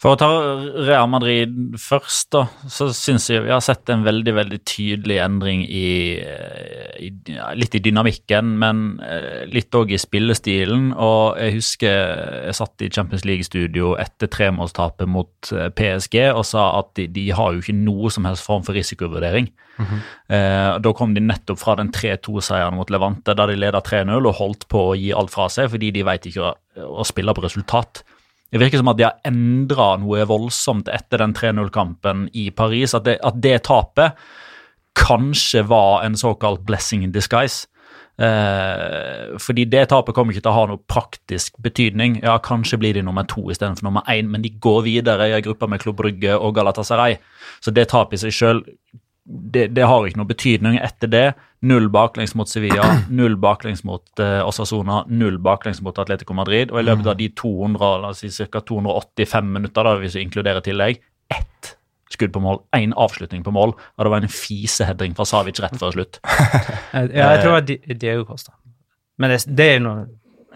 For 0.00 0.14
å 0.14 0.16
ta 0.16 0.28
Real 0.80 1.10
Madrid 1.12 1.74
først, 1.76 2.30
da, 2.32 2.46
så 2.72 2.86
syns 2.96 3.26
jeg 3.28 3.42
vi 3.44 3.52
har 3.52 3.60
sett 3.60 3.90
en 3.92 4.00
veldig 4.06 4.32
veldig 4.32 4.58
tydelig 4.64 5.18
endring 5.20 5.66
i, 5.66 5.90
i 7.04 7.10
Litt 7.56 7.74
i 7.76 7.82
dynamikken, 7.84 8.54
men 8.60 8.80
eh, 9.04 9.42
litt 9.52 9.74
òg 9.76 9.92
i 9.92 9.98
spillestilen. 10.00 10.90
Og 10.96 11.36
jeg 11.40 11.54
husker 11.58 11.92
jeg 12.46 12.56
satt 12.56 12.84
i 12.84 12.88
Champions 12.92 13.26
League-studio 13.28 13.92
etter 14.00 14.30
tremålstapet 14.32 15.08
mot 15.08 15.50
eh, 15.52 15.68
PSG 15.76 16.16
og 16.30 16.46
sa 16.48 16.70
at 16.78 16.94
de, 16.96 17.06
de, 17.12 17.26
har 17.36 17.52
jo 17.52 17.60
ikke 17.60 17.76
noe 17.76 18.12
som 18.12 18.28
helst 18.28 18.46
form 18.46 18.64
for 18.64 18.76
risikovurdering. 18.76 19.50
Mm 19.76 19.86
-hmm. 19.86 20.00
eh, 20.36 20.78
da 20.80 20.92
kom 20.92 21.14
de 21.14 21.20
nettopp 21.20 21.58
fra 21.58 21.74
den 21.76 21.92
3-2-seieren 21.92 22.76
mot 22.76 22.90
Levante, 22.90 23.34
da 23.34 23.46
de 23.46 23.56
leda 23.56 23.80
3-0 23.80 24.26
og 24.26 24.34
holdt 24.34 24.68
på 24.68 24.90
å 24.90 24.96
gi 24.96 25.12
alt 25.12 25.30
fra 25.30 25.48
seg 25.48 25.70
fordi 25.70 25.90
de 25.90 26.04
veit 26.04 26.26
ikke 26.26 26.42
å, 26.42 26.54
å 27.00 27.04
spille 27.04 27.34
på 27.34 27.44
resultat. 27.44 28.04
Det 28.50 28.58
virker 28.58 28.80
som 28.80 28.90
at 28.90 28.98
de 28.98 29.06
har 29.06 29.18
endra 29.26 29.92
noe 30.02 30.26
voldsomt 30.26 30.90
etter 30.90 31.22
den 31.22 31.34
3-0-kampen 31.36 32.28
i 32.34 32.48
Paris. 32.50 32.96
At 32.98 33.06
det, 33.06 33.20
at 33.22 33.38
det, 33.42 33.60
tapet 33.68 34.18
kanskje 34.98 35.62
var 35.70 36.02
en 36.02 36.18
såkalt 36.18 36.64
blessing 36.66 37.04
in 37.06 37.12
disguise. 37.14 37.68
Eh, 38.20 39.38
fordi 39.40 39.64
det 39.70 39.86
tapet 39.88 40.16
kommer 40.16 40.34
ikke 40.34 40.42
til 40.44 40.52
å 40.52 40.58
ha 40.58 40.64
noe 40.68 40.82
praktisk 40.90 41.54
betydning. 41.62 42.18
Ja, 42.24 42.36
Kanskje 42.42 42.80
blir 42.82 42.98
de 42.98 43.04
nummer 43.06 43.24
to 43.30 43.46
istedenfor 43.52 43.86
nummer 43.86 44.04
én, 44.12 44.28
men 44.28 44.42
de 44.44 44.52
går 44.60 44.82
videre 44.88 45.30
i 45.30 45.36
en 45.38 45.46
gruppe 45.46 45.70
med 45.70 45.80
Klubb 45.80 46.00
Brygge 46.02 46.36
og 46.36 46.54
Galatasaray. 46.58 47.16
Så 47.64 47.72
det 47.72 47.88
tapet 47.94 48.18
i 48.18 48.24
seg 48.26 48.36
sjøl 48.36 48.64
det, 49.30 49.68
det, 49.76 49.86
har 49.86 50.06
ikke 50.06 50.20
noe 50.20 50.30
betydning 50.30 50.78
etter 50.82 51.10
det. 51.10 51.26
Null 51.66 51.90
baklengs 51.92 52.34
mot 52.38 52.48
Sevilla, 52.48 52.86
null 53.20 53.36
baklengs 53.40 53.84
mot 53.86 54.04
uh, 54.22 54.40
Osasona, 54.48 55.04
null 55.08 55.38
baklengs 55.42 55.82
mot 55.84 55.98
Atletico 56.02 56.36
Madrid. 56.36 56.72
Og 56.74 56.82
i 56.82 56.86
løpet 56.88 57.12
av 57.12 57.18
de 57.20 57.28
200, 57.38 57.90
la 58.02 58.14
oss 58.14 58.24
si 58.24 58.48
ca. 58.50 58.62
285 58.72 59.52
minutter, 59.58 59.86
da, 59.86 59.98
hvis 60.02 60.16
vi 60.18 60.24
inkluderer 60.26 60.64
tillegg, 60.66 61.02
ett 61.30 61.74
skudd 62.10 62.32
på 62.34 62.42
mål, 62.42 62.62
én 62.76 62.94
avslutning 62.98 63.44
på 63.46 63.52
mål, 63.54 63.76
og 63.76 64.06
det 64.06 64.10
var 64.10 64.24
en 64.24 64.32
fisehedring 64.34 65.12
fra 65.14 65.26
Savic 65.28 65.60
rett 65.62 65.76
før 65.78 65.94
slutt. 65.94 66.18
ja, 66.26 67.04
jeg 67.06 67.42
tror 67.44 67.60
det 67.60 67.76
var 67.86 68.00
Diego 68.02 68.24
Costa. 68.26 68.56
Men 69.20 69.34
det, 69.34 69.44
det 69.54 69.68
er 69.76 69.84
noe 69.84 70.08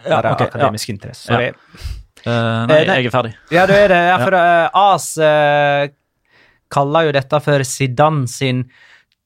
ja, 0.03 0.19
okay, 0.19 0.49
akademisk 0.49 0.89
ja. 0.89 0.97
interesse. 0.97 1.29
Sorry. 1.29 1.53
Ja. 1.53 1.93
Uh, 2.25 2.65
nei, 2.65 2.79
jeg 2.89 3.05
er 3.05 3.13
ferdig. 3.13 3.35
Ja, 3.53 3.67
du 3.69 3.75
er 3.75 3.91
det. 3.91 4.01
Ja, 4.09 4.17
for 4.17 4.35
uh, 4.35 4.79
AS 4.81 5.11
uh, 5.21 5.85
kaller 6.75 7.07
jo 7.07 7.15
dette 7.15 7.39
for 7.43 7.63
Zidane 7.67 8.27
sin 8.31 8.65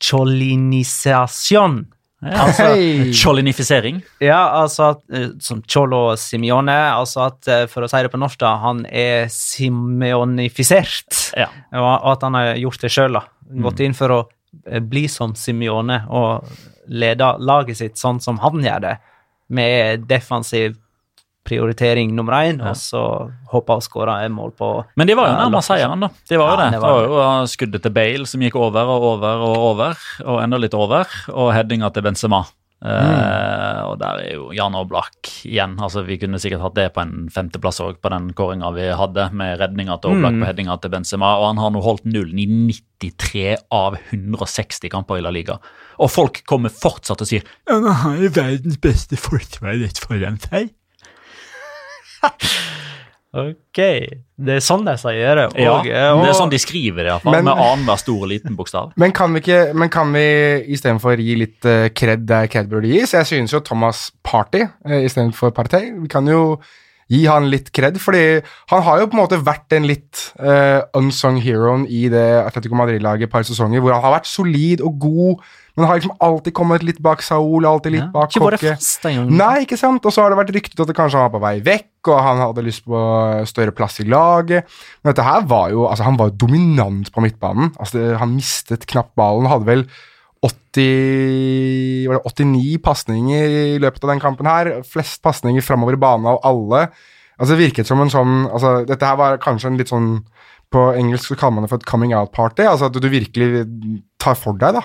cholinisasjon. 0.04 1.82
Altså, 2.20 2.74
Cholinifisering? 3.16 4.02
Ja, 4.20 4.62
altså 4.62 4.90
eh, 5.14 5.30
som 5.40 5.62
Cholo 5.64 6.18
Simione. 6.20 6.76
Altså 6.92 7.30
at, 7.30 7.48
eh, 7.48 7.66
for 7.72 7.86
å 7.86 7.90
si 7.92 8.02
det 8.04 8.12
på 8.12 8.20
norsk, 8.20 8.40
da, 8.42 8.56
han 8.60 8.84
er 8.86 9.30
simionifisert. 9.32 11.16
Ja. 11.40 11.48
Og 11.80 12.10
at 12.12 12.26
han 12.28 12.36
har 12.36 12.60
gjort 12.60 12.84
det 12.84 12.92
sjøl. 12.92 13.22
Gått 13.64 13.84
inn 13.86 13.96
for 13.98 14.16
å 14.16 14.20
eh, 14.66 14.84
bli 14.84 15.06
som 15.12 15.36
Simione 15.40 16.02
og 16.12 16.52
lede 16.90 17.32
laget 17.40 17.80
sitt 17.80 18.02
sånn 18.02 18.20
som 18.24 18.42
han 18.44 18.66
gjør 18.66 18.84
det, 18.84 18.96
med 19.56 20.06
defensiv 20.10 20.76
prioritering 21.50 22.14
nummer 22.16 22.38
én, 22.44 22.62
ja. 22.62 22.72
og 22.72 22.78
så 22.80 23.04
hoppa 23.52 23.80
og 23.80 23.86
skåra 23.86 24.20
et 24.26 24.34
mål 24.34 24.54
på 24.58 24.70
Men 25.00 25.10
de 25.10 25.18
var 25.18 25.32
jo 25.32 25.40
nærmere 25.40 25.66
seieren, 25.66 26.06
da. 26.06 26.12
De 26.30 26.40
var 26.40 26.54
jo 26.54 26.62
det. 26.62 26.70
Det 26.76 26.84
var 26.86 27.02
jo 27.02 27.18
uh, 27.18 27.50
skuddet 27.50 27.86
til 27.86 27.96
Bale 27.98 28.30
som 28.30 28.46
gikk 28.46 28.60
over 28.60 28.94
og 28.94 29.10
over 29.16 29.44
og 29.50 29.68
over, 29.74 30.08
og 30.26 30.40
enda 30.44 30.62
litt 30.62 30.78
over, 30.78 31.20
og 31.34 31.54
headinga 31.56 31.92
til 31.96 32.06
Benzema. 32.06 32.46
Uh, 32.80 32.96
mm. 32.96 33.80
og 33.90 33.96
der 34.00 34.22
er 34.24 34.36
jo 34.38 34.46
Jan 34.56 34.76
Oblak 34.80 35.28
igjen. 35.44 35.74
altså 35.84 36.06
Vi 36.08 36.16
kunne 36.22 36.40
sikkert 36.40 36.64
hatt 36.64 36.78
det 36.78 36.86
på 36.96 37.04
en 37.04 37.28
femteplass 37.34 37.82
òg, 37.84 37.98
på 38.00 38.12
den 38.14 38.30
kåringa 38.38 38.72
vi 38.78 38.86
hadde, 38.96 39.26
med 39.36 39.60
redninga 39.60 39.98
til 40.00 40.16
Oblak 40.16 40.38
mm. 40.38 40.40
på 40.40 40.48
headinga 40.48 40.78
til 40.80 40.94
Benzema. 40.94 41.34
Og 41.42 41.50
han 41.50 41.60
har 41.60 41.74
nå 41.76 41.84
holdt 41.84 42.08
nullen 42.08 42.40
i 42.40 42.48
93 43.04 43.58
av 43.76 44.00
160 44.14 44.94
kamper 44.96 45.20
i 45.20 45.26
La 45.26 45.34
Liga. 45.36 45.60
Og 46.00 46.12
folk 46.14 46.40
kommer 46.48 46.72
fortsatt 46.72 47.20
og 47.26 47.28
sier 47.28 47.44
ja, 47.44 47.76
han 47.76 47.90
har 48.06 48.24
verdens 48.38 48.80
beste 48.80 49.20
forsvar 49.20 49.76
rett 49.82 50.00
foran 50.00 50.40
seg. 50.48 50.72
Ok. 53.46 53.80
Det 54.40 54.56
er 54.56 54.64
sånn 54.64 54.86
de 54.88 54.96
sier 55.00 55.42
det. 55.42 55.46
Og, 55.52 55.60
ja, 55.62 55.76
og, 55.76 56.24
det 56.24 56.32
er 56.32 56.38
sånn 56.38 56.52
de 56.54 56.60
skriver 56.62 57.04
det, 57.04 57.14
iallfall. 57.14 57.38
Med 57.38 57.52
annenhver 57.54 58.02
stor 58.02 58.26
og 58.26 58.32
liten 58.32 58.58
bokstav. 58.60 58.92
Men 59.00 59.16
kan 59.16 59.36
vi, 59.36 59.44
ikke, 59.44 59.62
men 59.78 59.94
kan 59.94 60.12
vi 60.16 60.28
istedenfor 60.76 61.22
gi 61.22 61.40
litt 61.44 61.60
kred 61.62 61.96
cred 62.00 62.28
der 62.30 62.52
kred 62.52 62.70
burde 62.72 62.92
gis? 62.92 63.16
Jeg 63.18 63.28
synes 63.30 63.56
jo 63.56 63.64
Thomas 63.66 64.10
Party 64.26 64.64
uh, 64.66 65.00
istedenfor 65.02 65.54
Partey. 65.56 65.92
Vi 66.00 66.12
kan 66.12 66.28
jo 66.30 66.60
gi 67.10 67.24
han 67.26 67.48
litt 67.50 67.72
kred, 67.74 67.98
fordi 68.02 68.42
han 68.70 68.84
har 68.86 69.02
jo 69.02 69.08
på 69.10 69.18
en 69.18 69.24
måte 69.24 69.40
vært 69.42 69.74
en 69.74 69.88
litt 69.90 70.28
uh, 70.38 70.86
unsung 70.98 71.40
heroen 71.42 71.88
i 71.90 72.06
det 72.12 72.28
Atletico 72.44 72.78
Madrid-laget 72.78 73.26
et 73.28 73.34
par 73.34 73.48
sesonger, 73.48 73.82
hvor 73.82 73.96
han 73.96 74.06
har 74.06 74.20
vært 74.20 74.30
solid 74.30 74.84
og 74.86 75.00
god 75.02 75.48
men 75.80 75.88
har 75.90 76.00
liksom 76.00 76.16
alltid 76.26 76.56
kommet 76.56 76.84
litt 76.86 77.00
bak 77.04 77.24
Saul, 77.26 77.66
alltid 77.66 77.96
litt 77.96 78.04
ja, 78.04 78.12
bak 78.14 78.34
Kokke. 78.34 78.76
Nei, 79.40 79.64
ikke 79.64 79.80
sant? 79.80 80.04
Og 80.06 80.14
så 80.14 80.26
har 80.26 80.34
det 80.34 80.40
vært 80.42 80.54
ryktet 80.56 80.84
at 80.84 80.92
det 80.92 80.98
kanskje 80.98 81.20
han 81.20 81.30
var 81.30 81.34
på 81.38 81.44
vei 81.44 81.56
vekk, 81.66 82.12
og 82.12 82.22
han 82.26 82.44
hadde 82.44 82.66
lyst 82.66 82.86
på 82.88 83.02
større 83.50 83.74
plass 83.76 84.00
i 84.04 84.08
laget. 84.10 84.68
Men 85.02 85.14
dette 85.14 85.26
her 85.26 85.48
var 85.50 85.72
jo 85.74 85.88
Altså, 85.90 86.06
han 86.06 86.20
var 86.20 86.36
dominant 86.36 87.10
på 87.16 87.24
midtbanen. 87.24 87.74
Altså, 87.80 87.98
det, 87.98 88.18
Han 88.22 88.36
mistet 88.36 88.86
knapt 88.90 89.16
ballen. 89.20 89.50
Hadde 89.50 89.70
vel 89.70 89.86
80, 90.46 92.08
var 92.08 92.20
det 92.20 92.32
89 92.32 92.80
pasninger 92.84 93.56
i 93.76 93.80
løpet 93.82 94.04
av 94.06 94.14
den 94.14 94.22
kampen 94.24 94.48
her. 94.48 94.72
Flest 94.88 95.22
pasninger 95.26 95.66
framover 95.66 95.98
i 95.98 96.02
banen 96.02 96.30
av 96.32 96.40
alle. 96.48 96.88
Altså, 97.40 97.54
det 97.54 97.64
virket 97.64 97.88
som 97.88 98.02
en 98.04 98.12
sånn 98.12 98.44
altså, 98.50 98.82
Dette 98.88 99.08
her 99.08 99.20
var 99.20 99.40
kanskje 99.40 99.72
en 99.72 99.80
litt 99.80 99.92
sånn 99.92 100.10
På 100.70 100.90
engelsk 100.92 101.32
så 101.32 101.38
kaller 101.40 101.56
man 101.56 101.66
det 101.66 101.72
for 101.72 101.82
et 101.82 101.90
coming 101.90 102.14
out-party. 102.14 102.66
Altså 102.68 102.90
at 102.90 103.00
du 103.00 103.10
virkelig 103.10 103.66
tar 104.22 104.38
for 104.38 104.60
deg, 104.60 104.76
da. 104.78 104.84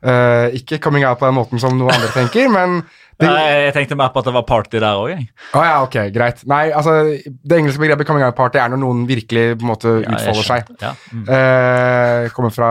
Uh, 0.00 0.48
ikke 0.56 0.78
coming 0.80 1.04
out 1.04 1.20
på 1.20 1.28
den 1.28 1.36
måten 1.36 1.60
som 1.60 1.74
noen 1.76 1.92
andre 1.92 2.08
tenker, 2.14 2.48
men 2.52 2.80
det... 3.20 3.28
Nei, 3.28 3.48
Jeg 3.66 3.74
tenkte 3.76 3.98
mer 4.00 4.12
på 4.14 4.22
at 4.22 4.28
det 4.30 4.32
var 4.32 4.46
party 4.48 4.78
der 4.80 4.96
òg. 4.96 5.24
Oh, 5.52 5.60
ja, 5.60 5.74
ok, 5.84 5.96
greit. 6.14 6.40
Nei, 6.48 6.70
altså, 6.72 6.94
Det 7.20 7.58
engelske 7.58 7.82
begrepet 7.82 8.08
coming 8.08 8.24
out-party 8.24 8.56
er 8.62 8.70
når 8.72 8.80
noen 8.80 9.02
virkelig 9.08 9.58
på 9.60 9.66
en 9.66 9.72
måte 9.74 9.92
ja, 10.00 10.14
utfolder 10.14 10.46
seg. 10.46 10.70
Ja. 10.80 10.94
Mm. 11.12 11.26
Uh, 11.28 12.30
kommer 12.36 12.54
fra 12.54 12.70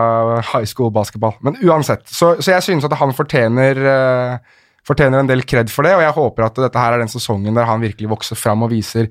high 0.52 0.66
school 0.66 0.90
basketball. 0.94 1.36
Men 1.46 1.60
uansett, 1.62 2.02
så, 2.10 2.34
så 2.42 2.56
jeg 2.56 2.66
synes 2.66 2.88
at 2.88 2.98
han 2.98 3.14
fortjener 3.14 3.84
uh, 3.86 4.58
fortjener 4.90 5.22
en 5.22 5.30
del 5.30 5.44
kred 5.46 5.70
for 5.70 5.86
det, 5.86 5.94
og 5.96 6.02
jeg 6.02 6.16
håper 6.16 6.48
at 6.48 6.58
dette 6.66 6.82
her 6.82 6.96
er 6.96 7.04
den 7.04 7.12
sesongen 7.12 7.54
der 7.56 7.68
han 7.68 7.82
virkelig 7.84 8.10
vokser 8.10 8.38
fram 8.38 8.66
og 8.66 8.72
viser 8.74 9.10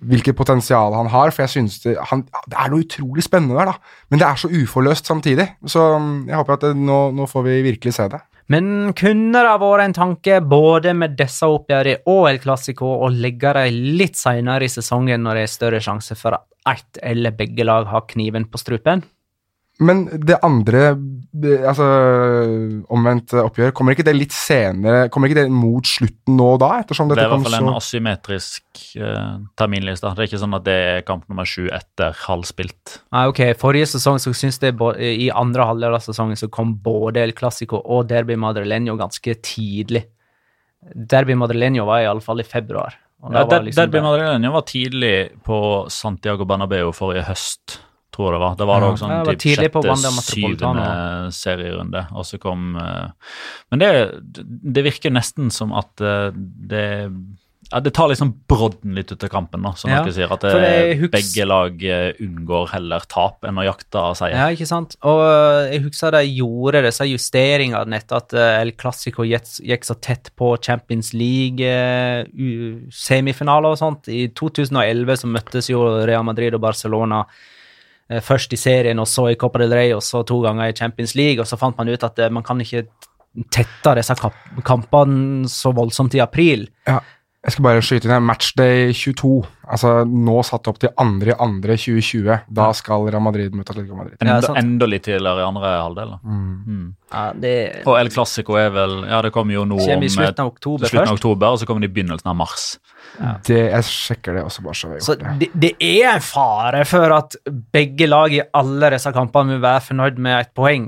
hvilket 0.00 0.36
potensial 0.36 0.94
han 0.96 1.10
har. 1.12 1.32
For 1.32 1.44
jeg 1.44 1.54
synes 1.56 1.78
det, 1.84 1.96
han, 2.10 2.24
det, 2.46 2.56
er 2.56 2.72
noe 2.72 2.84
utrolig 2.84 3.24
spennende 3.26 3.58
der, 3.58 3.72
da. 3.72 3.96
Men 4.10 4.22
det 4.22 4.28
er 4.28 4.42
så 4.42 4.50
uforløst 4.52 5.08
samtidig. 5.08 5.48
Så 5.68 5.84
um, 5.96 6.12
jeg 6.28 6.38
håper 6.38 6.58
at 6.58 6.68
det, 6.68 6.74
nå, 6.80 7.00
nå, 7.16 7.28
får 7.30 7.46
vi 7.48 7.58
virkelig 7.68 7.96
se 7.98 8.08
det. 8.12 8.22
Men 8.52 8.92
kunne 8.98 9.38
det 9.44 9.56
vært 9.62 9.84
en 9.86 9.96
tanke 9.96 10.40
både 10.44 10.92
med 10.98 11.14
disse 11.16 11.46
oppgjørene 11.48 12.02
og 12.10 12.26
El 12.32 12.40
Clásico 12.42 12.90
å 13.06 13.08
legge 13.12 13.52
dem 13.56 13.92
litt 14.00 14.18
senere 14.18 14.66
i 14.66 14.72
sesongen 14.72 15.22
når 15.24 15.38
det 15.38 15.44
er 15.46 15.52
større 15.52 15.82
sjanse 15.84 16.18
for 16.18 16.36
at 16.36 16.48
ett 16.72 17.00
eller 17.02 17.34
begge 17.34 17.64
lag 17.66 17.88
har 17.90 18.04
kniven 18.10 18.48
på 18.50 18.60
strupen? 18.60 19.04
Men 19.80 20.02
det 20.26 20.36
andre, 20.44 20.92
altså 21.64 21.86
omvendt 22.92 23.32
oppgjør, 23.40 23.72
kommer 23.74 23.96
ikke 23.96 24.04
det 24.04 24.14
litt 24.14 24.34
senere? 24.36 25.06
Kommer 25.12 25.30
ikke 25.30 25.40
det 25.40 25.54
mot 25.54 25.86
slutten 25.88 26.36
nå 26.36 26.48
da? 26.60 26.74
ettersom 26.82 27.08
dette 27.08 27.22
Det 27.22 27.24
er 27.24 27.30
i 27.30 27.32
hvert 27.32 27.46
fall 27.48 27.56
en 27.58 27.78
asymmetrisk 27.78 28.82
uh, 29.00 29.38
terminliste. 29.58 30.12
Det 30.12 30.24
er 30.24 30.28
ikke 30.28 30.42
sånn 30.42 30.58
at 30.58 30.66
det 30.66 30.78
er 30.90 31.06
kamp 31.08 31.24
nummer 31.32 31.48
sju 31.48 31.70
etter 31.72 32.16
halvspilt. 32.26 32.98
Nei, 33.16 33.26
ok. 33.32 33.44
Forrige 33.60 33.88
sesong 33.94 34.20
så 34.22 34.34
syns 34.36 34.60
jeg 34.62 34.76
i 35.00 35.30
andre 35.34 35.68
halvdel 35.70 35.96
av 35.96 36.04
sesongen 36.04 36.38
så 36.38 36.50
kom 36.52 36.74
både 36.84 37.24
El 37.24 37.32
Clásico 37.38 37.80
og 37.80 38.10
Derby 38.12 38.36
Madrileño 38.38 38.98
ganske 39.00 39.38
tidlig. 39.40 40.04
Derby 40.92 41.38
Madrileño 41.38 41.86
var 41.88 42.04
iallfall 42.04 42.44
i 42.44 42.46
februar. 42.46 42.98
Ja, 43.22 43.46
der, 43.46 43.64
liksom 43.64 43.80
Derby 43.80 44.04
Madrileño 44.04 44.52
var 44.52 44.68
tidlig 44.68 45.16
på 45.46 45.62
Santiago 45.90 46.44
Banabeu 46.44 46.92
forrige 46.94 47.24
høst 47.30 47.80
tror 48.12 48.28
jeg 48.28 48.34
det 48.36 48.42
var. 48.44 48.56
Det 48.56 48.64
var 48.68 48.80
da 48.82 48.88
også 48.92 49.06
sånn 49.06 49.24
typ 49.28 49.42
sjette, 49.56 49.80
syvende 50.26 50.88
serierunde, 51.34 52.02
og 52.12 52.22
så 52.28 52.36
kom 52.42 52.60
uh, 52.76 53.06
Men 53.72 53.78
det, 53.80 53.88
det, 54.28 54.82
virker 54.84 55.10
nesten 55.14 55.50
som 55.54 55.72
at 55.76 56.00
uh, 56.04 56.30
det 56.32 57.08
ja, 57.72 57.80
Det 57.80 57.92
tar 57.96 58.08
liksom 58.10 58.32
brodden 58.50 58.94
litt 58.98 59.12
ut 59.14 59.24
av 59.24 59.28
kampen, 59.32 59.62
da, 59.64 59.70
som 59.78 59.88
ja, 59.88 60.02
dere 60.04 60.12
sier. 60.12 60.32
At 60.34 60.42
det, 60.44 61.08
begge 61.14 61.44
lag 61.48 61.72
unngår 62.20 62.66
heller 62.74 63.00
tap 63.08 63.44
enn 63.48 63.60
å 63.62 63.64
jakte 63.64 64.14
seier. 64.18 64.36
Ja, 64.36 64.50
ikke 64.52 64.68
sant. 64.68 64.96
Og 65.08 65.20
jeg 65.70 65.80
husker 65.86 66.12
de 66.12 66.20
gjorde 66.26 66.84
disse 66.84 67.04
justeringene 67.08 67.96
etter 67.96 68.16
at 68.18 68.28
El 68.42 68.76
Clásico 68.76 69.24
gikk, 69.24 69.84
så 69.88 69.96
tett 70.04 70.28
på 70.36 70.52
Champions 70.60 71.16
League-semifinaler 71.16 73.72
og 73.72 73.80
sånt. 73.80 74.04
I 74.12 74.28
2011 74.36 75.24
så 75.24 75.32
møttes 75.32 75.72
jo 75.72 75.80
Real 76.04 76.28
Madrid 76.28 76.52
og 76.58 76.64
Barcelona 76.66 77.24
Eh, 77.24 77.32
først 78.24 78.52
i 78.52 78.60
serien, 78.60 78.98
og 78.98 79.08
så 79.08 79.28
i 79.30 79.38
Copa 79.40 79.62
del 79.62 79.72
Rey, 79.72 79.94
og 79.96 80.02
så 80.04 80.22
to 80.26 80.40
ganger 80.44 80.70
i 80.70 80.76
Champions 80.76 81.14
League. 81.18 81.40
Og 81.40 81.48
så 81.48 81.58
fant 81.60 81.78
man 81.78 81.88
ut 81.88 82.04
at 82.04 82.18
eh, 82.18 82.32
man 82.32 82.44
kan 82.46 82.60
ikke 82.60 82.86
tette 83.52 83.94
disse 83.96 84.16
kampene 84.66 85.48
så 85.48 85.72
voldsomt 85.76 86.14
i 86.18 86.22
april. 86.24 86.66
Ja. 86.88 87.00
Jeg 87.42 87.56
skal 87.56 87.64
bare 87.66 87.80
skyte 87.82 88.06
inn 88.06 88.12
en 88.14 88.22
matchday 88.28 88.92
22. 88.94 89.30
Altså 89.74 90.04
nå 90.06 90.34
satt 90.46 90.68
opp 90.70 90.76
til 90.78 90.92
andre 91.02 91.32
i 91.32 91.38
andre 91.42 91.74
2020. 91.74 92.36
Da 92.54 92.68
skal 92.78 93.08
Real 93.08 93.24
Madrid 93.24 93.56
møte 93.58 93.72
Atletico 93.74 93.96
Madrid. 93.98 94.14
Ja, 94.22 94.36
Enda, 94.36 94.52
enda 94.60 94.86
litt 94.86 95.02
tidligere 95.08 95.42
i 95.42 95.46
andre 95.48 95.72
halvdel. 95.82 96.12
Mm. 96.22 96.44
Mm. 96.68 96.84
Ja, 97.10 97.24
det 97.42 97.54
Og 97.82 97.96
El 97.98 98.12
Clásico 98.14 98.54
er 98.60 98.70
vel 98.72 98.94
Ja, 99.10 99.18
det 99.26 99.32
kommer 99.34 99.56
jo 99.56 99.64
nå 99.66 99.74
om 99.82 100.04
i 100.06 100.06
eh, 100.06 100.14
slutten 100.14 100.44
av 100.44 100.52
oktober 100.52 100.86
slutten 100.86 101.02
av 101.02 101.10
først. 101.10 101.18
oktober, 101.18 101.46
og 101.56 101.58
så 101.58 101.66
kommer 101.66 101.82
det 101.82 101.90
i 101.90 101.94
begynnelsen 101.96 102.30
av 102.30 102.36
mars. 102.44 102.68
Det, 103.48 103.58
jeg 103.72 103.88
sjekker 103.90 104.38
det 104.38 104.44
også, 104.46 104.62
bare 104.64 104.78
så 104.78 104.92
vi 104.92 104.94
har 105.00 105.02
Så 105.08 105.16
gjort 105.18 105.26
det. 105.26 105.34
det, 105.42 105.50
det 105.66 105.72
er 105.98 106.12
en 106.14 106.22
fare 106.24 106.84
for 106.88 107.16
at 107.18 107.34
begge 107.74 108.06
lag 108.06 108.38
i 108.38 108.40
alle 108.54 108.92
disse 108.94 109.10
kampene 109.18 109.56
vil 109.56 109.64
være 109.66 109.82
fornøyd 109.90 110.22
med 110.22 110.38
et 110.46 110.54
poeng. 110.54 110.86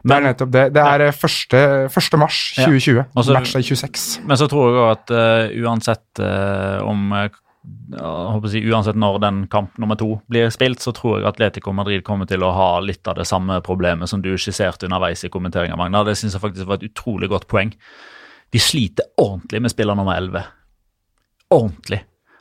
Det 0.00 0.16
er 0.16 0.24
nettopp 0.24 0.50
det. 0.54 0.64
Det 0.72 0.82
er 0.82 1.04
eh, 1.06 1.12
første, 1.12 1.60
første 1.92 2.20
mars 2.20 2.40
Ja. 2.56 2.64
2020. 2.64 3.04
Altså- 3.16 3.36
Match 3.36 3.54
er 3.56 3.62
26. 3.62 4.26
Men 4.26 4.36
så 4.40 4.48
tror 4.48 4.66
jeg 4.66 4.80
òg 4.80 4.90
at 4.94 5.12
uh, 5.12 5.62
uansett 5.64 6.22
uh, 6.24 6.88
om 6.88 7.12
uh, 7.12 7.28
si, 8.48 8.62
Uansett 8.64 8.96
når 8.96 9.18
den 9.20 9.42
kamp 9.52 9.76
nummer 9.78 9.98
to 10.00 10.20
blir 10.30 10.48
spilt, 10.50 10.80
så 10.80 10.94
tror 10.96 11.18
jeg 11.18 11.28
Atletico 11.28 11.72
Madrid 11.76 12.04
kommer 12.06 12.26
til 12.26 12.42
å 12.42 12.52
ha 12.56 12.70
litt 12.80 13.06
av 13.06 13.18
det 13.20 13.26
samme 13.28 13.60
problemet 13.60 14.08
som 14.08 14.22
du 14.22 14.32
skisserte 14.36 14.88
underveis 14.88 15.24
i 15.24 15.32
kommenteringa, 15.32 15.76
Magna. 15.76 16.04
Det 16.04 16.16
syns 16.16 16.36
jeg 16.36 16.40
faktisk 16.42 16.66
var 16.66 16.80
et 16.80 16.88
utrolig 16.90 17.28
godt 17.28 17.48
poeng. 17.50 17.74
De 18.50 18.58
sliter 18.58 19.04
ordentlig 19.20 19.60
med 19.62 19.70
spiller 19.70 19.94
nummer 19.98 20.16
11. 20.16 20.46
Ordentlig. 21.50 22.00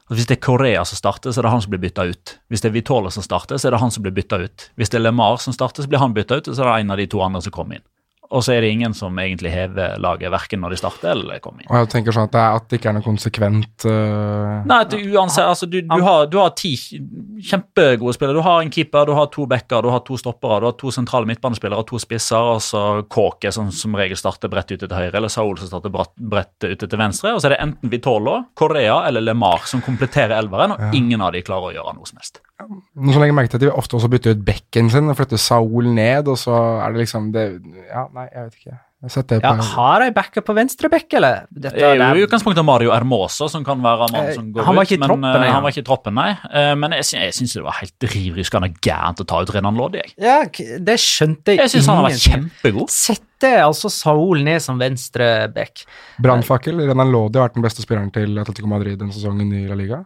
Hvis 0.09 0.25
det 0.25 0.39
er 0.39 0.41
Korea 0.41 0.81
som 0.89 0.97
starter, 0.97 1.29
så 1.29 1.41
er 1.41 1.45
det 1.45 1.51
han 1.53 1.61
som 1.61 1.69
blir 1.69 1.83
bytta 1.83 2.07
ut. 2.09 2.31
Hvis 2.49 2.63
det 2.63 2.71
er 2.71 2.73
Vitola 2.73 3.11
som 3.13 3.21
starter, 3.21 3.59
så 3.61 3.69
er 3.69 3.75
det 3.75 3.81
han 3.83 3.93
som 3.93 4.05
blir 4.05 4.15
bytta 4.15 4.39
ut. 4.41 4.69
Hvis 4.79 4.89
det 4.89 4.97
er 4.97 5.05
LeMar 5.05 5.37
som 5.37 5.53
starter, 5.53 5.85
så 5.85 5.91
blir 5.91 6.01
han 6.01 6.15
bytta 6.17 6.39
ut, 6.39 6.49
og 6.49 6.57
så 6.57 6.65
er 6.65 6.71
det 6.71 6.77
en 6.81 6.95
av 6.95 6.97
de 6.97 7.05
to 7.13 7.21
andre 7.21 7.41
som 7.45 7.53
kommer 7.53 7.77
inn. 7.77 7.85
Og 8.29 8.43
så 8.45 8.53
er 8.53 8.61
det 8.61 8.69
ingen 8.75 8.93
som 8.93 9.15
egentlig 9.17 9.49
hever 9.49 9.95
laget 9.97 10.29
verken 10.29 10.61
når 10.61 10.75
de 10.75 10.77
starter 10.77 11.15
eller 11.15 11.39
kommer 11.41 11.63
inn. 11.63 11.69
Og 11.71 11.79
jeg 11.81 11.89
tenker 11.95 12.13
sånn 12.13 12.27
at 12.29 12.35
det, 12.35 12.41
er, 12.43 12.57
at 12.59 12.67
det 12.69 12.77
ikke 12.77 12.91
er 12.91 12.95
noe 12.99 13.05
konsekvent 13.05 13.85
uh, 13.89 14.67
Nei, 14.69 14.77
at 14.85 14.91
du, 14.93 14.97
uansett, 15.15 15.47
altså, 15.47 15.65
du, 15.65 15.79
du, 15.81 16.03
har, 16.05 16.27
du 16.29 16.37
har 16.37 16.51
ti 16.59 16.75
kjempegode 16.77 18.13
spillere. 18.13 18.37
Du 18.37 18.45
har 18.45 18.61
en 18.61 18.69
keeper, 18.73 19.09
du 19.09 19.15
har 19.17 19.31
to 19.33 19.47
backer, 19.49 19.81
du 19.81 19.89
har 19.93 20.03
to 20.05 20.19
stoppere, 20.21 20.59
du 20.61 20.69
har 20.69 20.77
to 20.77 20.93
sentrale 20.93 21.29
midtbanespillere 21.29 21.81
og 21.81 21.89
to 21.89 22.01
spisser. 22.01 22.51
Og 22.53 22.61
så 22.65 22.83
Kåke, 23.09 23.53
som 23.55 23.71
som 23.73 23.97
regel 23.97 24.19
starter 24.19 24.51
bredt 24.51 24.75
ute 24.75 24.85
til 24.85 24.95
høyre, 24.95 25.15
eller 25.17 25.31
Saul 25.33 25.57
som 25.57 25.71
starter 25.71 25.93
bredt, 25.93 26.67
ute 26.67 26.85
til 26.85 27.01
venstre. 27.01 27.33
Og 27.33 27.41
så 27.41 27.49
er 27.49 27.55
det 27.55 27.63
enten 27.65 27.93
Vitolo, 27.93 28.43
Korea 28.59 29.01
eller 29.07 29.25
LeMar 29.25 29.65
som 29.69 29.81
kompletterer 29.85 30.37
elveren, 30.37 30.75
og 30.75 30.95
ingen 30.95 31.23
av 31.25 31.33
de 31.33 31.43
klarer 31.45 31.71
å 31.71 31.75
gjøre 31.79 31.97
noe 31.97 32.09
som 32.09 32.21
helst. 32.21 32.43
Som 32.59 33.21
legger 33.23 33.35
merke 33.37 33.53
til 33.53 33.61
at 33.61 33.65
de 33.67 33.71
ofte 33.71 33.95
også 33.95 34.09
bytter 34.11 34.35
ut 34.35 34.43
bekken 34.43 34.89
sin 34.91 35.07
og 35.11 35.15
flytter 35.15 35.39
Saul 35.39 35.87
ned, 35.95 36.27
og 36.27 36.35
så 36.41 36.57
er 36.83 36.91
det 36.93 37.05
liksom 37.05 37.31
det, 37.35 37.47
Ja, 37.87 38.05
nei, 38.13 38.27
jeg 38.33 38.49
vet 38.49 38.59
ikke. 38.59 38.79
Jeg 38.99 39.39
Ja, 39.39 39.53
på 39.55 39.63
har 39.63 40.01
de 40.03 40.11
backup 40.11 40.43
på 40.43 40.53
venstre 40.57 40.89
bekk, 40.91 41.13
eller? 41.15 41.45
Dette, 41.47 41.71
Det 41.71 41.85
er 41.87 42.15
jo 42.17 42.19
i 42.19 42.27
utgangspunktet 42.27 42.65
Mario 42.67 42.91
Hermoso 42.91 43.47
som 43.47 43.63
kan 43.63 43.79
være 43.79 44.09
mannen 44.11 44.27
Eh, 44.27 44.33
som 44.35 44.49
går 44.51 44.65
han 44.67 44.75
var 44.75 44.83
ut. 44.83 44.89
ikke 44.89 44.97
i 44.97 44.99
men, 44.99 45.07
troppen, 45.07 45.23
eh, 45.29 45.39
nei, 45.39 45.51
han 45.55 45.63
var 45.63 45.71
ikke 45.71 45.79
i 45.79 45.87
troppen, 45.87 46.13
nei. 46.19 46.31
Eh, 46.51 46.75
Men 46.75 46.91
jeg, 46.91 47.05
jeg 47.15 47.31
syns 47.37 47.53
det 47.55 47.63
var 47.63 47.77
helt 47.79 48.03
riv 48.11 48.35
ruskende 48.35 48.69
gærent 48.83 49.23
å 49.23 49.25
ta 49.25 49.39
ut 49.39 49.53
Renan 49.55 49.79
Loddi. 49.79 50.03
Jeg, 50.03 50.15
ja, 50.19 50.43
det 50.83 50.97
skjønte 50.99 51.55
jeg 51.55 51.63
jeg 51.63 51.69
syns 51.77 51.87
han 51.87 51.95
har 52.01 52.09
vært 52.09 52.27
kjempegod. 52.27 52.89
Sette 52.91 53.53
altså 53.63 53.87
Saul 53.89 54.43
ned 54.43 54.59
som 54.59 54.77
venstre 54.77 55.47
bekk. 55.55 55.85
Brannfakkel. 56.19 56.83
Renan 56.83 57.09
Lodi 57.09 57.39
har 57.39 57.47
vært 57.47 57.55
den 57.55 57.63
beste 57.63 57.79
spilleren 57.87 58.11
til 58.11 58.35
Atletico 58.37 58.67
Madrid 58.67 58.99
denne 58.99 59.15
sesongen 59.15 59.47
i 59.55 59.65
La 59.69 59.79
Liga. 59.79 60.03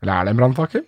Eller 0.00 0.14
er 0.14 0.24
det 0.24 0.32
en 0.32 0.40
brannfakkel? 0.40 0.86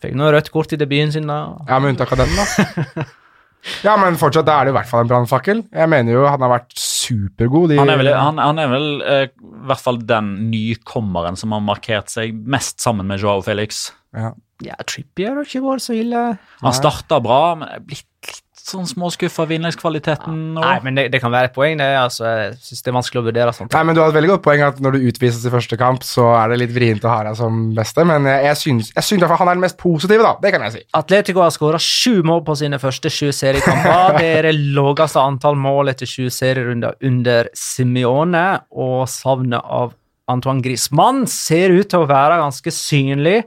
Fikk 0.00 0.14
noe 0.16 0.30
rødt 0.32 0.50
kort 0.54 0.72
i 0.72 0.78
debuten 0.80 1.12
sin, 1.12 1.26
da. 1.28 1.40
Ja, 1.68 1.78
med 1.78 1.92
unntak 1.94 2.12
av 2.16 2.22
den, 2.22 2.30
da. 2.36 3.04
ja, 3.86 3.96
men 4.00 4.16
fortsatt 4.20 4.46
da 4.48 4.54
er 4.60 4.68
det 4.68 4.72
i 4.72 4.76
hvert 4.78 4.88
fall 4.88 5.02
en 5.04 5.10
brannfakkel. 5.10 5.58
Jeg 5.76 5.90
mener 5.92 6.14
jo 6.16 6.22
han 6.28 6.40
har 6.46 6.54
vært 6.54 6.72
supergod. 6.80 7.74
i- 7.74 7.80
Han 7.82 7.90
er 7.92 8.00
vel, 8.00 8.12
han, 8.16 8.38
han 8.40 8.58
er 8.62 8.68
vel 8.72 8.86
eh, 9.02 9.24
i 9.28 9.66
hvert 9.68 9.82
fall 9.84 9.98
den 10.08 10.30
nykommeren 10.50 11.36
som 11.36 11.52
har 11.52 11.60
markert 11.64 12.08
seg 12.12 12.32
mest 12.48 12.80
sammen 12.80 13.06
med 13.10 13.20
Joao 13.20 13.42
Felix. 13.44 13.90
ja. 14.16 14.32
Ja, 14.60 14.74
Trippier 14.84 15.38
har 15.38 15.46
ikke 15.46 15.62
vært 15.64 15.80
så 15.80 15.94
ille. 15.96 16.18
Han 16.60 16.74
starta 16.76 17.16
bra, 17.24 17.54
men 17.56 17.70
er 17.72 17.80
blitt 17.80 18.04
litt 18.28 18.42
sånn 18.70 18.86
småskuffa 18.88 19.44
av 19.44 19.52
innleggskvaliteten. 19.56 20.38
Ja, 20.56 20.62
Nei, 20.62 20.76
men 20.86 20.98
det, 20.98 21.06
det 21.12 21.20
kan 21.22 21.32
være 21.34 21.50
et 21.50 21.54
poeng, 21.56 21.76
det. 21.80 21.88
Altså, 21.98 22.24
jeg 22.28 22.54
synes 22.66 22.84
det 22.86 22.92
er 22.92 22.96
vanskelig 22.96 23.20
å 23.20 23.26
vurdere 23.26 23.54
sånt. 23.56 23.74
Nei, 23.76 23.82
men 23.88 23.98
Du 23.98 24.02
har 24.02 24.12
et 24.12 24.16
veldig 24.16 24.32
godt 24.34 24.44
poeng 24.46 24.64
at 24.66 24.80
når 24.82 24.96
du 24.96 25.06
utvises 25.10 25.44
i 25.46 25.52
første 25.52 25.78
kamp, 25.80 26.06
så 26.06 26.28
er 26.38 26.52
det 26.52 26.60
litt 26.62 26.74
vrient 26.74 27.06
å 27.06 27.12
ha 27.12 27.20
deg 27.28 27.38
som 27.38 27.60
beste, 27.76 28.06
men 28.08 28.28
jeg, 28.30 28.44
jeg 28.48 28.60
syns, 28.62 28.92
jeg 28.96 29.08
syns 29.08 29.26
han 29.30 29.52
er 29.52 29.58
den 29.60 29.64
mest 29.66 29.78
positive, 29.80 30.26
da. 30.26 30.34
Det 30.42 30.52
kan 30.54 30.66
jeg 30.66 30.76
si. 30.76 30.82
Atletico 31.00 31.44
har 31.44 31.54
skåra 31.54 31.80
sju 31.82 32.20
mål 32.26 32.44
på 32.46 32.58
sine 32.62 32.80
første 32.82 33.12
sju 33.12 33.30
seriekamper. 33.36 34.16
Det 34.20 34.28
er 34.40 34.50
det 34.50 34.56
laveste 34.76 35.22
antall 35.22 35.58
mål 35.60 35.92
etter 35.92 36.08
sju 36.08 36.28
serierunder 36.34 36.96
under 37.06 37.48
Simione, 37.56 38.44
og 38.74 39.04
savnet 39.10 39.62
av 39.64 39.94
Antoine 40.30 40.62
Griezmann 40.64 41.24
ser 41.30 41.74
ut 41.74 41.88
til 41.90 42.04
å 42.04 42.08
være 42.10 42.38
ganske 42.42 42.72
synlig. 42.74 43.40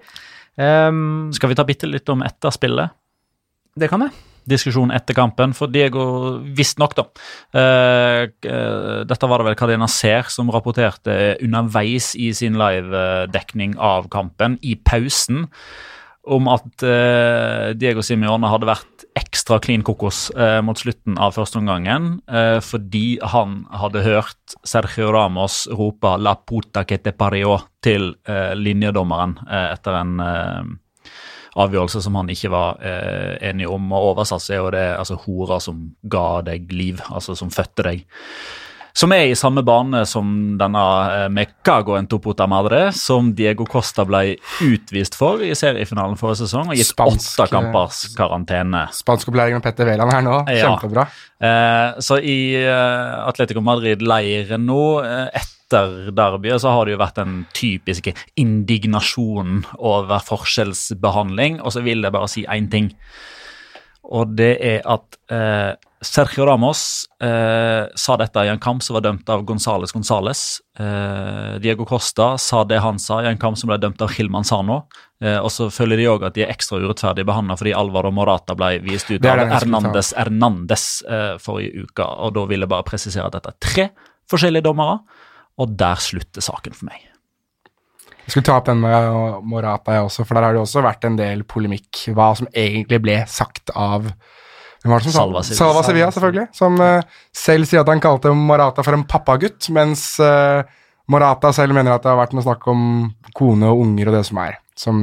Um, 0.60 1.32
Skal 1.34 1.50
vi 1.50 1.58
ta 1.58 1.66
bitte 1.66 1.90
litt 1.90 2.10
om 2.14 2.22
etterspillet? 2.26 2.94
det 3.80 3.90
kan 3.90 4.04
vi. 4.06 4.10
Diskusjon 4.50 4.94
etter 4.96 5.18
kampen, 5.18 5.56
for 5.58 5.72
Diego 5.72 6.39
visstnok, 6.58 6.96
da. 6.98 7.08
Eh, 7.54 8.28
eh, 8.50 9.00
Dette 9.08 9.30
var 9.30 9.41
det 9.41 9.50
vel 9.52 9.58
Cardena 9.60 9.89
Ser 9.91 10.30
som 10.34 10.52
rapporterte 10.54 11.38
underveis 11.44 12.14
i 12.20 12.32
sin 12.34 12.60
live-dekning 12.60 13.78
av 13.78 14.10
kampen, 14.14 14.60
i 14.62 14.76
pausen, 14.76 15.48
om 16.24 16.48
at 16.48 16.84
eh, 16.88 17.74
Diego 17.76 18.04
Simione 18.06 18.48
hadde 18.48 18.70
vært 18.70 18.94
ekstra 19.20 19.60
clean 19.62 19.84
kokos 19.86 20.30
eh, 20.32 20.60
mot 20.66 20.80
slutten 20.80 21.18
av 21.22 21.36
førsteomgangen 21.36 22.22
eh, 22.32 22.60
fordi 22.64 23.20
han 23.34 23.64
hadde 23.76 24.06
hørt 24.06 24.56
Sergio 24.64 25.12
Ramos 25.14 25.66
rope 25.72 26.16
'la 26.18 26.36
puta 26.48 26.86
que 26.88 26.98
te 26.98 27.12
parió' 27.12 27.60
til 27.84 28.16
eh, 28.28 28.54
linjedommeren 28.56 29.36
etter 29.52 30.00
en 30.00 30.14
avgjørelse 31.60 32.01
som 32.04 32.16
han 32.18 32.32
ikke 32.34 32.51
var 32.54 32.82
eh, 32.82 33.38
enig 33.49 33.68
om. 33.70 33.91
Og 33.93 34.14
oversatt 34.14 34.43
så 34.45 34.56
er 34.56 34.62
jo 34.62 34.74
det 34.76 34.86
altså 34.97 35.20
hora 35.26 35.60
som 35.64 35.86
ga 36.04 36.28
deg 36.45 36.72
liv, 36.74 37.01
altså 37.14 37.38
som 37.38 37.54
fødte 37.54 37.88
deg. 37.89 38.06
Som 38.94 39.10
er 39.16 39.32
i 39.32 39.38
samme 39.38 39.64
bane 39.66 40.04
som 40.06 40.28
denne 40.60 40.82
eh, 41.10 41.30
Mecago 41.34 41.96
en 41.98 42.06
topota 42.10 42.46
Madre, 42.50 42.91
som 42.94 43.32
Diego 43.34 43.66
Costa 43.66 44.06
ble 44.06 44.36
utvist 44.62 45.18
for 45.18 45.41
i 45.41 45.50
seriefinalen 45.58 46.14
forrige 46.20 46.44
sesong, 46.44 46.70
og 46.70 46.78
gitt 46.78 46.91
Spansk, 46.91 47.32
åtte 47.41 47.48
kampers 47.50 48.04
karantene. 48.14 48.84
Spanskopplæring 48.94 49.58
med 49.58 49.66
Petter 49.66 49.89
Wæland 49.89 50.14
her 50.14 50.22
nå. 50.28 50.36
Ja. 50.54 50.70
Kjempebra. 50.76 51.08
Eh, 51.41 52.04
så 52.06 52.20
i 52.22 52.38
eh, 52.62 53.16
Atletico 53.26 53.66
Madrid-leiren 53.66 54.70
nå, 54.70 54.84
eh, 55.02 55.41
etter 55.41 56.12
derbyet, 56.14 56.62
så 56.62 56.76
har 56.76 56.86
det 56.86 56.94
jo 56.94 57.02
vært 57.02 57.18
den 57.18 57.39
typiske 57.58 58.14
indignasjonen 58.38 59.64
over 59.82 60.22
forskjellsbehandling. 60.22 61.64
Og 61.66 61.74
så 61.74 61.82
vil 61.82 62.06
jeg 62.06 62.14
bare 62.14 62.30
si 62.30 62.46
én 62.46 62.70
ting. 62.70 62.94
Og 64.14 64.38
det 64.38 64.54
er 64.62 64.86
at 64.86 65.18
eh, 65.34 65.74
Sergio 66.04 66.45
Ramos 66.45 67.06
eh, 67.24 67.86
sa 67.95 68.16
dette 68.20 68.43
i 68.43 68.49
en 68.51 68.60
kamp 68.60 68.84
som 68.84 68.97
var 68.97 69.06
dømt 69.06 69.30
av 69.32 69.45
Gonzales 69.47 69.93
Gonzales. 69.95 70.62
Eh, 70.80 71.60
Diego 71.64 71.86
Costa 71.88 72.34
sa 72.38 72.64
det 72.68 72.82
han 72.84 72.99
sa 72.99 73.22
i 73.24 73.30
en 73.30 73.39
kamp 73.39 73.58
som 73.58 73.72
ble 73.72 73.78
dømt 73.80 74.01
av 74.04 74.12
Gil 74.12 74.30
Manzano. 74.32 74.84
Eh, 75.24 75.38
og 75.38 75.47
så 75.54 75.70
føler 75.72 76.01
de 76.01 76.10
òg 76.12 76.26
at 76.28 76.36
de 76.36 76.43
er 76.43 76.51
ekstra 76.51 76.82
urettferdig 76.84 77.26
behandla 77.28 77.56
fordi 77.60 77.76
Alvaro 77.78 78.12
Morata 78.12 78.58
ble 78.60 78.76
vist 78.84 79.12
ut 79.14 79.24
av. 79.24 79.45
Hernandez 79.56 80.12
Hernandez 80.18 80.86
eh, 81.08 81.32
forrige 81.41 81.88
uke. 81.88 82.10
Og 82.28 82.36
da 82.36 82.45
vil 82.51 82.66
jeg 82.66 82.74
bare 82.76 82.88
presisere 82.88 83.30
at 83.30 83.39
dette 83.39 83.56
er 83.56 83.60
tre 83.64 83.88
forskjellige 84.32 84.68
dommere, 84.68 84.99
og 85.62 85.74
der 85.80 85.99
slutter 86.01 86.43
saken 86.43 86.76
for 86.76 86.91
meg. 86.91 87.10
Jeg 88.24 88.32
skulle 88.32 88.47
ta 88.47 88.60
opp 88.60 88.70
den 88.70 88.80
med 88.80 89.43
Morata, 89.51 89.97
jeg 89.97 90.08
også, 90.08 90.24
for 90.24 90.38
der 90.38 90.47
har 90.47 90.56
det 90.56 90.62
også 90.64 90.84
vært 90.84 91.04
en 91.08 91.18
del 91.20 91.43
polemikk. 91.47 92.06
Hva 92.16 92.30
som 92.39 92.47
egentlig 92.51 93.01
ble 93.04 93.18
sagt 93.28 93.74
av 93.76 94.08
Salva 94.84 95.44
Sevilla. 95.44 95.58
Salva 95.58 95.84
Sevilla, 95.86 96.10
selvfølgelig. 96.12 96.48
Som 96.56 96.80
eh, 96.84 97.20
selv 97.36 97.70
sier 97.70 97.84
at 97.84 97.92
han 97.92 98.04
kalte 98.04 98.34
Morata 98.36 98.84
for 98.84 98.98
en 98.98 99.06
pappagutt, 99.08 99.70
mens 99.76 100.06
eh, 100.24 100.64
Morata 101.12 101.54
selv 101.56 101.76
mener 101.76 101.96
at 101.96 102.04
det 102.04 102.12
har 102.12 102.20
vært 102.20 102.36
noe 102.36 102.44
snakk 102.46 102.68
om 102.72 102.84
kone 103.36 103.72
og 103.72 103.86
unger 103.86 104.12
og 104.12 104.18
det 104.18 104.26
som 104.28 104.42
er. 104.44 104.60
Som 104.80 105.00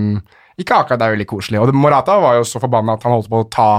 ikke 0.61 0.83
akkurat 0.83 1.01
er 1.01 1.14
veldig 1.14 1.28
koselig. 1.31 1.62
Og 1.62 1.72
Morata 1.76 2.18
var 2.20 2.37
jo 2.39 2.47
så 2.49 2.61
forbanna 2.62 2.99
at 2.99 3.07
han 3.07 3.16
holdt 3.16 3.31
på 3.33 3.41
å 3.41 3.49
ta 3.53 3.70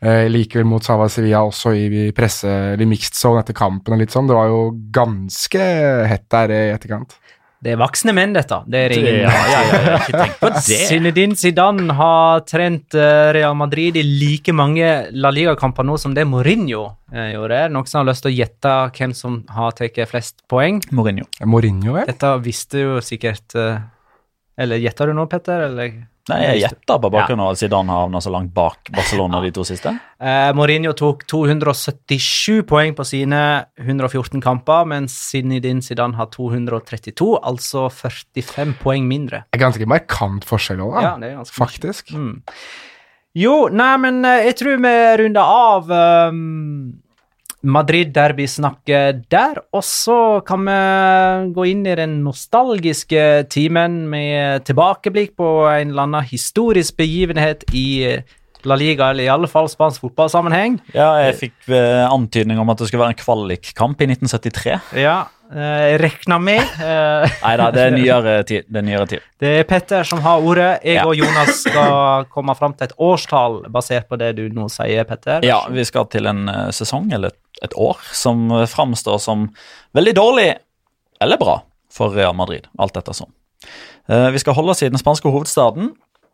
eh, 0.00 0.26
likevel 0.32 0.68
mot 0.68 0.84
Salva 0.84 1.10
Sevilla 1.12 1.42
også 1.44 1.74
i 1.76 2.06
presse, 2.16 2.48
eller 2.74 2.88
mixed 2.88 3.18
zone 3.18 3.44
etter 3.44 3.56
kampen 3.56 3.96
og 3.96 4.00
litt 4.00 4.14
sånn. 4.14 4.30
Det 4.30 4.38
var 4.38 4.48
jo 4.52 4.62
ganske 4.94 5.66
hett 6.08 6.28
der 6.32 6.56
i 6.56 6.62
etterkant. 6.76 7.16
Det 7.60 7.74
er 7.74 7.80
voksne 7.80 8.14
menn, 8.16 8.32
dette. 8.32 8.56
Det 8.72 8.80
er 8.86 8.94
ingen 8.96 9.18
Ja, 9.20 9.30
ja, 9.30 9.58
ja, 9.68 9.80
ja, 9.84 9.96
ikke 10.00 10.20
tenk 10.22 10.38
på 10.40 10.48
det. 10.54 10.78
Zinedine 10.88 11.36
Zidane 11.36 11.96
har 11.98 12.40
trent 12.48 12.96
eh, 12.96 13.32
Real 13.36 13.56
Madrid 13.58 13.98
i 14.00 14.04
like 14.06 14.54
mange 14.56 14.88
La 15.12 15.32
Liga-kamper 15.34 15.84
nå 15.84 15.98
som 16.00 16.14
det 16.16 16.24
Mourinho 16.28 16.86
eh, 17.12 17.34
gjorde. 17.34 17.66
Noen 17.74 17.90
som 17.90 18.00
har 18.00 18.08
lyst 18.08 18.24
til 18.24 18.32
å 18.32 18.36
gjette 18.38 18.74
hvem 18.96 19.12
som 19.16 19.42
har 19.52 19.76
tatt 19.76 20.00
flest 20.08 20.40
poeng? 20.48 20.80
Mourinho. 20.88 21.28
Mourinho, 21.44 21.98
vel? 21.98 22.08
Dette 22.08 22.32
visste 22.46 22.80
jo 22.86 22.96
sikkert 23.04 23.58
eh, 23.60 23.76
Eller 24.60 24.80
gjetter 24.82 25.08
du 25.08 25.16
nå, 25.16 25.24
Petter? 25.30 25.66
Eller? 25.70 25.94
Nei, 26.30 26.40
Jeg 26.44 26.60
gjetter 26.66 26.98
på 27.00 27.10
bakgrunn 27.10 27.40
av 27.42 27.54
at 27.54 27.60
Zidane 27.60 27.90
har 27.90 28.04
havna 28.04 28.20
så 28.22 28.30
langt 28.32 28.52
bak 28.54 28.90
Barcelona 28.92 29.40
de 29.42 29.50
to 29.56 29.64
siste. 29.66 29.92
Eh, 30.20 30.50
Mourinho 30.56 30.92
tok 30.96 31.24
277 31.30 32.60
poeng 32.68 32.94
på 32.98 33.06
sine 33.08 33.40
114 33.80 34.42
kamper, 34.44 34.84
mens 34.90 35.16
Zinedine 35.30 35.82
Zidane 35.82 36.18
har 36.20 36.28
232, 36.34 37.32
altså 37.40 37.88
45 37.88 38.76
poeng 38.82 39.08
mindre. 39.10 39.44
Det 39.48 39.58
er 39.58 39.64
ganske 39.64 39.88
markant 39.90 40.46
forskjell 40.46 40.84
òg. 40.84 41.00
Ja, 41.00 41.16
det 41.20 41.32
er 41.32 41.40
ganske. 41.40 41.56
Faktisk. 41.56 42.12
Mm. 42.14 42.38
Jo, 43.40 43.54
nei, 43.72 43.92
men 44.02 44.24
eh, 44.26 44.44
jeg 44.50 44.58
tror 44.60 44.80
vi 44.82 44.96
runder 45.22 45.56
av 45.56 45.90
um, 46.34 47.00
Madrid-derbysnakket 47.62 49.24
der. 49.32 49.60
Og 49.76 49.84
så 49.84 50.40
kan 50.46 50.64
vi 50.64 51.52
gå 51.56 51.66
inn 51.72 51.86
i 51.86 51.96
den 51.98 52.20
nostalgiske 52.24 53.46
timen 53.52 54.02
med 54.10 54.64
tilbakeblikk 54.68 55.36
på 55.40 55.50
en 55.68 55.92
eller 55.92 56.08
annen 56.08 56.30
historisk 56.30 56.96
begivenhet 57.00 57.66
i 57.76 58.20
La 58.68 58.76
Liga, 58.76 59.10
eller 59.10 59.24
i 59.24 59.28
alle 59.32 59.48
fall 59.50 59.68
spansk 59.70 60.02
fotballsammenheng. 60.04 60.78
Ja, 60.94 61.12
jeg 61.24 61.36
fikk 61.38 61.68
eh, 61.72 62.04
antydning 62.10 62.58
om 62.60 62.68
at 62.72 62.78
det 62.82 62.88
skulle 62.90 63.04
være 63.04 63.14
en 63.16 63.20
kvalikkamp 63.20 64.00
i 64.04 64.08
1973. 64.10 64.74
Ja, 65.00 65.14
eh, 65.50 65.96
regner 66.02 66.38
med. 66.42 66.60
eh, 66.82 67.36
Nei 67.44 67.54
da, 67.60 67.70
det 67.74 67.84
er 67.86 67.96
nyere 68.00 68.34
tid. 68.48 68.66
Det 68.68 68.82
er 68.82 68.86
nyere 68.86 69.06
tid. 69.10 69.24
Det 69.40 69.52
er 69.60 69.64
Petter 69.70 70.04
som 70.08 70.20
har 70.24 70.40
ordet. 70.44 70.70
Jeg 70.84 71.00
Ja. 71.00 71.06
og 71.06 71.16
Jonas 71.16 71.62
skal 71.64 72.26
komme 72.32 72.54
fram 72.58 72.74
til 72.74 72.88
et 72.90 72.94
årstall 72.98 73.62
basert 73.72 74.08
på 74.10 74.18
det 74.20 74.34
du 74.36 74.44
nå 74.54 74.68
sier, 74.72 75.04
Petter. 75.08 75.40
Ja, 75.46 75.62
vi 75.70 75.84
skal 75.88 76.06
til 76.12 76.26
en 76.30 76.48
eh, 76.48 76.68
sesong, 76.76 77.12
eller 77.16 77.32
et, 77.62 77.74
år, 77.76 77.98
som 78.16 78.48
framstår 78.66 79.18
som 79.20 79.48
veldig 79.94 80.14
dårlig 80.16 80.50
eller 81.20 81.36
bra 81.36 81.58
for 81.92 82.14
Real 82.14 82.32
Madrid. 82.38 82.64
Alt 82.80 82.96
etter 82.96 83.12
sånn. 83.12 83.32
Eh, 84.08 84.30
vi 84.32 84.38
skal 84.40 84.54
holde 84.56 84.72
oss 84.72 84.80
i 84.82 84.88
den 84.88 84.98
spanske 84.98 85.28
hovedstaden, 85.28 85.90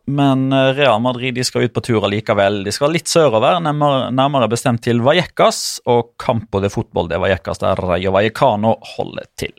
men 0.07 0.53
eh, 0.53 0.73
Real 0.73 1.01
Madrid 1.01 1.35
de 1.35 1.43
skal 1.43 1.67
ut 1.67 1.73
på 1.75 1.83
tur 1.83 2.05
allikevel. 2.07 2.61
De 2.63 2.71
skal 2.71 2.93
litt 2.95 3.11
sørover, 3.11 3.59
nærmere, 3.63 4.07
nærmere 4.15 4.47
bestemt 4.51 4.85
til 4.85 5.01
Vallecas, 5.03 5.81
og 5.85 6.13
Campo 6.21 6.61
de 6.63 6.71
Fotball 6.71 7.09
de 7.11 7.19
Vallecas, 7.19 7.59
der 7.63 7.79
Rayo 7.83 8.13
Vallecano 8.15 8.77
holder 8.95 9.27
til. 9.39 9.51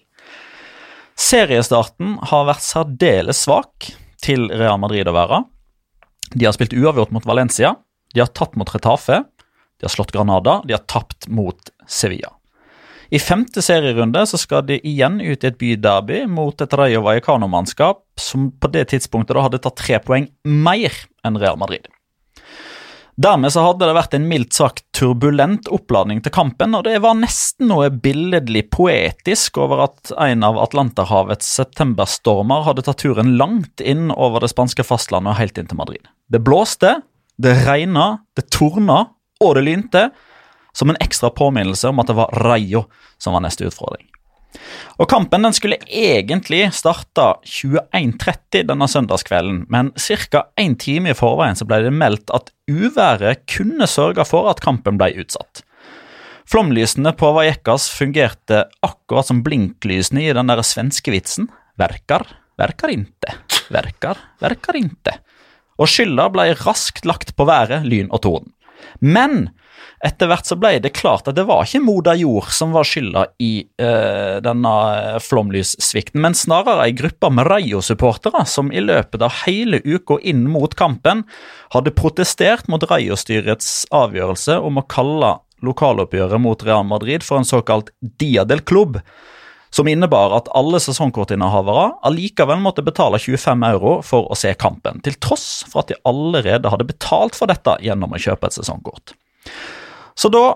Seriestarten 1.19 2.17
har 2.31 2.47
vært 2.49 2.65
særdeles 2.65 3.45
svak 3.45 3.91
til 4.23 4.49
Real 4.55 4.81
Madrid 4.81 5.11
å 5.11 5.17
være. 5.17 5.43
De 6.33 6.47
har 6.47 6.57
spilt 6.57 6.77
uavgjort 6.77 7.13
mot 7.13 7.29
Valencia, 7.29 7.75
de 8.15 8.23
har 8.23 8.33
tatt 8.33 8.57
mot 8.57 8.71
Retafe, 8.73 9.23
de 9.79 9.87
har 9.87 9.93
slått 9.93 10.15
Granada, 10.15 10.61
de 10.65 10.77
har 10.77 10.85
tapt 10.89 11.29
mot 11.29 11.73
Sevilla. 11.89 12.38
I 13.09 13.19
femte 13.19 13.63
serierunde 13.65 14.21
så 14.29 14.37
skal 14.37 14.67
de 14.69 14.77
igjen 14.85 15.17
ut 15.23 15.45
i 15.45 15.49
et 15.49 15.57
byderby 15.61 16.27
mot 16.29 16.61
et 16.61 16.75
Rayo 16.77 17.01
Vallecano-mannskap 17.07 18.03
som 18.21 18.51
på 18.53 18.69
det 18.75 18.91
tidspunktet 18.93 19.33
da 19.37 19.47
hadde 19.47 19.61
tatt 19.65 19.79
tre 19.81 19.97
poeng 20.05 20.29
mer 20.45 20.93
enn 21.25 21.39
Real 21.41 21.57
Madrid. 21.61 21.89
Dermed 23.19 23.51
så 23.51 23.65
hadde 23.65 23.89
det 23.89 23.97
vært 23.97 24.13
en 24.15 24.29
mildt 24.31 24.55
sagt 24.55 24.85
turbulent 24.95 25.67
oppladning 25.75 26.21
til 26.23 26.31
kampen, 26.37 26.77
og 26.77 26.85
det 26.87 27.01
var 27.03 27.17
nesten 27.19 27.67
noe 27.73 27.89
billedlig 27.91 28.69
poetisk 28.71 29.59
over 29.59 29.89
at 29.89 30.13
en 30.29 30.45
av 30.47 30.61
Atlanterhavets 30.63 31.49
septemberstormer 31.59 32.63
hadde 32.69 32.85
tatt 32.87 33.03
turen 33.03 33.35
langt 33.41 33.83
inn 33.83 34.13
over 34.15 34.45
det 34.45 34.53
spanske 34.53 34.87
fastlandet 34.87 35.33
og 35.33 35.41
helt 35.41 35.59
inn 35.59 35.73
til 35.73 35.81
Madrid. 35.81 36.07
Det 36.31 36.45
blåste, 36.47 37.01
det 37.43 37.57
regna, 37.65 38.21
det 38.39 38.47
torna, 38.55 39.07
og 39.43 39.57
det 39.59 39.67
lynte, 39.67 40.09
som 40.79 40.93
en 40.93 41.01
ekstra 41.03 41.31
påminnelse 41.35 41.91
om 41.91 41.99
at 41.99 42.11
det 42.11 42.17
var 42.19 42.33
Rayo 42.45 42.87
som 43.19 43.35
var 43.35 43.43
neste 43.43 43.67
utfordring. 43.67 44.07
Og 44.99 45.07
Kampen 45.11 45.45
den 45.45 45.55
skulle 45.55 45.79
egentlig 45.87 46.65
starta 46.75 47.37
21.30 47.47 48.65
denne 48.71 48.89
søndagskvelden, 48.91 49.65
men 49.71 49.93
ca. 49.99 50.47
en 50.57 50.75
time 50.81 51.13
i 51.13 51.19
forveien 51.19 51.59
så 51.59 51.67
ble 51.69 51.83
det 51.85 51.95
meldt 51.95 52.33
at 52.35 52.51
uværet 52.71 53.45
kunne 53.51 53.87
sørge 53.91 54.27
for 54.27 54.51
at 54.51 54.63
kampen 54.65 54.99
ble 54.99 55.13
utsatt. 55.23 55.63
Flomlysene 56.49 57.13
på 57.13 57.31
Vajekas 57.37 57.91
fungerte 57.93 58.65
akkurat 58.81 59.29
som 59.29 59.43
blinklysene 59.45 60.25
i 60.25 60.33
den 60.33 60.49
der 60.49 60.63
svenske 60.65 61.13
vitsen. 61.13 61.51
Verkar, 61.79 62.25
verkar 62.57 62.95
inte, 62.95 63.35
verkar, 63.69 64.17
verkar 64.41 64.79
inte. 64.81 65.19
Og 65.79 65.91
skylda 65.93 66.31
ble 66.33 66.49
raskt 66.65 67.05
lagt 67.07 67.37
på 67.37 67.47
været, 67.47 67.85
lyn 67.87 68.09
og 68.09 68.25
torden. 68.25 68.55
Men 69.01 69.49
etter 70.05 70.31
hvert 70.31 70.47
så 70.47 70.55
ble 70.59 70.77
det 70.83 70.93
klart 70.95 71.27
at 71.27 71.35
det 71.35 71.45
var 71.49 71.65
ikke 71.67 71.83
moder 71.83 72.19
jord 72.21 72.53
som 72.55 72.75
var 72.77 72.87
skylda 72.87 73.25
i 73.43 73.53
uh, 73.83 74.39
denne 74.45 74.75
flomlyssvikten, 75.25 76.23
men 76.23 76.37
snarere 76.39 76.87
ei 76.87 76.95
gruppe 76.99 77.31
med 77.35 77.49
Rayo-supportere 77.51 78.45
som 78.47 78.71
i 78.71 78.83
løpet 78.85 79.25
av 79.25 79.43
hele 79.43 79.83
uka 79.83 80.21
inn 80.23 80.47
mot 80.51 80.75
kampen 80.79 81.25
hadde 81.75 81.95
protestert 81.99 82.71
mot 82.71 82.87
Rayo-styrets 82.87 83.89
avgjørelse 83.95 84.61
om 84.63 84.79
å 84.79 84.87
kalle 84.87 85.35
lokaloppgjøret 85.67 86.39
mot 86.43 86.63
Real 86.63 86.87
Madrid 86.87 87.27
for 87.27 87.41
en 87.41 87.49
såkalt 87.49 87.91
Dia 87.99 88.45
del 88.47 88.63
Club, 88.63 89.01
som 89.75 89.89
innebar 89.91 90.35
at 90.37 90.49
alle 90.57 90.81
sesongkortinnehavere 90.83 91.91
allikevel 92.09 92.61
måtte 92.63 92.85
betale 92.87 93.21
25 93.21 93.67
euro 93.73 93.99
for 94.07 94.31
å 94.31 94.39
se 94.39 94.55
kampen, 94.59 95.03
til 95.05 95.19
tross 95.23 95.65
for 95.69 95.83
at 95.83 95.93
de 95.93 95.99
allerede 96.09 96.73
hadde 96.73 96.89
betalt 96.89 97.39
for 97.39 97.51
dette 97.51 97.79
gjennom 97.85 98.15
å 98.15 98.23
kjøpe 98.23 98.49
et 98.49 98.59
sesongkort. 98.59 99.15
Så 100.19 100.33
da 100.33 100.47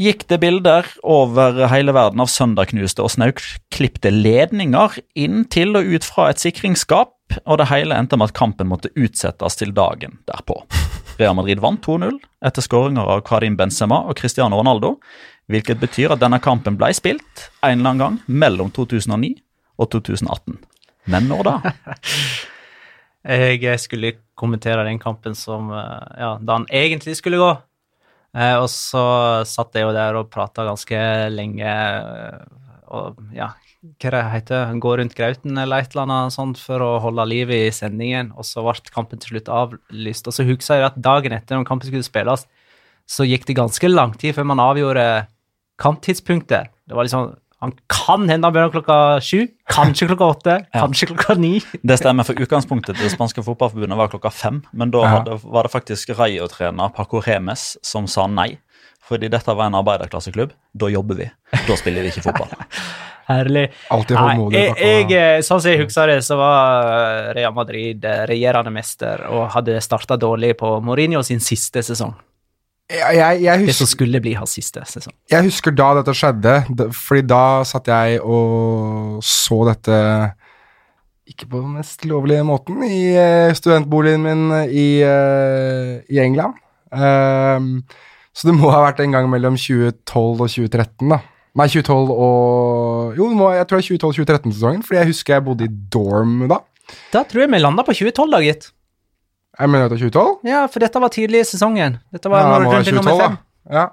gikk 0.00 0.24
det 0.30 0.40
bilder 0.42 0.86
over 1.04 1.66
hele 1.70 1.92
verden 1.94 2.22
av 2.24 2.30
søndagknuste 2.32 3.04
og 3.04 3.12
snaukklipte 3.12 4.10
ledninger 4.14 4.96
inn 5.20 5.44
til 5.52 5.76
og 5.78 5.90
ut 5.92 6.06
fra 6.06 6.30
et 6.32 6.42
sikringsskap, 6.42 7.12
og 7.44 7.60
det 7.60 7.68
hele 7.70 7.96
endte 7.96 8.18
med 8.18 8.30
at 8.30 8.36
kampen 8.36 8.68
måtte 8.68 8.92
utsettes 8.98 9.56
til 9.60 9.72
dagen 9.76 10.18
derpå. 10.28 10.58
Real 11.20 11.36
Madrid 11.36 11.60
vant 11.62 11.84
2-0 11.84 12.16
etter 12.44 12.64
skåringer 12.64 13.08
av 13.14 13.22
Karim 13.28 13.56
Benzema 13.58 14.02
og 14.08 14.16
Cristiano 14.18 14.58
Ronaldo, 14.58 14.96
hvilket 15.52 15.80
betyr 15.82 16.14
at 16.14 16.22
denne 16.22 16.40
kampen 16.42 16.78
ble 16.80 16.90
spilt 16.96 17.48
en 17.62 17.78
eller 17.78 17.92
annen 17.92 18.02
gang 18.02 18.18
mellom 18.26 18.72
2009 18.74 19.34
og 19.80 19.90
2018. 19.94 20.58
Men 21.12 21.28
når 21.30 21.48
da? 21.48 21.54
Jeg 23.22 23.78
skulle 23.78 24.16
kommentere 24.34 24.82
den 24.88 24.98
kampen 24.98 25.36
som 25.38 25.70
eh, 25.70 26.06
ja, 26.18 26.32
da 26.42 26.58
han 26.58 26.66
egentlig 26.74 27.14
skulle 27.20 27.38
gå. 27.38 27.52
Eh, 28.34 28.56
og 28.58 28.66
så 28.72 29.04
satt 29.46 29.76
jeg 29.76 29.84
jo 29.86 29.92
der 29.94 30.16
og 30.18 30.30
prata 30.32 30.64
ganske 30.66 30.98
lenge 31.30 31.68
eh, 31.68 32.40
og 32.92 33.20
ja, 33.36 33.52
hva 33.82 34.10
det 34.14 34.22
heter 34.30 34.74
Gå 34.82 34.96
rundt 34.98 35.14
grauten 35.18 35.58
eller 35.58 35.82
et 35.82 35.94
eller 35.94 36.04
annet 36.06 36.34
sånt 36.34 36.60
for 36.60 36.82
å 36.84 36.90
holde 37.02 37.24
liv 37.30 37.50
i 37.54 37.62
sendingen, 37.74 38.30
og 38.36 38.46
så 38.46 38.64
ble 38.64 38.92
kampen 38.94 39.22
til 39.22 39.34
slutt 39.34 39.52
avlyst. 39.52 40.28
Og 40.28 40.36
så 40.36 40.46
husker 40.46 40.80
jeg 40.80 40.88
at 40.90 40.98
dagen 41.02 41.34
etter, 41.34 41.58
når 41.58 41.68
kampen 41.68 41.90
skulle 41.90 42.06
spilles, 42.06 42.46
så 43.10 43.26
gikk 43.26 43.46
det 43.48 43.58
ganske 43.58 43.90
lang 43.90 44.14
tid 44.18 44.36
før 44.36 44.46
man 44.52 44.62
avgjorde 44.62 45.06
kamptidspunktet. 45.82 46.72
Det 46.88 46.98
var 46.98 47.08
liksom 47.08 47.32
Han 47.62 47.72
kan 47.86 48.24
hende 48.26 48.48
han 48.48 48.54
begynner 48.54 48.72
klokka 48.74 49.20
sju, 49.22 49.44
kanskje 49.70 50.08
klokka 50.10 50.26
åtte, 50.34 50.54
kanskje 50.74 51.06
klokka 51.12 51.36
ni. 51.38 51.60
Det 51.86 51.94
stemmer, 52.00 52.26
for 52.26 52.34
utgangspunktet 52.34 52.96
til 52.98 53.06
det 53.06 53.12
spanske 53.12 53.44
fotballforbundet 53.46 54.00
var 54.00 54.10
klokka 54.10 54.32
fem. 54.34 54.64
Men 54.72 54.90
da 54.90 55.04
hadde, 55.06 55.36
var 55.44 55.68
det 55.68 55.70
faktisk 55.70 56.10
Rayo-trener 56.18 56.90
Paco 56.96 57.22
Remes 57.22 57.76
som 57.86 58.10
sa 58.10 58.26
nei. 58.26 58.56
Fordi 59.06 59.30
dette 59.30 59.54
var 59.54 59.70
en 59.70 59.78
arbeiderklasseklubb. 59.78 60.50
Da 60.74 60.90
jobber 60.90 61.20
vi. 61.22 61.30
Da 61.68 61.78
spiller 61.78 62.02
vi 62.02 62.10
ikke 62.10 62.24
fotball. 62.26 62.50
Herlig. 63.30 63.68
Alltid 63.94 64.18
Nei, 64.18 64.34
jeg, 64.56 65.06
jeg, 65.12 65.44
sånn 65.46 65.62
som 65.62 65.70
jeg 65.70 65.84
husker 65.84 66.10
det, 66.10 66.18
så 66.26 66.36
var 66.40 67.30
Real 67.36 67.54
Madrid 67.54 68.04
eh, 68.08 68.24
regjerende 68.28 68.72
mester 68.74 69.22
og 69.30 69.46
hadde 69.54 69.78
starta 69.84 70.18
dårlig 70.20 70.56
på 70.58 70.74
Mourinho 70.84 71.22
sin 71.26 71.42
siste 71.42 71.84
sesong. 71.86 72.14
Jeg, 72.92 73.40
jeg, 73.40 73.58
husker, 73.62 73.66
Det 73.70 73.76
som 73.78 73.88
skulle 73.88 74.20
bli 74.20 74.34
hans 74.36 74.52
siste 74.58 74.82
sesong. 74.88 75.14
jeg 75.32 75.46
husker 75.48 75.74
da 75.76 75.88
dette 75.98 76.14
skjedde, 76.16 76.54
fordi 76.92 77.24
da 77.24 77.44
satt 77.68 77.88
jeg 77.88 78.20
og 78.20 79.22
så 79.24 79.62
dette 79.70 79.98
ikke 81.32 81.48
på 81.48 81.60
den 81.62 81.76
mest 81.78 82.04
lovlige 82.04 82.44
måten 82.44 82.82
i 82.84 83.14
eh, 83.16 83.54
studentboligen 83.56 84.24
min 84.26 84.42
i, 84.68 84.88
eh, 85.06 86.02
i 86.12 86.18
England. 86.20 86.58
Um, 86.92 87.84
så 88.36 88.48
det 88.48 88.56
må 88.58 88.68
ha 88.72 88.82
vært 88.84 89.00
en 89.04 89.14
gang 89.14 89.28
mellom 89.32 89.56
2012 89.56 90.42
og 90.42 90.50
2013, 90.50 91.08
da. 91.12 91.22
Nei, 91.52 91.68
2012 91.68 92.12
og 92.12 93.16
Jo, 93.16 93.28
det 93.28 93.36
må, 93.36 93.50
jeg 93.52 93.66
tror 93.68 93.80
det 93.80 93.84
er 93.84 93.98
2012-2013-sesongen, 93.98 94.84
fordi 94.86 95.00
jeg 95.00 95.10
husker 95.10 95.36
jeg 95.36 95.44
bodde 95.44 95.68
i 95.68 95.74
dorm 95.92 96.46
da. 96.48 96.62
Da 97.12 97.22
tror 97.28 97.44
jeg 97.44 97.52
vi 97.52 97.60
landa 97.60 97.84
på 97.84 97.94
2012, 97.96 98.32
da, 98.32 98.40
gitt. 98.44 98.70
Jeg 99.60 99.68
mener 99.70 99.88
det 99.88 99.98
er 99.98 100.04
2012? 100.08 100.38
Ja, 100.48 100.62
for 100.72 100.80
dette 100.80 101.00
var 101.02 101.08
tidlig 101.12 101.40
i 101.42 101.44
sesongen. 101.44 101.98
Dette 102.12 102.30
var 102.32 102.38
Ja, 102.40 102.44
det 102.44 102.52
når 102.52 102.64
må 102.64 102.70
være 102.70 102.78
runde 102.78 102.92
nummer 102.96 103.10
2012, 103.10 103.22
fem. 103.22 103.36
da. 103.68 103.78
Ja, 103.78 103.86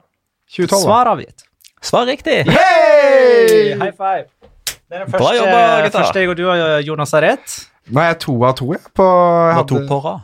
2012. 0.55 0.84
Svar 0.84 1.12
avgitt. 1.14 1.43
Svar 1.82 2.05
riktig! 2.10 2.38
Yay! 2.47 3.76
High 3.80 3.91
five. 3.95 4.26
Det 4.89 4.97
er 4.97 5.03
den 5.03 5.12
første, 5.12 5.36
jobba, 5.38 5.89
første 5.93 6.20
jeg 6.20 6.30
og 6.30 6.38
du, 6.38 6.45
og 6.49 6.84
Jonas, 6.88 7.12
har 7.12 7.22
rett. 7.22 7.57
Nå 7.89 8.01
er 8.01 8.07
jeg 8.14 8.20
to 8.24 8.34
av 8.43 8.55
to, 8.57 8.72
jeg. 8.74 8.82
På, 8.97 9.05
jeg 9.47 9.55
hadde... 9.60 9.68
to 9.70 9.88
på 9.88 9.99
rad. 10.05 10.20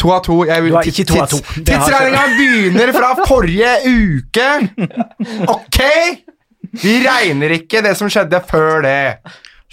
To 0.00 0.10
av 0.14 0.22
to. 0.24 0.36
Jeg, 0.48 0.62
Du 0.70 0.76
er 0.76 0.88
ikke 0.90 1.04
to 1.10 1.18
av 1.22 1.28
to. 1.28 1.36
tids- 1.36 1.66
Tidsregninga 1.68 2.24
begynner 2.38 2.92
fra 2.96 3.10
forrige 3.28 3.74
uke! 3.90 4.48
Ok? 5.54 5.80
Vi 6.82 6.94
regner 7.04 7.52
ikke 7.60 7.82
det 7.84 7.92
som 7.98 8.08
skjedde 8.10 8.40
før 8.48 8.80
det. 8.82 8.96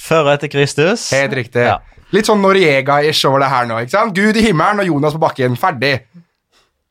Før 0.01 0.27
og 0.27 0.33
etter 0.35 0.51
Kristus. 0.51 1.07
Helt 1.15 1.33
riktig. 1.39 1.63
Ja. 1.65 1.79
Litt 2.11 2.27
sånn 2.27 2.41
Noriega-ish 2.43 3.23
over 3.29 3.43
det 3.43 3.51
her 3.53 3.67
nå. 3.69 3.79
ikke 3.83 3.95
sant? 3.95 4.15
Gud 4.17 4.37
i 4.37 4.43
himmelen 4.43 4.83
og 4.83 4.89
Jonas 4.89 5.15
på 5.15 5.23
bakken. 5.23 5.55
Ferdig. 5.59 5.93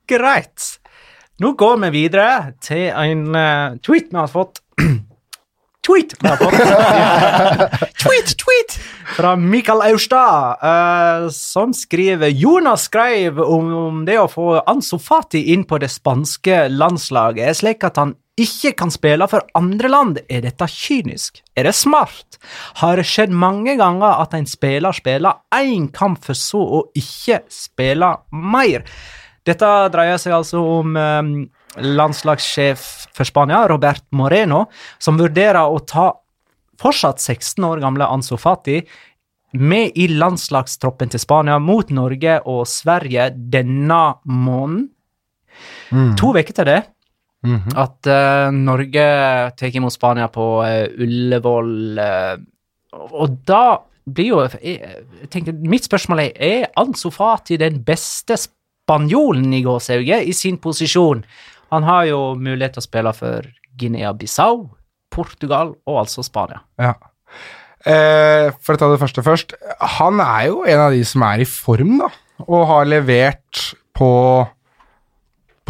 Greit. 0.09 0.77
Nå 1.41 1.55
går 1.61 1.77
vi 1.85 1.91
videre 1.95 2.55
til 2.65 2.89
en 2.89 3.29
uh, 3.37 3.77
tweet 3.85 4.11
vi 4.13 4.19
har 4.19 4.31
fått. 4.33 4.63
tweet 5.87 6.17
vi 6.17 6.29
har 6.29 6.41
fått. 6.41 6.57
tweet, 8.03 8.35
tweet! 8.41 8.79
Fra 9.17 9.35
Mikael 9.41 9.85
Austad, 9.91 10.61
uh, 10.65 11.29
som 11.33 11.73
skriver 11.77 12.33
Jonas 12.33 12.89
skrev 12.89 13.41
om, 13.45 13.73
om 13.77 14.03
det 14.09 14.19
å 14.21 14.29
få 14.29 14.59
Ansofati 14.69 15.47
inn 15.55 15.65
på 15.69 15.81
det 15.81 15.89
spanske 15.93 16.67
landslaget 16.73 17.61
slik 17.61 17.89
at 17.89 18.01
han 18.01 18.17
ikke 18.41 18.73
kan 18.79 18.93
spille 18.93 19.27
for 19.31 19.47
andre 19.59 19.91
land. 19.93 20.21
Er 20.33 20.45
dette 20.45 20.67
kynisk? 20.71 21.43
Er 21.59 21.69
det 21.69 21.77
smart? 21.77 22.39
Har 22.81 22.99
det 22.99 23.07
skjedd 23.09 23.35
mange 23.35 23.77
ganger 23.81 24.23
at 24.23 24.35
en 24.37 24.49
spiller 24.49 24.97
spiller 24.97 25.43
én 25.57 25.91
kamp 25.95 26.23
for 26.25 26.39
så 26.39 26.61
å 26.61 26.83
ikke 26.99 27.43
spille 27.53 28.15
mer? 28.33 28.87
Dette 29.47 29.69
dreier 29.93 30.21
seg 30.21 30.37
altså 30.37 30.63
om 30.81 30.97
eh, 31.01 31.31
landslagssjef 31.81 32.87
for 33.17 33.29
Spania, 33.29 33.65
Robert 33.71 34.05
Moreno, 34.17 34.67
som 34.99 35.21
vurderer 35.21 35.65
å 35.65 35.81
ta 35.85 36.11
fortsatt 36.81 37.21
16 37.21 37.65
år 37.67 37.83
gamle 37.83 38.09
Ansu 38.09 38.37
Fati 38.41 38.81
med 39.61 39.97
i 39.99 40.07
landslagstroppen 40.15 41.11
til 41.11 41.23
Spania 41.23 41.59
mot 41.59 41.89
Norge 41.91 42.39
og 42.49 42.63
Sverige 42.71 43.31
denne 43.35 44.03
måneden. 44.25 44.89
To 46.21 46.31
uker 46.37 46.55
til 46.55 46.69
det. 46.69 46.81
At 47.79 48.09
uh, 48.11 48.51
Norge 48.53 49.05
tar 49.57 49.77
imot 49.77 49.95
Spania 49.95 50.29
på 50.33 50.47
uh, 50.61 50.89
Ullevål. 51.01 51.71
uh, 51.99 52.43
og 53.17 53.39
da 53.49 53.81
blir 54.05 54.33
jo 54.33 54.41
jeg, 54.43 54.81
jeg 55.23 55.31
tenker, 55.31 55.55
Mitt 55.55 55.87
spørsmål 55.87 56.25
er 56.25 56.33
er 56.35 56.67
Ansu 56.81 57.11
Fati 57.15 57.57
den 57.61 57.81
beste 57.87 58.37
spanjolen 58.37 59.53
i 59.55 59.63
gåsehauget 59.63 60.27
i 60.27 60.35
sin 60.37 60.59
posisjon. 60.59 61.25
Han 61.71 61.87
har 61.87 62.09
jo 62.11 62.21
mulighet 62.35 62.75
til 62.75 62.83
å 62.83 62.89
spille 62.89 63.13
for 63.15 63.47
Guinea-Bissau, 63.79 64.67
Portugal 65.15 65.75
og 65.87 66.01
altså 66.03 66.25
Spania. 66.27 66.65
Ja. 66.81 66.97
Eh, 67.87 68.51
for 68.61 68.75
å 68.75 68.81
ta 68.81 68.89
det 68.91 69.01
første 69.01 69.23
først. 69.25 69.55
Han 70.01 70.21
er 70.21 70.49
jo 70.51 70.65
en 70.69 70.83
av 70.89 70.93
de 70.93 71.05
som 71.07 71.23
er 71.25 71.45
i 71.45 71.49
form, 71.49 72.01
da. 72.03 72.11
Og 72.49 72.67
har 72.69 72.89
levert 72.91 73.63
på 73.97 74.11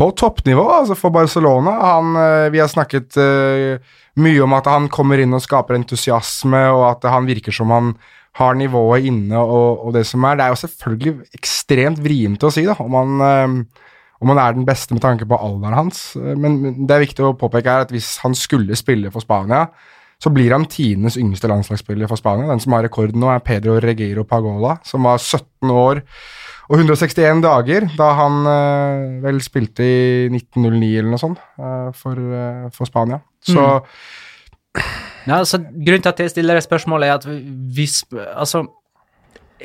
på 0.00 0.08
toppnivå, 0.16 0.64
altså 0.72 0.96
for 0.96 1.12
Barcelona. 1.12 1.74
Han, 1.84 2.14
eh, 2.16 2.48
vi 2.54 2.62
har 2.62 2.70
snakket 2.72 3.18
eh, 3.20 3.98
mye 4.20 4.40
om 4.46 4.56
at 4.56 4.70
han 4.70 4.88
kommer 4.92 5.20
inn 5.20 5.36
og 5.36 5.44
skaper 5.44 5.76
entusiasme, 5.76 6.62
og 6.72 6.86
at 6.94 7.04
han 7.12 7.28
virker 7.28 7.54
som 7.54 7.72
han 7.74 7.92
har 8.38 8.56
nivået 8.56 9.08
inne 9.10 9.36
og, 9.42 9.84
og 9.84 9.94
det 9.96 10.06
som 10.08 10.24
er. 10.24 10.38
Det 10.38 10.46
er 10.46 10.54
jo 10.54 10.60
selvfølgelig 10.62 11.36
ekstremt 11.36 12.00
vrient 12.00 12.46
å 12.46 12.52
si, 12.54 12.64
da, 12.68 12.78
om 12.80 12.96
han, 12.96 13.24
eh, 13.26 13.86
om 14.20 14.32
han 14.32 14.40
er 14.40 14.56
den 14.56 14.68
beste 14.68 14.96
med 14.96 15.04
tanke 15.04 15.28
på 15.28 15.36
alderen 15.36 15.76
hans. 15.76 16.02
Men 16.16 16.84
det 16.86 16.96
er 16.96 17.04
viktig 17.04 17.26
å 17.26 17.36
påpeke 17.40 17.72
her 17.72 17.86
at 17.86 17.92
hvis 17.92 18.14
han 18.24 18.36
skulle 18.36 18.78
spille 18.78 19.12
for 19.12 19.24
Spania, 19.24 19.66
så 20.20 20.32
blir 20.32 20.52
han 20.52 20.68
tidenes 20.68 21.16
yngste 21.20 21.48
landslagsspiller 21.48 22.08
for 22.08 22.20
Spania. 22.20 22.48
Den 22.48 22.60
som 22.60 22.76
har 22.76 22.84
rekorden 22.84 23.20
nå, 23.20 23.30
er 23.32 23.44
Pedro 23.44 23.78
Regiro 23.80 24.24
Pagola, 24.28 24.76
som 24.84 25.08
var 25.08 25.20
17 25.20 25.72
år 25.72 26.02
og 26.70 26.78
161 26.78 27.40
dager 27.42 27.86
da 27.98 28.08
han 28.14 28.44
eh, 28.46 29.06
vel 29.24 29.40
spilte 29.42 29.82
i 29.82 30.28
1909 30.30 30.90
eller 31.00 31.10
noe 31.10 31.22
sånt 31.22 31.40
eh, 31.58 31.88
for, 31.98 32.14
eh, 32.14 32.68
for 32.74 32.90
Spania. 32.90 33.20
Så 33.42 33.64
Ja, 35.26 35.40
altså, 35.40 35.58
grunnen 35.58 36.04
til 36.04 36.12
at 36.12 36.20
jeg 36.22 36.30
stiller 36.30 36.56
det 36.56 36.62
spørsmålet, 36.64 37.08
er 37.08 37.18
at 37.18 37.26
hvis 37.74 38.04
Altså, 38.12 38.62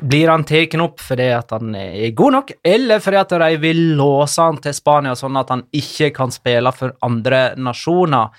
blir 0.02 0.32
han 0.32 0.44
tatt 0.44 0.74
opp 0.82 1.00
fordi 1.00 1.30
at 1.32 1.54
han 1.54 1.76
er 1.78 2.10
god 2.18 2.36
nok, 2.40 2.52
eller 2.66 3.00
fordi 3.00 3.22
at 3.22 3.36
de 3.46 3.62
vil 3.62 3.84
låse 4.00 4.42
han 4.42 4.58
til 4.64 4.76
Spania 4.76 5.14
sånn 5.16 5.38
at 5.40 5.54
han 5.54 5.64
ikke 5.72 6.10
kan 6.18 6.34
spille 6.34 6.74
for 6.76 6.98
andre 7.06 7.54
nasjoner? 7.56 8.34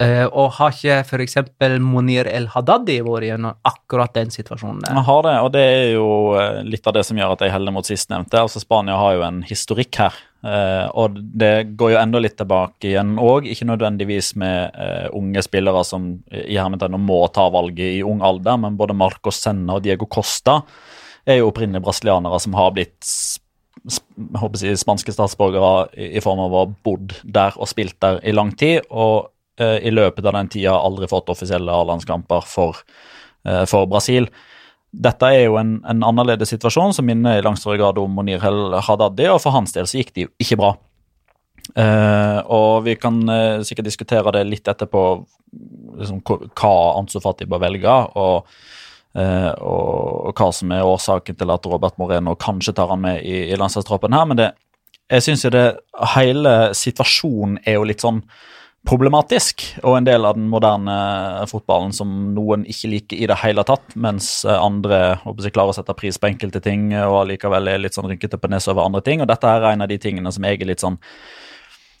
Eh, 0.00 0.24
og 0.26 0.54
har 0.56 0.72
ikke 0.72 0.96
f.eks. 1.04 1.36
Monir 1.84 2.26
El 2.30 2.48
Hadadi 2.50 2.98
vært 3.04 3.28
gjennom 3.28 3.58
akkurat 3.68 4.14
den 4.16 4.32
situasjonen? 4.34 4.80
der? 4.82 5.00
Har 5.06 5.22
det, 5.26 5.34
og 5.44 5.50
det 5.54 5.62
er 5.62 5.88
jo 5.92 6.06
eh, 6.40 6.62
litt 6.66 6.86
av 6.88 6.96
det 6.96 7.04
som 7.06 7.18
gjør 7.18 7.34
at 7.36 7.44
jeg 7.44 7.54
heller 7.54 7.74
mot 7.74 7.86
sistnevnte. 7.86 8.40
Altså 8.40 8.62
Spania 8.62 8.96
har 8.98 9.18
jo 9.18 9.26
en 9.26 9.42
historikk 9.46 10.00
her, 10.00 10.16
eh, 10.48 10.86
og 10.98 11.20
det 11.20 11.76
går 11.78 11.94
jo 11.94 12.00
enda 12.00 12.22
litt 12.22 12.38
tilbake 12.40 12.90
igjen 12.90 13.14
òg. 13.20 13.46
Ikke 13.52 13.68
nødvendigvis 13.68 14.32
med 14.40 14.80
unge 15.14 15.44
spillere 15.44 15.84
som 15.86 16.08
i 16.32 16.58
hermetegn 16.58 16.98
må 17.02 17.20
ta 17.34 17.46
valget 17.52 18.00
i 18.00 18.02
ung 18.06 18.24
alder, 18.26 18.58
men 18.64 18.80
både 18.80 18.96
Marcos 18.98 19.38
Senna 19.44 19.78
og 19.78 19.86
Diego 19.86 20.08
Costa 20.10 20.62
er 21.28 21.38
jo 21.38 21.52
opprinnelige 21.52 21.84
brasilianere 21.84 22.40
som 22.42 22.56
har 22.58 22.74
blitt 22.74 23.06
jeg 23.82 24.78
spanske 24.78 25.14
statsborgere 25.14 25.88
i, 25.98 26.20
form 26.22 26.42
av 26.44 26.52
å 26.54 26.60
ha 26.64 26.72
bodd 26.86 27.14
der 27.22 27.56
og 27.58 27.70
spilt 27.70 27.96
der 28.02 28.20
i 28.22 28.34
lang 28.34 28.52
tid. 28.58 28.82
og 28.90 29.32
i 29.60 29.90
løpet 29.92 30.24
av 30.24 30.32
den 30.38 30.48
tida 30.48 30.72
aldri 30.78 31.08
fått 31.10 31.28
offisielle 31.28 31.74
A-landskamper 31.74 32.46
for, 32.48 32.78
eh, 33.44 33.64
for 33.68 33.84
Brasil. 33.90 34.30
Dette 34.92 35.28
er 35.28 35.46
jo 35.46 35.58
en, 35.60 35.78
en 35.88 36.02
annerledes 36.04 36.50
situasjon 36.52 36.92
som 36.92 37.06
minner 37.08 37.38
i 37.38 37.44
langt 37.44 37.60
større 37.60 37.78
grad 37.80 38.00
om 38.00 38.12
Monir 38.12 38.42
El 38.44 38.74
Haddadi, 38.76 39.28
og 39.32 39.40
for 39.40 39.54
hans 39.56 39.72
del 39.72 39.88
så 39.88 40.00
gikk 40.00 40.12
det 40.12 40.26
jo 40.26 40.32
ikke 40.44 40.58
bra. 40.60 40.72
Uh, 41.78 42.42
og 42.52 42.82
vi 42.84 42.96
kan 43.00 43.20
uh, 43.30 43.62
sikkert 43.64 43.86
diskutere 43.86 44.32
det 44.34 44.42
litt 44.48 44.68
etterpå, 44.68 45.02
liksom, 46.00 46.20
hva- 46.26 46.98
Ansu 46.98 47.20
Fati 47.22 47.46
bør 47.48 47.62
velge, 47.62 47.94
og, 48.20 48.50
uh, 49.16 49.52
og 49.62 50.32
hva 50.36 50.50
som 50.52 50.74
er 50.74 50.84
årsaken 50.84 51.38
til 51.38 51.54
at 51.54 51.68
Robert 51.70 51.96
Moreno 52.02 52.34
kanskje 52.36 52.74
tar 52.76 52.90
han 52.92 53.00
med 53.04 53.22
i, 53.24 53.46
i 53.52 53.56
landslagstroppen 53.56 54.12
her. 54.12 54.28
Men 54.28 54.40
det, 54.42 54.50
jeg 55.08 55.24
syns 55.28 55.46
jo 55.46 55.54
det 55.54 55.66
hele 56.16 56.56
situasjonen 56.76 57.62
er 57.64 57.78
jo 57.78 57.86
litt 57.88 58.04
sånn 58.04 58.20
problematisk, 58.88 59.62
og 59.86 59.96
en 59.96 60.06
del 60.06 60.24
av 60.26 60.34
den 60.34 60.48
moderne 60.50 60.94
fotballen 61.50 61.92
som 61.94 62.32
noen 62.34 62.64
ikke 62.66 62.90
liker 62.90 63.20
i 63.20 63.28
det 63.30 63.38
hele 63.44 63.62
tatt, 63.66 63.94
mens 63.94 64.42
eh, 64.44 64.58
andre 64.58 65.20
håper 65.22 65.54
klarer 65.54 65.74
å 65.74 65.76
sette 65.76 65.94
pris 65.98 66.18
på 66.18 66.32
enkelte 66.32 66.62
ting 66.64 66.90
og 66.98 67.20
allikevel 67.22 67.70
er 67.70 67.84
litt 67.84 67.94
sånn 67.98 68.10
rynkete 68.10 68.40
på 68.42 68.50
nesa 68.50 68.72
over 68.74 68.88
andre 68.88 69.04
ting. 69.06 69.22
Og 69.22 69.30
dette 69.30 69.48
er 69.48 69.70
en 69.70 69.86
av 69.86 69.90
de 69.90 70.00
tingene 70.02 70.34
som 70.34 70.44
jeg 70.48 70.60
er 70.60 70.70
litt 70.72 70.82
sånn 70.82 70.98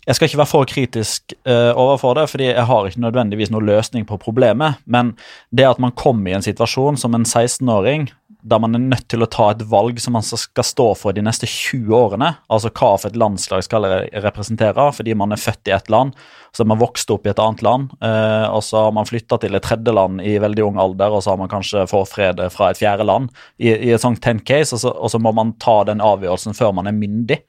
jeg 0.02 0.18
skal 0.18 0.26
ikke 0.26 0.38
være 0.40 0.50
for 0.50 0.66
kritisk 0.66 1.34
uh, 1.46 1.70
overfor 1.78 2.16
det, 2.18 2.24
fordi 2.32 2.48
jeg 2.48 2.66
har 2.66 2.86
ikke 2.88 3.02
nødvendigvis 3.04 3.52
noen 3.54 3.68
løsning 3.68 4.06
på 4.08 4.18
problemet. 4.18 4.80
Men 4.82 5.12
det 5.54 5.68
at 5.68 5.78
man 5.82 5.94
kommer 5.94 6.32
i 6.32 6.34
en 6.34 6.42
situasjon 6.42 6.98
som 6.98 7.14
en 7.14 7.22
16-åring 7.22 8.08
der 8.42 8.58
man 8.58 8.74
er 8.74 8.82
nødt 8.82 9.04
til 9.12 9.22
å 9.22 9.28
ta 9.30 9.50
et 9.52 9.60
valg 9.70 10.00
som 10.02 10.16
man 10.16 10.24
skal 10.26 10.64
stå 10.66 10.86
for 10.98 11.14
de 11.14 11.22
neste 11.22 11.46
20 11.46 11.92
årene, 11.94 12.32
altså 12.50 12.72
hva 12.74 12.88
for 12.98 13.08
et 13.12 13.18
landslag 13.20 13.62
skal 13.62 13.86
re- 13.86 14.08
representere, 14.24 14.88
fordi 14.96 15.14
man 15.14 15.30
er 15.34 15.38
født 15.38 15.70
i 15.70 15.74
et 15.76 15.90
land, 15.94 16.16
så 16.50 16.64
har 16.64 16.70
man 16.72 16.80
vokst 16.82 17.10
opp 17.14 17.24
i 17.28 17.30
et 17.30 17.38
annet 17.40 17.62
land, 17.62 17.92
eh, 18.02 18.46
og 18.50 18.64
så 18.66 18.82
har 18.88 18.96
man 18.96 19.06
flytta 19.08 19.38
til 19.44 19.54
et 19.54 19.62
tredje 19.64 19.94
land 19.94 20.20
i 20.26 20.34
veldig 20.42 20.66
ung 20.66 20.80
alder, 20.82 21.14
og 21.14 21.22
så 21.22 21.32
har 21.32 21.40
man 21.40 21.52
kanskje 21.52 21.86
forfred 21.90 22.42
fra 22.52 22.72
et 22.74 22.80
fjerde 22.82 23.06
land 23.06 23.30
i, 23.62 23.70
i 23.70 23.94
et 23.94 24.02
sånt 24.02 24.18
10 24.20 24.42
case, 24.48 24.74
og 24.74 24.82
så, 24.82 24.90
og 24.90 25.14
så 25.14 25.22
må 25.22 25.30
man 25.38 25.54
ta 25.62 25.78
den 25.88 26.02
avgjørelsen 26.02 26.58
før 26.58 26.74
man 26.80 26.90
er 26.90 26.98
myndig. 26.98 27.40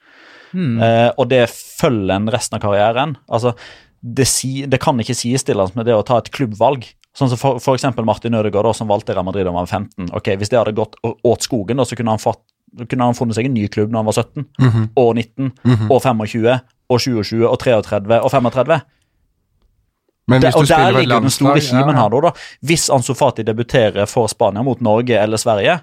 Eh, 0.86 1.10
og 1.18 1.26
det 1.34 1.48
følger 1.50 2.14
en 2.20 2.30
resten 2.30 2.60
av 2.60 2.62
karrieren. 2.68 3.18
Altså, 3.34 3.56
det, 4.04 4.28
si, 4.30 4.66
det 4.70 4.78
kan 4.84 5.00
ikke 5.02 5.16
sidestilles 5.18 5.74
med 5.74 5.88
det 5.89 5.96
å 5.98 6.04
ta 6.06 6.20
et 6.22 6.30
klubbvalg. 6.36 6.86
Sånn 7.18 7.30
som 7.30 7.38
for, 7.38 7.59
for 7.61 7.78
eksempel 7.78 8.07
Martin 8.07 8.34
Ødegaard, 8.34 8.66
da, 8.66 8.74
som 8.78 8.89
valgte 8.89 9.14
Real 9.14 9.26
Madrid 9.28 9.45
da 9.45 9.51
han 9.53 9.59
var 9.61 9.70
15. 9.70 10.09
Ok, 10.18 10.32
Hvis 10.41 10.49
det 10.49 10.57
hadde 10.57 10.74
gått 10.78 10.97
åt 11.03 11.45
skogen, 11.45 11.78
da, 11.78 11.86
så 11.86 11.97
kunne 11.99 12.16
han, 12.16 12.22
fått, 12.22 12.41
kunne 12.89 13.09
han 13.09 13.18
funnet 13.18 13.38
seg 13.38 13.49
en 13.49 13.53
ny 13.53 13.68
klubb 13.70 13.93
når 13.93 14.01
han 14.01 14.09
var 14.09 14.18
17, 14.18 14.47
og 14.97 15.11
19, 15.22 15.51
og 15.93 15.99
25, 16.01 16.57
og 16.89 17.05
27, 17.05 17.38
og 17.45 17.57
33, 17.61 18.18
og 18.18 18.34
35. 18.34 18.82
Men 20.32 20.39
hvis 20.39 20.55
du 20.55 20.61
og 20.64 20.70
der 20.72 20.95
ligger 20.95 21.24
den 21.24 21.34
store 21.34 21.59
kimen 21.59 21.91
ja, 21.91 22.01
her, 22.01 22.14
da, 22.14 22.30
da. 22.30 22.32
Hvis 22.64 22.88
Ansofati 22.95 23.43
debuterer 23.45 24.07
for 24.09 24.32
Spania 24.32 24.64
mot 24.64 24.82
Norge 24.82 25.18
eller 25.20 25.41
Sverige 25.41 25.82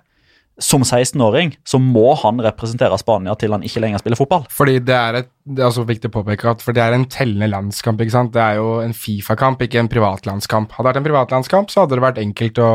som 0.61 0.85
16-åring, 0.85 1.55
så 1.65 1.81
må 1.81 2.13
han 2.21 2.41
representere 2.45 2.99
Spania 3.01 3.35
til 3.41 3.55
han 3.55 3.65
ikke 3.67 3.83
lenger 3.83 4.03
spiller 4.03 4.21
fotball. 4.21 4.45
Fordi 4.53 4.77
det 4.85 4.97
er, 4.97 5.21
et, 5.23 5.31
det 5.49 5.65
er 5.65 5.71
også 5.71 5.87
viktig 5.89 6.11
å 6.11 6.17
påpeke 6.21 6.53
at 6.53 6.65
for 6.65 6.77
det 6.77 6.85
er 6.85 6.97
en 6.97 7.09
tellende 7.11 7.49
landskamp. 7.51 8.01
ikke 8.05 8.17
sant? 8.17 8.35
Det 8.37 8.45
er 8.45 8.61
jo 8.61 8.79
en 8.85 8.95
Fifa-kamp, 8.97 9.65
ikke 9.65 9.81
en 9.81 9.91
privatlandskamp. 9.93 10.77
Hadde 10.77 10.87
det 10.87 10.91
vært 10.93 11.03
en 11.03 11.09
privatlandskamp, 11.09 11.73
så 11.73 11.85
hadde 11.85 11.97
det 11.97 12.07
vært 12.07 12.23
enkelt 12.23 12.61
å 12.61 12.71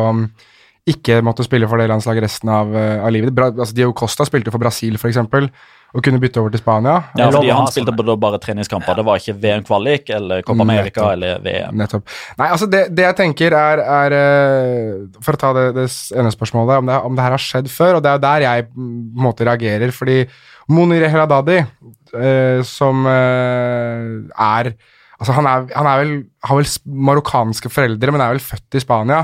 ikke 0.86 1.22
måtte 1.26 1.46
spille 1.46 1.68
for 1.70 1.82
det 1.82 1.88
landslaget 1.90 2.28
resten 2.28 2.52
av, 2.54 2.70
uh, 2.74 3.06
av 3.06 3.14
livet. 3.14 3.34
Bra, 3.36 3.50
altså 3.54 3.74
Dio 3.74 3.94
Costa 3.98 4.28
spilte 4.28 4.54
for 4.54 4.62
Brasil, 4.62 5.00
f.eks., 5.00 5.50
og 5.96 6.04
kunne 6.04 6.20
bytte 6.20 6.42
over 6.42 6.52
til 6.52 6.60
Spania. 6.60 6.96
Ja, 7.16 7.30
fordi 7.32 7.52
Han 7.56 7.70
spilte 7.72 7.94
bare, 7.96 8.18
bare 8.20 8.40
treningskamper. 8.44 8.98
Det 9.00 9.06
var 9.08 9.22
ikke 9.22 9.36
VM-kvalik 9.40 10.10
eller 10.18 10.42
Copa 10.44 10.66
America 10.66 11.06
eller 11.14 11.40
VM. 11.44 11.78
Nettopp. 11.80 12.12
Nei, 12.42 12.50
altså 12.52 12.68
det, 12.68 12.82
det 12.98 13.06
jeg 13.06 13.18
tenker 13.22 13.56
er, 13.56 13.80
er 13.80 14.16
eh, 14.18 15.22
For 15.24 15.38
å 15.38 15.40
ta 15.40 15.54
det, 15.56 15.66
det 15.78 15.86
ene 16.20 16.34
spørsmålet, 16.36 16.84
om 16.84 16.92
det, 16.92 17.00
om 17.08 17.16
det 17.16 17.24
her 17.24 17.38
har 17.38 17.46
skjedd 17.46 17.72
før, 17.72 18.00
og 18.00 18.04
det 18.04 18.12
er 18.12 18.26
der 18.26 18.48
jeg 18.48 18.68
på 18.74 18.90
en 18.90 19.24
måte 19.28 19.48
reagerer, 19.48 19.96
fordi 19.96 20.20
Monir 20.76 21.08
Heladadi, 21.08 21.62
eh, 21.62 22.60
som 22.68 23.08
eh, 23.12 24.12
er 24.36 24.76
Altså, 25.16 25.32
han, 25.32 25.46
er, 25.48 25.70
han 25.72 25.88
er 25.88 26.00
vel, 26.02 26.10
har 26.44 26.58
vel 26.60 26.72
marokkanske 27.08 27.70
foreldre, 27.72 28.12
men 28.12 28.20
er 28.20 28.34
vel 28.34 28.42
født 28.44 28.76
i 28.76 28.82
Spania. 28.84 29.22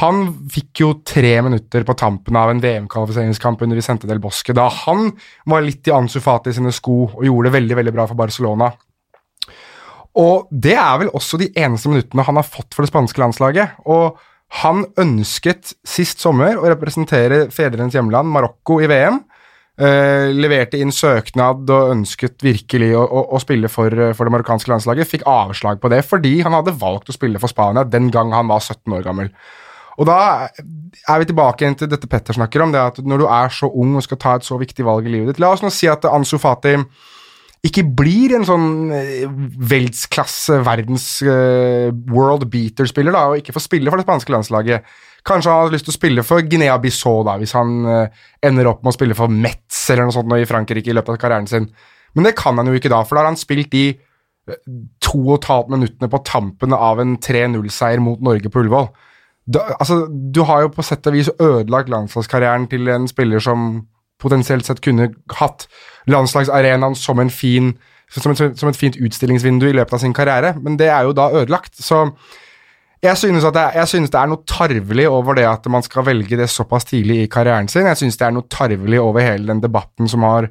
Han 0.00 0.24
fikk 0.50 0.80
jo 0.82 0.88
tre 1.06 1.36
minutter 1.46 1.84
på 1.86 1.94
tampen 1.98 2.34
av 2.38 2.50
en 2.50 2.62
VM-kvalifiseringskamp 2.62 3.60
under 3.62 3.78
Vicente 3.78 4.08
del 4.10 4.22
Bosque, 4.22 4.56
da 4.56 4.66
han 4.82 5.12
var 5.50 5.62
litt 5.62 5.86
i 5.86 5.94
Ansu 5.94 6.18
Fati 6.24 6.54
sine 6.56 6.72
sko 6.74 7.04
og 7.12 7.22
gjorde 7.22 7.50
det 7.50 7.56
veldig 7.60 7.78
veldig 7.78 7.94
bra 7.94 8.08
for 8.10 8.18
Barcelona. 8.18 8.72
Og 10.18 10.50
det 10.50 10.74
er 10.78 10.98
vel 11.02 11.12
også 11.14 11.38
de 11.38 11.50
eneste 11.58 11.90
minuttene 11.90 12.26
han 12.26 12.38
har 12.38 12.46
fått 12.46 12.74
for 12.74 12.86
det 12.86 12.90
spanske 12.90 13.22
landslaget. 13.22 13.78
Og 13.90 14.18
han 14.62 14.84
ønsket 15.00 15.72
sist 15.86 16.22
sommer 16.22 16.58
å 16.58 16.68
representere 16.70 17.48
fedrenes 17.54 17.96
hjemland, 17.96 18.30
Marokko, 18.30 18.78
i 18.82 18.90
VM. 18.90 19.18
Eh, 19.74 20.30
leverte 20.30 20.78
inn 20.78 20.92
søknad 20.94 21.66
og 21.66 21.88
ønsket 21.96 22.44
virkelig 22.46 22.92
å, 22.94 23.02
å, 23.02 23.24
å 23.34 23.40
spille 23.42 23.66
for, 23.66 23.90
for, 24.14 24.22
det 24.22 24.34
marokkanske 24.36 24.70
landslaget. 24.70 25.10
Fikk 25.10 25.26
avslag 25.26 25.82
på 25.82 25.90
det 25.90 26.04
fordi 26.06 26.36
han 26.46 26.54
hadde 26.54 26.76
valgt 26.78 27.10
å 27.10 27.16
spille 27.16 27.42
for 27.42 27.50
Spania 27.50 27.82
den 27.82 28.06
gang 28.14 28.30
han 28.36 28.50
var 28.50 28.62
17 28.62 28.94
år 28.94 29.02
gammel. 29.06 29.32
Og 30.00 30.08
da 30.08 30.18
er 30.50 31.20
vi 31.20 31.28
tilbake 31.28 31.64
igjen 31.64 31.76
til 31.78 31.90
dette 31.90 32.08
Petter 32.10 32.36
snakker 32.36 32.64
om, 32.64 32.72
det 32.74 32.82
at 32.82 33.00
når 33.04 33.22
du 33.22 33.26
er 33.30 33.52
så 33.54 33.70
ung 33.70 33.94
og 33.98 34.06
skal 34.06 34.20
ta 34.20 34.36
et 34.38 34.46
så 34.46 34.58
viktig 34.60 34.86
valg 34.86 35.06
i 35.06 35.12
livet 35.12 35.34
ditt 35.34 35.42
La 35.42 35.52
oss 35.54 35.62
nå 35.62 35.70
si 35.72 35.90
at 35.90 36.06
Ansu 36.10 36.36
Fati 36.42 36.76
ikke 37.64 37.84
blir 37.96 38.34
en 38.36 38.44
sånn 38.44 38.92
eh, 38.92 39.24
verdensklasse, 39.24 40.58
verdens 40.66 41.06
uh, 41.24 41.88
world 42.12 42.44
beater-spiller, 42.52 43.14
da, 43.14 43.22
og 43.30 43.40
ikke 43.40 43.54
får 43.56 43.64
spille 43.64 43.88
for 43.88 43.96
det 43.96 44.04
spanske 44.04 44.34
landslaget. 44.34 44.90
Kanskje 45.24 45.48
han 45.48 45.62
hadde 45.62 45.72
lyst 45.78 45.88
til 45.88 45.94
å 45.94 45.96
spille 45.96 46.24
for 46.28 46.44
Guinea-Bissau, 46.44 47.22
da, 47.24 47.38
hvis 47.40 47.54
han 47.56 47.72
uh, 47.88 48.26
ender 48.44 48.68
opp 48.68 48.84
med 48.84 48.92
å 48.92 48.96
spille 48.98 49.16
for 49.16 49.32
Metz 49.32 49.80
eller 49.94 50.10
noe 50.10 50.16
sånt 50.16 50.36
i 50.36 50.50
Frankrike 50.50 50.92
i 50.92 50.96
løpet 50.98 51.16
av 51.16 51.22
karrieren 51.22 51.48
sin. 51.48 51.70
Men 52.12 52.28
det 52.28 52.34
kan 52.36 52.60
han 52.60 52.68
jo 52.68 52.76
ikke 52.76 52.92
da, 52.92 53.00
for 53.00 53.16
da 53.16 53.24
har 53.24 53.32
han 53.32 53.40
spilt 53.40 53.72
de 53.72 53.86
to 55.00 55.18
og 55.22 55.38
et 55.38 55.48
halvt 55.48 55.70
minuttene 55.72 56.10
på 56.12 56.20
tampene 56.28 56.76
av 56.76 57.00
en 57.00 57.16
3-0-seier 57.16 58.02
mot 58.04 58.20
Norge 58.20 58.50
på 58.52 58.60
Ullevål. 58.60 58.90
Da, 59.44 59.74
altså, 59.76 60.06
du 60.08 60.40
har 60.48 60.64
jo 60.64 60.70
på 60.72 60.84
sett 60.86 61.06
og 61.06 61.16
vis 61.16 61.28
ødelagt 61.36 61.90
landslagskarrieren 61.92 62.68
til 62.70 62.88
en 62.88 63.08
spiller 63.10 63.42
som 63.44 63.82
potensielt 64.22 64.64
sett 64.64 64.80
kunne 64.84 65.10
hatt 65.36 65.66
landslagsarenaen 66.08 66.96
som, 66.96 67.20
en 67.20 67.32
fin, 67.32 67.74
som, 68.08 68.32
et, 68.32 68.56
som 68.58 68.70
et 68.70 68.78
fint 68.78 68.96
utstillingsvindu 68.96 69.68
i 69.68 69.76
løpet 69.76 69.98
av 69.98 70.00
sin 70.04 70.16
karriere, 70.16 70.54
men 70.62 70.78
det 70.80 70.88
er 70.88 71.04
jo 71.04 71.12
da 71.16 71.28
ødelagt. 71.34 71.76
Så 71.76 72.06
jeg 73.04 73.20
synes, 73.20 73.44
det, 73.52 73.64
jeg 73.76 73.88
synes, 73.90 74.12
det, 74.12 74.20
er 74.20 74.30
noe 74.30 74.48
tarvelig 74.48 75.08
over 75.12 75.36
det 75.36 75.44
at 75.48 75.66
man 75.68 75.84
skal 75.84 76.06
velge 76.06 76.38
det 76.40 76.48
såpass 76.48 76.88
tidlig 76.88 77.24
i 77.24 77.32
karrieren 77.32 77.68
sin. 77.68 77.88
Jeg 77.90 78.00
synes 78.00 78.16
det 78.20 78.28
er 78.28 78.36
noe 78.36 78.48
tarvelig 78.48 79.02
over 79.02 79.24
hele 79.24 79.50
den 79.52 79.60
debatten 79.60 80.08
som 80.08 80.24
har 80.24 80.48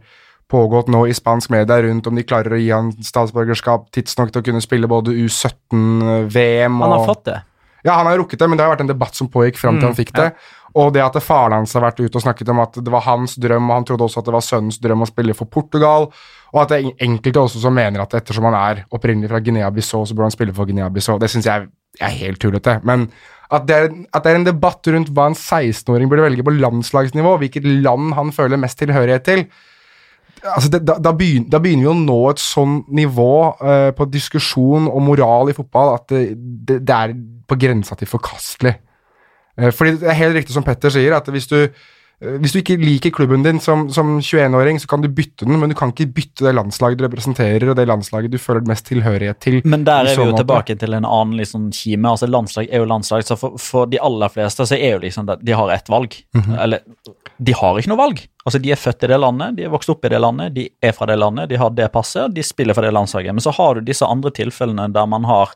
pågått 0.54 0.92
nå 0.94 1.08
i 1.10 1.16
spansk 1.18 1.50
media 1.50 1.80
rundt 1.82 2.06
om 2.06 2.18
de 2.18 2.26
klarer 2.28 2.54
å 2.54 2.60
gi 2.62 2.70
han 2.70 2.92
statsborgerskap 3.02 3.88
tidsnok 3.96 4.30
til 4.30 4.44
å 4.44 4.46
kunne 4.46 4.62
spille 4.62 4.90
både 4.92 5.16
U17, 5.16 6.30
VM 6.30 6.78
og 6.78 6.86
Han 6.86 6.96
har 7.00 7.08
fått 7.10 7.26
det. 7.32 7.40
Ja, 7.84 7.98
han 8.00 8.08
har 8.08 8.18
rukket 8.22 8.40
det, 8.40 8.48
men 8.48 8.60
det 8.60 8.66
har 8.66 8.74
vært 8.74 8.86
en 8.86 8.92
debatt 8.92 9.18
som 9.18 9.30
pågikk 9.32 9.60
fram 9.60 9.78
til 9.78 9.86
mm, 9.86 9.90
han 9.92 9.98
fikk 9.98 10.14
det. 10.16 10.30
Ja. 10.32 10.60
Og 10.82 10.94
det 10.96 11.04
at 11.06 11.18
faren 11.22 11.54
hans 11.60 11.76
har 11.78 11.84
vært 11.84 12.00
ute 12.02 12.18
og 12.18 12.24
snakket 12.24 12.50
om 12.50 12.64
at 12.64 12.80
det 12.82 12.94
var 12.94 13.04
hans 13.06 13.36
drøm, 13.38 13.68
og 13.70 13.76
han 13.78 13.86
trodde 13.86 14.08
også 14.08 14.24
at 14.24 14.30
det 14.30 14.34
var 14.34 14.46
sønnens 14.46 14.80
drøm 14.82 15.06
å 15.06 15.10
spille 15.10 15.36
for 15.38 15.52
Portugal, 15.52 16.08
og 16.54 16.62
at 16.64 16.72
det 16.72 16.80
er 16.80 17.06
enkelte 17.06 17.44
også 17.44 17.62
som 17.62 17.76
mener 17.78 18.02
at 18.02 18.16
ettersom 18.18 18.48
han 18.50 18.58
er 18.58 18.82
opprinnelig 18.94 19.30
fra 19.30 19.42
Guinea-Bissau, 19.44 20.06
så 20.08 20.16
burde 20.16 20.32
han 20.32 20.36
spille 20.36 20.56
for 20.56 20.70
Guinea-Bissau. 20.70 21.20
Det 21.22 21.30
syns 21.34 21.50
jeg 21.50 21.68
er 22.02 22.18
helt 22.24 22.42
tullete. 22.42 22.80
Men 22.88 23.06
at 23.54 23.68
det, 23.70 23.76
er, 23.78 23.92
at 24.10 24.24
det, 24.24 24.32
er, 24.32 24.40
en 24.40 24.48
debatt 24.48 24.90
rundt 24.90 25.12
hva 25.14 25.28
en 25.30 25.38
16-åring 25.38 26.10
burde 26.10 26.26
velge 26.26 26.46
på 26.46 26.56
landslagsnivå, 26.56 27.36
hvilket 27.44 27.68
land 27.86 28.16
han 28.18 28.34
føler 28.34 28.62
mest 28.62 28.80
tilhørighet 28.82 29.28
til 29.28 29.46
altså 30.52 30.70
det, 30.74 30.82
da, 30.88 30.98
da, 31.00 31.14
begynner, 31.16 31.50
da, 31.52 31.60
begynner, 31.64 31.86
vi 31.88 31.92
å 31.92 31.98
nå 31.98 32.20
et 32.32 32.42
sånn 32.44 32.80
nivå 32.96 33.34
uh, 33.62 33.90
på 33.96 34.08
diskusjon 34.12 34.90
og 34.92 35.04
moral 35.06 35.52
i 35.52 35.56
fotball 35.58 35.96
at 35.96 36.08
det, 36.12 36.24
det, 36.36 36.80
det 36.88 36.98
er 36.98 37.16
på 37.48 37.58
grensa 37.60 37.98
til 38.00 38.10
forkastelig. 38.12 38.76
Uh, 39.60 39.70
fordi 39.72 39.98
det 40.02 40.10
er 40.12 40.20
helt 40.20 40.40
riktig 40.40 40.56
som 40.56 40.66
Petter 40.68 40.94
sier, 40.94 41.16
at 41.16 41.30
hvis 41.32 41.50
du, 41.52 41.60
hvis 42.44 42.54
du 42.54 42.60
ikke 42.60 42.78
liker 42.80 43.14
klubben 43.16 43.44
din 43.46 43.60
som, 43.64 43.86
som 43.94 44.18
21-åring, 44.20 44.80
så 44.82 44.90
kan 44.90 45.04
du 45.04 45.10
bytte 45.12 45.48
den, 45.48 45.58
men 45.60 45.72
du 45.72 45.76
kan 45.78 45.92
ikke 45.94 46.10
bytte 46.16 46.46
det 46.46 46.54
landslaget 46.56 47.00
du 47.00 47.06
representerer, 47.08 47.66
og 47.70 47.78
det 47.80 47.88
landslaget 47.90 48.34
du 48.34 48.40
føler 48.42 48.66
mest 48.70 48.88
tilhørighet 48.90 49.40
til. 49.44 49.60
Men 49.64 49.86
der 49.88 50.10
er 50.10 50.18
vi 50.18 50.28
jo 50.30 50.38
tilbake 50.38 50.78
til 50.80 50.98
en 50.98 51.08
annen 51.08 51.40
liksom, 51.40 51.70
kime. 51.76 52.14
altså 52.14 52.30
Landslag 52.30 52.70
er 52.70 52.84
jo 52.84 52.90
landslag, 52.90 53.26
så 53.28 53.38
for, 53.40 53.58
for 53.62 53.90
de 53.92 54.02
aller 54.02 54.32
fleste 54.34 54.68
så 54.70 54.78
er 54.78 54.98
jo 54.98 55.04
liksom 55.04 55.30
de 55.42 55.58
har 55.58 55.72
ett 55.72 55.90
valg. 55.90 56.16
Mm 56.36 56.42
-hmm. 56.42 56.64
Eller 56.64 56.80
de 57.38 57.54
har 57.54 57.80
ikke 57.80 57.90
noe 57.90 57.98
valg. 57.98 58.28
Altså 58.46 58.60
De 58.60 58.72
er 58.72 58.76
født 58.76 59.04
i 59.04 59.08
det 59.08 59.20
landet, 59.20 59.56
de 59.56 59.64
er 59.64 59.70
vokst 59.70 59.90
opp 59.90 60.06
i 60.06 60.10
det 60.10 60.20
landet, 60.20 60.54
de 60.54 60.70
er 60.82 60.92
fra 60.92 61.06
det 61.06 61.18
landet, 61.20 61.50
de 61.50 61.56
har 61.58 61.70
det 61.70 61.92
passet, 61.92 62.36
de 62.36 62.44
spiller 62.44 62.74
for 62.74 62.82
det 62.82 62.94
landslaget. 62.94 63.34
Men 63.34 63.42
så 63.42 63.52
har 63.52 63.76
du 63.76 63.82
disse 63.82 64.06
andre 64.06 64.32
tilfellene 64.32 64.94
der 64.94 65.06
man 65.06 65.24
har 65.24 65.50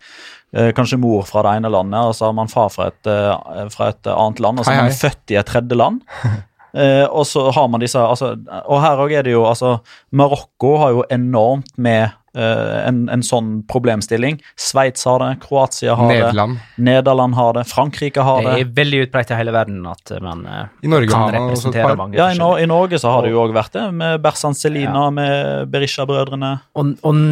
Eh, 0.55 0.71
kanskje 0.71 0.97
mor 0.97 1.25
fra 1.27 1.43
det 1.43 1.57
ene 1.57 1.69
landet, 1.69 1.99
og 1.99 2.15
så 2.15 2.29
har 2.29 2.35
man 2.35 2.47
far 2.47 2.69
fra 2.71 2.87
et, 2.87 3.07
eh, 3.07 3.67
fra 3.69 3.89
et 3.91 4.07
annet 4.07 4.39
land, 4.39 4.59
og 4.59 4.65
så 4.65 4.71
er 4.71 4.85
man 4.85 4.95
født 4.95 5.33
i 5.33 5.35
et 5.35 5.45
tredje 5.45 5.75
land. 5.75 6.01
Eh, 6.77 7.05
og 7.09 7.25
så 7.25 7.47
har 7.55 7.67
man 7.71 7.81
disse 7.81 7.97
altså, 7.97 8.35
Og 8.69 8.81
her 8.83 8.99
òg 9.01 9.13
er 9.17 9.23
det 9.25 9.33
jo 9.33 9.47
altså 9.49 9.79
Marokko 10.13 10.75
har 10.77 10.93
jo 10.93 11.05
enormt 11.09 11.71
med 11.77 12.13
en, 12.35 13.05
en, 13.09 13.23
sånn 13.25 13.61
problemstilling. 13.69 14.39
Sveits 14.59 15.07
har 15.07 15.23
det, 15.23 15.29
Kroatia 15.45 15.95
har 15.97 16.11
Nederland. 16.11 16.59
det, 16.59 16.83
Nederland 16.89 17.37
har 17.37 17.55
det, 17.57 17.63
Frankrike 17.69 18.25
har 18.25 18.43
det. 18.43 18.55
Det 18.57 18.65
er 18.65 18.73
veldig 18.81 18.99
utbredt 19.07 19.31
i 19.33 19.39
hele 19.39 19.53
verden 19.55 19.85
at 19.89 20.13
man 20.23 20.43
eh, 20.45 20.67
I 20.85 20.91
Norge 20.91 21.09
kan 21.11 21.31
representere 21.33 21.95
mange 21.97 22.19
Ja, 22.19 22.29
i, 22.33 22.37
no 22.39 22.51
i, 22.59 22.67
Norge 22.69 22.99
så 23.01 23.13
har 23.15 23.25
det 23.25 23.33
jo 23.33 23.41
òg 23.45 23.55
vært 23.55 23.73
det, 23.77 23.87
med 23.95 24.21
Bersan 24.23 24.57
Selina, 24.57 25.07
ja. 25.07 25.13
med 25.13 25.71
Berisha-brødrene. 25.73 26.53
Og, 26.77 26.93
og, 27.07 27.23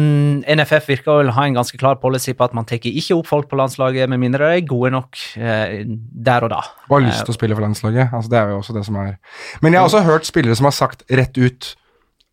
NFF 0.56 0.90
virker 0.94 1.12
å 1.26 1.36
ha 1.36 1.46
en 1.46 1.60
ganske 1.60 1.78
klar 1.80 2.00
policy 2.02 2.34
på 2.36 2.46
at 2.46 2.56
man 2.56 2.66
tar 2.68 2.80
ikke 2.80 3.16
opp 3.16 3.30
folk 3.30 3.50
på 3.50 3.58
landslaget 3.60 4.10
med 4.10 4.22
mindre 4.22 4.46
de 4.46 4.60
er 4.60 4.68
gode 4.68 4.92
nok 4.94 5.22
eh, 5.38 5.82
der 5.86 6.46
og 6.46 6.52
da. 6.52 6.62
Og 6.88 6.98
har 6.98 7.06
lyst 7.08 7.24
til 7.26 7.34
å 7.34 7.38
spille 7.38 7.56
for 7.56 7.66
landslaget. 7.66 8.12
Altså, 8.14 8.32
det 8.32 8.40
er 8.40 8.52
jo 8.52 8.60
også 8.60 8.76
det 8.76 8.84
som 8.86 8.98
er 9.00 9.16
Men 9.62 9.74
jeg 9.74 9.80
har 9.80 9.90
også 9.90 10.04
hørt 10.06 10.28
spillere 10.28 10.58
som 10.58 10.68
har 10.68 10.76
sagt 10.76 11.06
rett 11.10 11.36
ut 11.38 11.74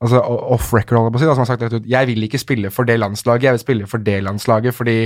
altså 0.03 0.19
off 0.23 0.71
record, 0.75 0.99
holder 0.99 1.21
si, 1.21 1.27
da, 1.27 1.35
som 1.35 1.45
har 1.45 1.51
sagt 1.53 1.67
at 1.69 1.87
jeg 1.89 2.09
vil 2.09 2.25
ikke 2.27 2.41
spille 2.41 2.71
for 2.73 2.87
det 2.87 2.99
landslaget, 2.99 3.47
jeg 3.47 3.55
vil 3.55 3.63
spille 3.63 3.89
for 3.89 4.03
det 4.03 4.17
landslaget 4.25 4.75
fordi 4.75 4.97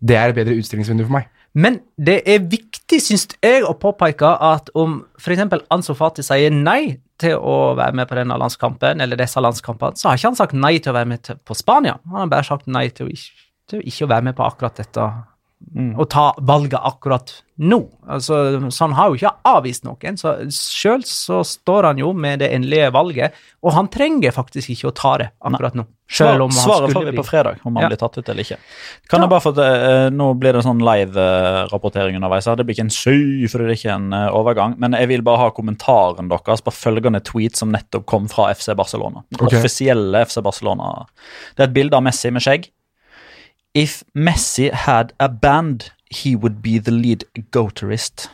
det 0.00 0.16
er 0.16 0.32
et 0.32 0.36
bedre 0.36 0.56
utstillingsvindu 0.58 1.06
for 1.06 1.16
meg. 1.18 1.28
Men 1.56 1.78
det 1.96 2.18
er 2.28 2.42
viktig, 2.44 2.98
syns 3.00 3.30
jeg, 3.40 3.62
å 3.64 3.72
påpeke 3.80 4.28
at 4.44 4.68
om 4.76 4.98
f.eks. 5.16 5.46
Anso 5.72 5.96
Fati 5.96 6.24
sier 6.24 6.52
nei 6.52 6.98
til 7.20 7.38
å 7.40 7.72
være 7.78 7.96
med 7.96 8.10
på 8.10 8.18
denne 8.18 8.36
landskampen, 8.36 9.00
eller 9.00 9.16
disse 9.16 9.40
landskampene, 9.40 9.96
så 9.96 10.10
har 10.10 10.20
ikke 10.20 10.32
han 10.34 10.36
sagt 10.42 10.56
nei 10.56 10.74
til 10.76 10.92
å 10.92 10.98
være 10.98 11.10
med 11.14 11.32
på 11.48 11.56
Spania. 11.56 11.96
Han 12.10 12.26
har 12.26 12.34
bare 12.34 12.48
sagt 12.48 12.68
nei 12.68 12.90
til 12.92 13.08
å 13.08 13.14
ikke, 13.14 14.04
å 14.04 14.10
være 14.12 14.28
med 14.28 14.36
på 14.36 14.44
akkurat 14.44 14.82
dette 14.82 15.08
mm. 15.74 15.92
å 15.98 16.04
ta 16.10 16.30
valget 16.38 16.80
akkurat 16.82 17.32
nå. 17.56 17.80
Altså, 18.06 18.38
så 18.70 18.84
han 18.84 18.94
har 18.96 19.10
jo 19.10 19.18
ikke 19.18 19.34
avvist 19.48 19.86
noen. 19.86 20.18
så 20.20 20.36
Sjøl 20.52 21.04
så 21.08 21.42
står 21.46 21.90
han 21.90 22.00
jo 22.00 22.12
med 22.12 22.42
det 22.44 22.52
endelige 22.54 22.90
valget, 22.94 23.36
og 23.64 23.76
han 23.76 23.90
trenger 23.92 24.34
faktisk 24.36 24.74
ikke 24.74 24.90
å 24.90 24.96
ta 24.96 25.12
det 25.22 25.30
akkurat 25.40 25.78
nå. 25.78 25.86
Om 26.06 26.52
Svaret 26.54 26.92
får 26.94 27.04
vi 27.08 27.16
på 27.16 27.22
fredag, 27.26 27.56
om 27.66 27.74
han 27.76 27.82
ja. 27.82 27.88
blir 27.90 27.98
tatt 27.98 28.14
ut 28.14 28.28
eller 28.28 28.44
ikke. 28.44 28.60
Kan 29.10 29.18
ja. 29.18 29.24
jeg 29.24 29.30
bare 29.32 29.42
få 29.42 29.50
det, 29.56 29.66
eh, 29.66 30.04
Nå 30.14 30.28
blir 30.38 30.54
det 30.54 30.62
sånn 30.62 30.78
live-rapportering 30.86 32.20
underveis. 32.20 32.46
Det 32.46 32.62
blir 32.62 32.76
ikke 32.76 32.86
en 32.86 32.94
søy, 32.94 33.48
for 33.50 33.58
det 33.58 33.72
er 33.72 33.80
ikke 33.80 33.96
en 33.96 34.14
eh, 34.14 34.28
overgang. 34.30 34.76
Men 34.78 34.94
jeg 34.94 35.10
vil 35.10 35.26
bare 35.26 35.42
ha 35.42 35.50
kommentaren 35.56 36.30
deres 36.30 36.62
på 36.62 36.74
følgende 36.76 37.24
tweet 37.26 37.58
som 37.58 37.74
nettopp 37.74 38.06
kom 38.06 38.30
fra 38.30 38.52
FC 38.54 38.70
Barcelona. 38.78 39.24
Okay. 39.34 39.58
Offisielle 39.58 40.22
FC 40.28 40.38
Barcelona. 40.46 40.92
Det 41.56 41.66
er 41.66 41.72
et 41.72 41.78
bilde 41.80 41.98
av 41.98 42.06
Messi 42.06 42.30
med 42.30 42.46
skjegg. 42.46 42.70
If 43.76 44.00
Messi 44.16 44.70
had 44.72 45.12
a 45.20 45.28
band, 45.28 45.90
he 46.08 46.34
would 46.34 46.62
be 46.64 46.78
the 46.80 46.94
lead 46.94 47.26
goaterist. 47.52 48.30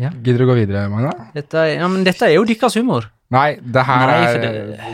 Ja. 0.00 0.08
Gidder 0.08 0.40
du 0.40 0.46
å 0.46 0.52
gå 0.54 0.60
videre, 0.62 0.86
Magna? 0.88 1.10
Dette, 1.34 1.66
ja, 1.74 1.88
men 1.90 2.06
dette 2.06 2.24
er 2.24 2.38
jo 2.38 2.46
deres 2.48 2.78
humor. 2.80 3.10
Nei, 3.30 3.58
det 3.60 3.82
her 3.86 4.06
Nei, 4.08 4.22
er 4.30 4.40
det... 4.40 4.86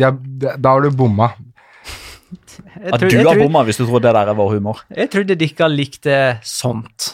ja, 0.00 0.08
Da 0.56 0.72
har 0.72 0.86
du 0.86 0.96
bomma. 0.96 1.34
At 2.88 3.04
du 3.04 3.18
har 3.20 3.36
bomma 3.38 3.62
hvis 3.68 3.78
du 3.78 3.84
tror 3.84 4.00
det 4.02 4.14
der 4.16 4.32
er 4.32 4.38
vår 4.38 4.56
humor. 4.56 4.80
Jeg 4.96 5.12
trodde 5.12 5.36
dere 5.38 5.68
likte 5.70 6.16
sånt. 6.48 7.12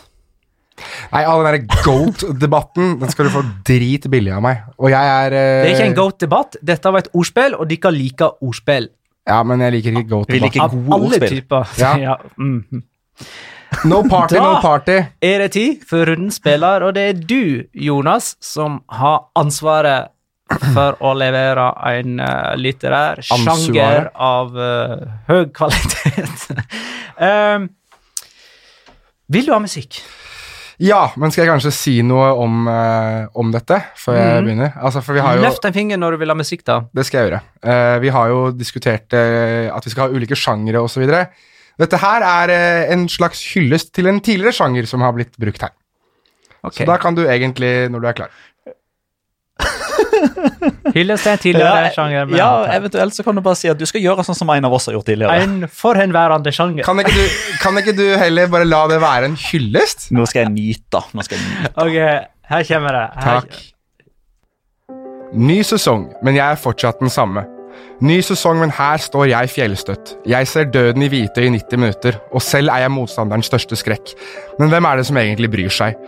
Nei, 1.10 1.24
all 1.26 1.42
den 1.42 1.66
der 1.66 1.82
goat-debatten 1.84 2.94
den 3.02 3.12
skal 3.12 3.26
du 3.26 3.34
få 3.34 3.42
drit 3.66 4.06
billig 4.12 4.32
av 4.38 4.46
meg. 4.46 4.62
Og 4.78 4.88
jeg 4.94 5.10
er 5.18 5.34
uh... 5.34 5.42
Det 5.64 5.66
er 5.66 5.74
ikke 5.74 5.90
en 5.90 5.98
goat-debatt. 5.98 6.56
Dette 6.70 6.94
var 6.94 7.02
et 7.02 7.10
ordspill, 7.12 7.58
og 7.58 7.68
dere 7.68 7.92
liker 7.98 8.38
ordspill. 8.46 8.88
Ja, 9.28 9.42
men 9.46 9.60
jeg 9.60 9.76
liker 9.76 9.98
ikke 9.98 10.08
go 10.08 10.22
to 10.24 10.32
Vi 10.32 10.40
liker 10.42 10.76
gode 10.86 11.20
typer. 11.28 11.74
Ja. 11.80 11.96
ja. 12.08 12.16
Mm. 12.38 12.82
No 13.86 14.00
party, 14.02 14.34
da 14.34 14.42
no 14.42 14.60
party. 14.62 14.96
er 15.22 15.44
det 15.44 15.52
tid 15.54 15.84
for 15.86 16.08
rundens 16.08 16.40
spiller, 16.40 16.82
og 16.82 16.94
det 16.96 17.04
er 17.08 17.20
du, 17.20 17.68
Jonas, 17.74 18.32
som 18.42 18.80
har 18.90 19.28
ansvaret 19.38 20.10
for 20.74 20.96
å 21.06 21.12
levere 21.14 21.68
en 21.92 22.18
uh, 22.18 22.56
litterær 22.58 23.20
sjanger 23.22 24.10
av 24.14 24.56
uh, 24.56 25.04
høy 25.28 25.44
kvalitet. 25.54 26.48
um, 27.20 27.68
vil 29.36 29.46
du 29.46 29.54
ha 29.54 29.60
musikk? 29.62 30.00
Ja, 30.80 31.00
men 31.20 31.32
skal 31.32 31.44
jeg 31.44 31.50
kanskje 31.52 31.72
si 31.76 31.94
noe 32.06 32.30
om, 32.40 32.64
uh, 32.64 33.28
om 33.36 33.50
dette 33.52 33.76
før 34.00 34.16
jeg 34.16 34.30
mm. 34.30 34.46
begynner? 34.46 34.70
Altså, 34.80 35.02
for 35.04 35.16
vi 35.16 35.24
har 35.24 35.36
jo, 35.36 35.44
Løft 35.44 35.66
en 35.68 35.76
finger 35.76 36.00
når 36.00 36.16
du 36.16 36.22
vil 36.22 36.32
ha 36.32 36.36
musikk, 36.38 36.64
da. 36.68 36.78
Det 36.96 37.04
skal 37.04 37.20
jeg 37.20 37.28
gjøre. 37.28 37.40
Uh, 37.60 37.96
vi 38.00 38.12
har 38.16 38.32
jo 38.32 38.38
diskutert 38.56 39.16
uh, 39.16 39.68
at 39.74 39.86
vi 39.86 39.92
skal 39.92 40.06
ha 40.06 40.16
ulike 40.16 40.38
sjangere 40.38 40.80
osv. 40.80 41.04
Dette 41.80 42.00
her 42.00 42.24
er 42.24 42.54
en 42.92 43.04
slags 43.12 43.42
hyllest 43.52 43.92
til 43.96 44.08
en 44.08 44.22
tidligere 44.24 44.56
sjanger 44.56 44.88
som 44.88 45.04
har 45.04 45.12
blitt 45.16 45.36
brukt 45.40 45.68
her. 45.68 45.76
Okay. 46.60 46.82
Så 46.82 46.88
da 46.88 46.96
kan 47.00 47.16
du 47.16 47.22
egentlig, 47.24 47.88
når 47.92 48.02
du 48.02 48.08
er 48.08 48.16
klar 48.16 48.32
Hyllest 50.96 51.24
til 51.26 51.32
en 51.32 51.38
tidligere 51.42 51.82
Ja, 51.86 51.90
sjanger. 51.94 52.32
ja, 52.36 52.48
eventuelt 52.76 53.14
så 53.16 53.24
kan 53.26 53.38
du 53.38 53.42
bare 53.44 53.58
si 53.58 53.68
at 53.72 53.78
du 53.80 53.86
skal 53.88 54.02
gjøre 54.04 54.24
sånn 54.26 54.38
som 54.38 54.50
en 54.54 54.68
av 54.68 54.74
oss 54.76 54.86
har 54.90 54.96
gjort 54.98 55.08
tidligere. 55.10 55.36
En 55.44 55.66
forhenværende 55.80 56.52
sjanger. 56.54 56.84
kan 56.86 57.00
ikke, 57.02 57.14
du, 57.16 57.38
kan 57.62 57.78
ikke 57.82 57.94
du 57.98 58.04
heller 58.20 58.50
bare 58.52 58.68
la 58.68 58.82
det 58.90 59.00
være 59.02 59.30
en 59.32 59.38
hyllest? 59.50 60.08
Nå 60.16 60.26
skal 60.30 60.46
jeg 60.46 60.54
nyte. 60.56 61.04
Nå 61.16 61.26
skal 61.26 61.38
jeg 61.40 61.46
nyte. 61.48 61.72
Ok, 61.84 61.98
her 62.54 62.68
kommer 62.72 62.98
det. 62.98 63.06
Her, 63.24 63.40
Takk. 63.40 63.62
Ny 65.40 65.60
sesong, 65.62 66.08
men 66.26 66.34
jeg 66.40 66.42
er 66.56 66.58
fortsatt 66.58 66.98
den 67.02 67.12
samme. 67.12 67.44
Ny 68.02 68.16
sesong, 68.24 68.56
men 68.62 68.72
her 68.74 68.98
står 69.00 69.28
jeg 69.30 69.50
fjellstøtt. 69.52 70.14
Jeg 70.28 70.48
ser 70.48 70.66
døden 70.72 71.04
i 71.04 71.08
hvite 71.12 71.44
i 71.44 71.50
90 71.52 71.78
minutter, 71.82 72.16
og 72.32 72.42
selv 72.42 72.72
er 72.72 72.86
jeg 72.86 72.92
motstanderens 72.94 73.46
største 73.50 73.76
skrekk. 73.78 74.14
Men 74.58 74.72
hvem 74.72 74.88
er 74.88 75.00
det 75.00 75.06
som 75.10 75.18
egentlig 75.20 75.50
bryr 75.52 75.72
seg? 75.74 75.98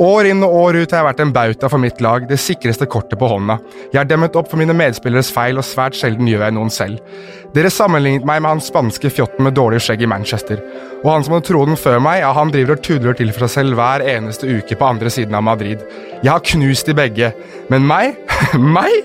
År 0.00 0.26
inn 0.26 0.42
og 0.42 0.54
år 0.58 0.76
ut 0.80 0.90
har 0.90 1.04
jeg 1.04 1.06
vært 1.06 1.20
en 1.22 1.32
bauta 1.34 1.68
for 1.70 1.78
mitt 1.78 2.00
lag, 2.02 2.24
det 2.26 2.40
sikreste 2.42 2.88
kortet 2.90 3.18
på 3.20 3.28
hånda. 3.30 3.60
Jeg 3.92 4.00
har 4.00 4.08
demmet 4.10 4.34
opp 4.34 4.48
for 4.50 4.58
mine 4.58 4.74
medspilleres 4.74 5.30
feil, 5.30 5.60
og 5.60 5.66
svært 5.66 5.94
sjelden 5.94 6.26
gjør 6.26 6.42
jeg 6.48 6.56
noen 6.56 6.72
selv. 6.74 7.14
Dere 7.54 7.70
sammenlignet 7.70 8.26
meg 8.26 8.40
med 8.42 8.56
han 8.56 8.64
spanske 8.64 9.12
fjotten 9.14 9.46
med 9.46 9.54
dårlig 9.54 9.84
skjegg 9.84 10.02
i 10.02 10.10
Manchester. 10.10 10.64
Og 11.04 11.12
han 11.12 11.26
som 11.26 11.36
hadde 11.36 11.46
tronen 11.46 11.78
før 11.78 12.02
meg, 12.02 12.24
ja, 12.24 12.32
han 12.34 12.50
driver 12.50 12.74
og 12.74 12.82
tudler 12.82 13.14
til 13.14 13.30
for 13.36 13.46
seg 13.46 13.54
selv 13.60 13.78
hver 13.78 14.02
eneste 14.16 14.50
uke 14.50 14.78
på 14.80 14.88
andre 14.88 15.12
siden 15.14 15.38
av 15.38 15.46
Madrid. 15.46 15.86
Jeg 16.24 16.32
har 16.32 16.42
knust 16.50 16.90
de 16.90 16.98
begge. 16.98 17.30
Men 17.70 17.86
meg? 17.86 18.18
meg? 18.78 18.98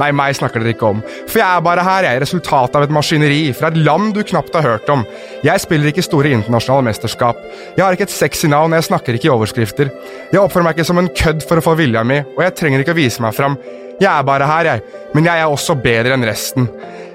Nei, 0.00 0.10
meg 0.16 0.34
snakker 0.34 0.62
dere 0.62 0.74
ikke 0.74 0.88
om. 0.90 1.02
For 1.28 1.38
jeg 1.40 1.46
er 1.46 1.62
bare 1.64 1.84
her, 1.86 2.08
jeg 2.08 2.18
er 2.18 2.24
resultatet 2.24 2.78
av 2.78 2.86
et 2.86 2.94
maskineri 2.94 3.42
fra 3.56 3.70
et 3.70 3.78
land 3.78 4.12
du 4.16 4.22
knapt 4.26 4.56
har 4.58 4.66
hørt 4.66 4.90
om. 4.92 5.04
Jeg 5.46 5.62
spiller 5.62 5.92
ikke 5.92 6.04
store 6.04 6.32
internasjonale 6.34 6.88
mesterskap. 6.88 7.40
Jeg 7.76 7.84
har 7.84 7.94
ikke 7.94 8.08
et 8.08 8.16
sexy 8.16 8.50
navn, 8.50 8.74
jeg 8.74 8.88
snakker 8.88 9.18
ikke 9.18 9.30
i 9.30 9.34
overskrifter. 9.34 9.92
Jeg 10.32 10.42
oppfører 10.42 10.68
meg 10.68 10.76
ikke 10.76 10.88
som 10.90 11.00
en 11.02 11.12
kødd 11.22 11.46
for 11.46 11.60
å 11.60 11.66
få 11.68 11.76
vilja 11.78 12.02
mi, 12.06 12.20
og 12.34 12.42
jeg 12.46 12.56
trenger 12.58 12.82
ikke 12.82 12.96
å 12.96 13.00
vise 13.00 13.24
meg 13.24 13.36
fram. 13.36 13.58
Jeg 14.00 14.10
er 14.10 14.26
bare 14.26 14.50
her, 14.50 14.72
jeg. 14.72 15.00
Men 15.14 15.30
jeg 15.30 15.42
er 15.42 15.50
også 15.54 15.78
bedre 15.78 16.16
enn 16.16 16.26
resten. 16.26 16.66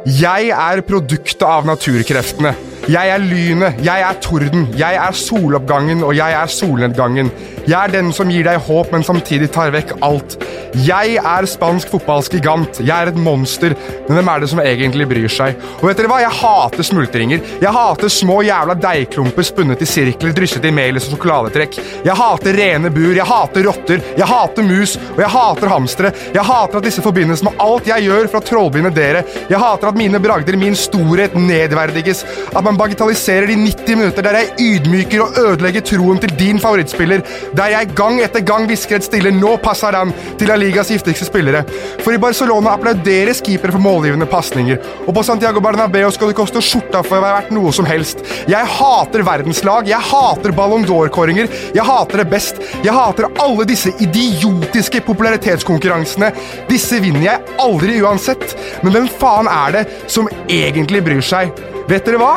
Jeg 0.07 0.53
er 0.55 0.85
produktet 0.87 1.43
av 1.43 1.67
naturkreftene. 1.67 2.55
Jeg 2.89 3.11
er 3.13 3.21
lynet, 3.21 3.83
jeg 3.85 4.01
er 4.01 4.17
torden, 4.23 4.63
jeg 4.73 4.95
er 4.97 5.13
soloppgangen 5.13 5.99
og 6.01 6.15
jeg 6.17 6.33
er 6.33 6.49
solnedgangen. 6.49 7.27
Jeg 7.69 7.77
er 7.77 7.91
den 7.93 8.07
som 8.15 8.31
gir 8.33 8.47
deg 8.47 8.63
håp, 8.65 8.87
men 8.89 9.03
samtidig 9.05 9.51
tar 9.53 9.69
vekk 9.75 9.91
alt. 10.01 10.39
Jeg 10.87 11.19
er 11.21 11.45
spansk 11.49 11.91
fotballs 11.91 12.31
gigant, 12.33 12.79
jeg 12.81 12.89
er 12.89 13.11
et 13.11 13.19
monster, 13.19 13.75
men 14.07 14.17
hvem 14.17 14.31
er 14.31 14.41
det 14.41 14.49
som 14.49 14.61
egentlig 14.63 15.05
bryr 15.09 15.29
seg? 15.29 15.59
Og 15.77 15.85
vet 15.85 15.99
dere 15.99 16.09
hva, 16.09 16.17
jeg 16.23 16.33
hater 16.39 16.87
smultringer. 16.87 17.43
Jeg 17.61 17.73
hater 17.75 18.13
små 18.13 18.39
jævla 18.47 18.73
deigklumper 18.81 19.45
spunnet 19.45 19.83
i 19.85 19.89
sirkler, 19.89 20.33
drysset 20.33 20.65
i 20.65 20.73
melis 20.73 21.05
og 21.05 21.13
sjokoladetrekk. 21.13 21.77
Jeg 22.07 22.17
hater 22.23 22.57
rene 22.57 22.93
bur, 22.95 23.13
jeg 23.13 23.29
hater 23.29 23.69
rotter, 23.69 24.01
jeg 24.17 24.29
hater 24.33 24.65
mus, 24.65 24.95
og 25.11 25.21
jeg 25.21 25.31
hater 25.35 25.73
hamstere. 25.75 26.13
Jeg 26.33 26.47
hater 26.49 26.81
at 26.81 26.89
disse 26.89 27.05
forbindes 27.05 27.45
med 27.45 27.61
alt 27.61 27.91
jeg 27.91 28.07
gjør 28.07 28.31
for 28.31 28.41
å 28.41 28.49
trollbinde 28.49 28.93
dere. 28.97 29.25
Jeg 29.51 29.61
hater 29.61 29.91
at 29.91 30.01
mine 30.01 30.23
bragder, 30.25 30.57
min 30.57 30.77
storhet, 30.77 31.37
nedverdiges. 31.37 32.25
At 32.49 32.65
man 32.65 32.78
bagatelliserer 32.79 33.49
de 33.49 33.57
90 33.59 33.99
minutter 33.99 34.25
der 34.25 34.37
jeg 34.39 34.53
ydmyker 34.63 35.23
og 35.23 35.37
ødelegger 35.43 35.83
troen 35.85 36.19
til 36.21 36.33
din 36.39 36.59
favorittspiller. 36.61 37.23
Der 37.57 37.73
jeg 37.73 37.91
gang 37.97 38.19
etter 38.23 38.43
gang 38.45 38.67
hvisker 38.69 38.99
et 38.99 39.07
stille 39.07 39.31
'nå 39.31 39.57
passer 39.63 39.95
han' 39.95 40.13
til 40.39 40.51
Aligas 40.51 40.91
giftigste 40.93 41.25
spillere. 41.25 41.63
For 42.03 42.11
i 42.13 42.21
Barcelona 42.21 42.73
applauderes 42.73 43.41
keepere 43.41 43.71
for 43.71 43.79
målgivende 43.79 44.25
pasninger. 44.25 44.77
Og 45.07 45.13
på 45.15 45.23
Santiago 45.23 45.59
Bernabeu 45.59 46.11
skal 46.11 46.27
det 46.27 46.35
koste 46.35 46.61
skjorta 46.61 47.03
for 47.03 47.17
å 47.17 47.21
være 47.21 47.37
verdt 47.41 47.51
noe 47.51 47.71
som 47.75 47.85
helst. 47.85 48.23
Jeg 48.47 48.65
hater 48.65 49.23
verdenslag, 49.23 49.87
jeg 49.87 49.99
hater 50.11 50.51
Ballon 50.51 50.85
d'Or-kåringer, 50.85 51.49
jeg 51.75 51.83
hater 51.83 52.23
det 52.23 52.29
best. 52.29 52.61
Jeg 52.83 52.93
hater 52.93 53.29
alle 53.39 53.65
disse 53.65 53.91
idiotiske 53.99 55.01
popularitetskonkurransene. 55.01 56.31
Disse 56.69 56.99
vinner 56.99 57.25
jeg 57.25 57.57
aldri 57.59 57.99
uansett. 58.01 58.55
Men 58.83 58.93
hvem 58.93 59.11
faen 59.19 59.47
er 59.47 59.71
det 59.79 59.85
som 60.07 60.29
egentlig 60.47 61.03
bryr 61.03 61.25
seg? 61.25 61.78
Vet 61.89 62.05
dere 62.05 62.19
hva? 62.21 62.35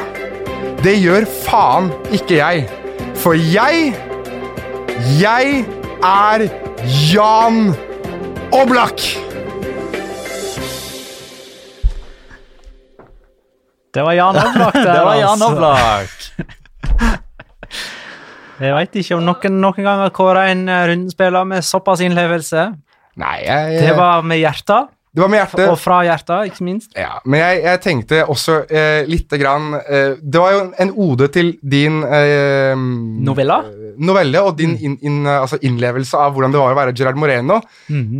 Det 0.80 0.94
gjør 0.96 1.26
faen 1.28 1.90
ikke 2.16 2.38
jeg. 2.38 2.62
For 3.20 3.36
jeg 3.36 3.90
Jeg 5.20 5.64
er 6.02 6.44
Jan 7.12 7.58
Oblak! 8.56 9.04
Det 13.92 14.06
var 14.06 14.16
Jan 14.16 14.40
Oblak 14.40 14.78
der, 14.78 14.88
Det 14.88 15.04
var 15.04 15.20
Jan 15.20 15.36
altså. 15.36 15.50
Oblak. 15.52 16.08
Jeg 18.62 18.74
veit 18.78 19.00
ikke 19.02 19.18
om 19.18 19.24
noen 19.26 19.60
noen 19.60 19.84
gang 19.84 20.00
har 20.06 20.16
kåra 20.16 20.46
en 20.54 20.64
eh, 20.70 20.86
rundespiller 20.94 21.44
med 21.44 21.60
såpass 21.66 22.00
innlevelse. 22.00 22.70
Nei, 23.20 23.36
jeg 23.44 23.84
Det 23.84 23.96
var 24.00 24.24
med 24.24 24.40
hjertet, 24.40 24.88
Det 25.12 25.20
var 25.20 25.28
med 25.28 25.42
hjertet. 25.42 25.66
og 25.68 25.76
fra 25.76 25.98
hjertet, 26.06 26.48
ikke 26.48 26.64
minst. 26.64 26.94
Ja, 26.96 27.18
men 27.28 27.42
jeg, 27.42 27.58
jeg 27.66 27.80
tenkte 27.84 28.22
også 28.32 28.62
eh, 28.72 29.02
lite 29.04 29.36
grann 29.36 29.74
eh, 29.76 30.14
Det 30.16 30.40
var 30.40 30.54
jo 30.54 30.62
en 30.80 30.92
ode 31.04 31.28
til 31.34 31.50
din 31.60 31.98
eh, 32.06 32.72
Novella? 33.28 33.58
novelle 34.02 34.40
og 34.40 34.56
din 34.56 34.72
in, 34.80 34.94
inn, 35.04 35.18
eh, 35.26 35.42
altså 35.42 35.58
innlevelse 35.60 36.16
av 36.16 36.32
hvordan 36.32 36.54
det 36.54 36.62
var 36.62 36.72
å 36.72 36.78
være 36.78 36.94
Gerard 36.96 37.20
Moreno. 37.20 37.60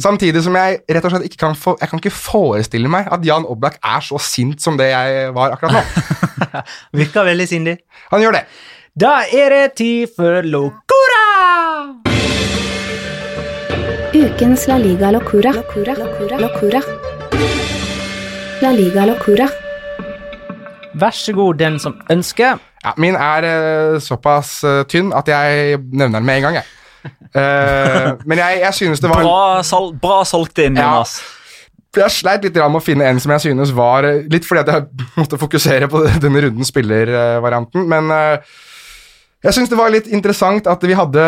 Samtidig 0.05 0.45
som 0.45 0.57
jeg 0.61 0.83
rett 0.85 1.09
og 1.09 1.15
slett 1.15 1.31
ikke 1.31 1.41
kan, 1.47 1.57
for, 1.57 1.81
jeg 1.81 1.89
kan 1.89 2.03
ikke 2.03 2.13
forestille 2.13 2.93
meg 2.93 3.09
at 3.09 3.25
Jan 3.25 3.49
Oblak 3.49 3.81
er 3.81 4.05
så 4.05 4.21
sint 4.21 4.61
som 4.61 4.77
det 4.77 4.91
jeg 4.93 5.33
var 5.33 5.57
akkurat 5.57 5.81
nå. 5.81 6.63
Virker 7.01 7.25
veldig 7.33 7.49
sindig. 7.49 7.79
Han 8.13 8.21
gjør 8.21 8.37
det. 8.43 8.47
Da 8.93 9.23
er 9.33 9.57
det 9.57 9.67
tid 9.81 10.13
for 10.13 10.45
Locora! 10.45 10.92
Ukens 14.15 14.67
La 14.69 14.77
Liga 14.77 15.11
Locura. 15.11 15.53
Locura. 15.53 15.95
Locura. 15.97 16.37
Locura. 16.39 16.81
La 18.61 18.71
Liga 18.71 19.07
Locura. 19.07 19.47
Vær 20.93 21.15
så 21.17 21.33
god, 21.33 21.55
den 21.57 21.79
som 21.81 21.95
ønsker. 22.13 22.59
Ja, 22.85 22.93
min 23.01 23.17
er 23.17 23.47
eh, 23.49 24.01
såpass 24.05 24.59
eh, 24.69 24.83
tynn 24.85 25.15
at 25.17 25.31
jeg 25.33 25.79
nevner 25.81 26.19
den 26.19 26.27
med 26.29 26.37
en 26.37 26.45
gang, 26.45 26.59
jeg. 26.61 26.69
Uh, 27.33 28.13
men 28.29 28.37
jeg, 28.39 28.59
jeg 28.61 28.75
synes 28.75 29.01
det 29.01 29.09
var 29.11 29.25
Bra, 29.25 29.63
sal 29.65 29.89
bra 29.99 30.21
solgt 30.29 30.61
inn, 30.61 30.77
Ja. 30.77 30.91
Jonas. 30.99 31.17
Jeg 31.97 32.13
sleit 32.13 32.45
litt 32.45 32.57
med 32.57 32.79
å 32.79 32.85
finne 32.85 33.09
en 33.09 33.19
som 33.21 33.33
jeg 33.35 33.43
synes 33.43 33.73
var 33.77 34.07
Litt 34.33 34.47
fordi 34.49 34.63
at 34.63 34.71
jeg 34.73 35.09
måtte 35.21 35.41
fokusere 35.41 35.89
på 35.93 36.05
denne 36.21 36.45
runden 36.45 36.69
spiller-varianten, 36.69 37.89
men 37.89 38.13
eh, 38.13 38.53
jeg 39.43 39.55
syns 39.57 39.71
det 39.73 39.79
var 39.79 39.91
litt 39.91 40.07
interessant 40.15 40.69
at 40.71 40.85
vi 40.87 40.95
hadde 40.95 41.23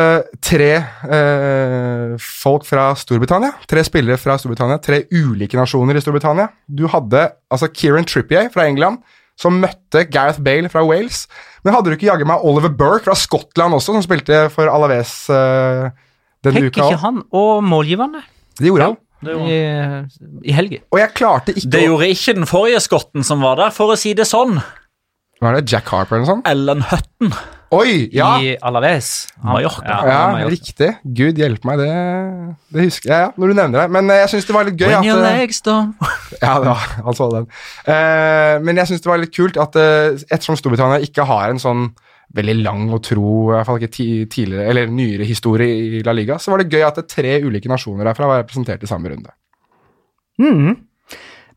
tre 0.44 0.70
eh, 0.78 2.14
folk 2.22 2.66
fra 2.68 2.92
Storbritannia. 2.98 3.54
Tre 3.70 3.82
spillere 3.86 4.18
fra 4.22 4.36
Storbritannia, 4.38 4.78
tre 4.82 5.02
ulike 5.10 5.58
nasjoner 5.58 5.98
i 5.98 6.02
Storbritannia. 6.04 6.48
Du 6.70 6.86
hadde 6.92 7.26
altså 7.50 7.70
Kieran 7.74 8.06
Trippier 8.06 8.50
fra 8.54 8.68
England, 8.70 9.00
som 9.40 9.56
møtte 9.58 10.04
Gareth 10.14 10.38
Bale 10.46 10.70
fra 10.70 10.84
Wales. 10.86 11.24
Men 11.66 11.74
hadde 11.74 11.90
du 11.90 11.96
ikke 11.96 12.06
jaggu 12.12 12.26
meg 12.30 12.44
Oliver 12.46 12.70
Burke 12.70 13.08
fra 13.08 13.16
Skottland 13.18 13.74
også, 13.74 13.96
som 13.96 14.04
spilte 14.06 14.44
for 14.54 14.70
Alaves 14.70 15.16
eh, 15.34 15.88
denne 16.44 16.62
Fikk 16.68 16.76
uka 16.76 16.86
ikke 16.92 17.00
han 17.02 17.22
og 17.32 17.64
målgiverne 17.64 18.20
Det 18.60 18.68
gjorde 18.68 18.90
han. 18.92 18.96
i, 19.48 19.58
i 20.52 20.54
helgen. 20.54 20.84
Og 20.92 21.00
jeg 21.00 21.14
klarte 21.16 21.54
ikke 21.56 21.70
Det 21.72 21.82
å 21.82 21.90
gjorde 21.94 22.10
ikke 22.14 22.36
den 22.38 22.46
forrige 22.50 22.82
skotten 22.84 23.26
som 23.26 23.42
var 23.42 23.58
der, 23.62 23.74
for 23.74 23.94
å 23.94 23.98
si 23.98 24.12
det 24.14 24.28
sånn. 24.28 24.60
Var 25.42 25.58
det 25.58 25.66
Jack 25.72 25.88
Harper 25.90 26.20
eller 26.20 26.26
noe 26.28 26.32
sånt? 26.36 26.46
Ellen 26.52 26.84
Hutton. 26.92 27.34
Oi! 27.74 27.94
Ja! 28.14 28.28
I 28.38 28.54
Alaves. 28.62 29.10
Mallorca. 29.42 29.82
Ja, 29.88 29.98
ja 30.08 30.20
Mallorca. 30.34 30.52
riktig. 30.54 30.90
Gud 31.18 31.40
hjelpe 31.40 31.68
meg, 31.68 31.82
det, 31.82 31.90
det 32.74 32.86
husker 32.88 33.10
jeg, 33.10 33.26
ja, 33.26 33.32
når 33.40 33.50
du 33.50 33.58
nevner 33.58 33.82
det. 33.82 33.86
Men 33.96 34.12
eh, 34.12 34.22
jeg 34.22 34.32
syns 34.34 34.48
det 34.48 34.56
var 34.56 34.68
litt 34.68 34.78
gøy 34.78 34.88
When 34.90 34.98
at 35.00 35.08
your 35.08 35.22
legs 35.24 35.60
don't 35.66 35.94
Ja, 36.44 36.54
det 36.62 36.70
var, 36.70 36.88
han 37.08 37.18
så 37.18 37.28
den. 37.34 37.50
Uh, 37.88 38.54
men 38.66 38.80
jeg 38.82 38.90
syns 38.90 39.04
det 39.04 39.10
var 39.10 39.22
litt 39.22 39.34
kult 39.34 39.60
at 39.60 39.78
uh, 39.78 40.24
ettersom 40.28 40.58
Storbritannia 40.60 41.02
ikke 41.04 41.26
har 41.28 41.50
en 41.50 41.62
sånn 41.62 41.88
veldig 42.34 42.56
lang 42.62 42.88
og 42.94 43.02
tro, 43.06 43.28
i 43.50 43.54
hvert 43.54 43.68
fall 43.68 43.82
ikke 43.82 43.92
tidligere, 44.32 44.66
eller 44.70 44.90
nyere 44.90 45.26
historie 45.28 46.00
i 46.00 46.02
La 46.06 46.14
Liga, 46.16 46.38
så 46.42 46.50
var 46.50 46.62
det 46.62 46.72
gøy 46.72 46.82
at 46.86 46.98
det 46.98 47.06
tre 47.10 47.36
ulike 47.44 47.70
nasjoner 47.70 48.08
derfra 48.08 48.30
var 48.30 48.42
representert 48.42 48.82
i 48.82 48.90
samme 48.90 49.12
runde. 49.12 49.34
Mhm. 50.42 50.74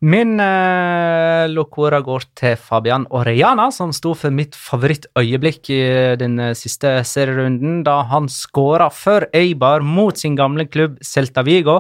Min 0.06 0.38
eh, 0.38 1.48
lokora 1.50 2.04
går 2.06 2.28
til 2.38 2.54
Fabian 2.62 3.08
Orellana, 3.18 3.72
som 3.74 3.90
sto 3.90 4.12
for 4.14 4.30
mitt 4.30 4.54
favorittøyeblikk 4.54 5.72
i 5.74 5.80
den 6.22 6.36
eh, 6.38 6.54
siste 6.54 7.00
serierunden, 7.02 7.80
da 7.82 8.04
han 8.12 8.30
skåra 8.30 8.92
for 8.94 9.26
Eibar 9.34 9.82
mot 9.82 10.22
sin 10.22 10.38
gamle 10.38 10.68
klubb 10.70 11.00
Celta 11.02 11.42
Vigo. 11.42 11.80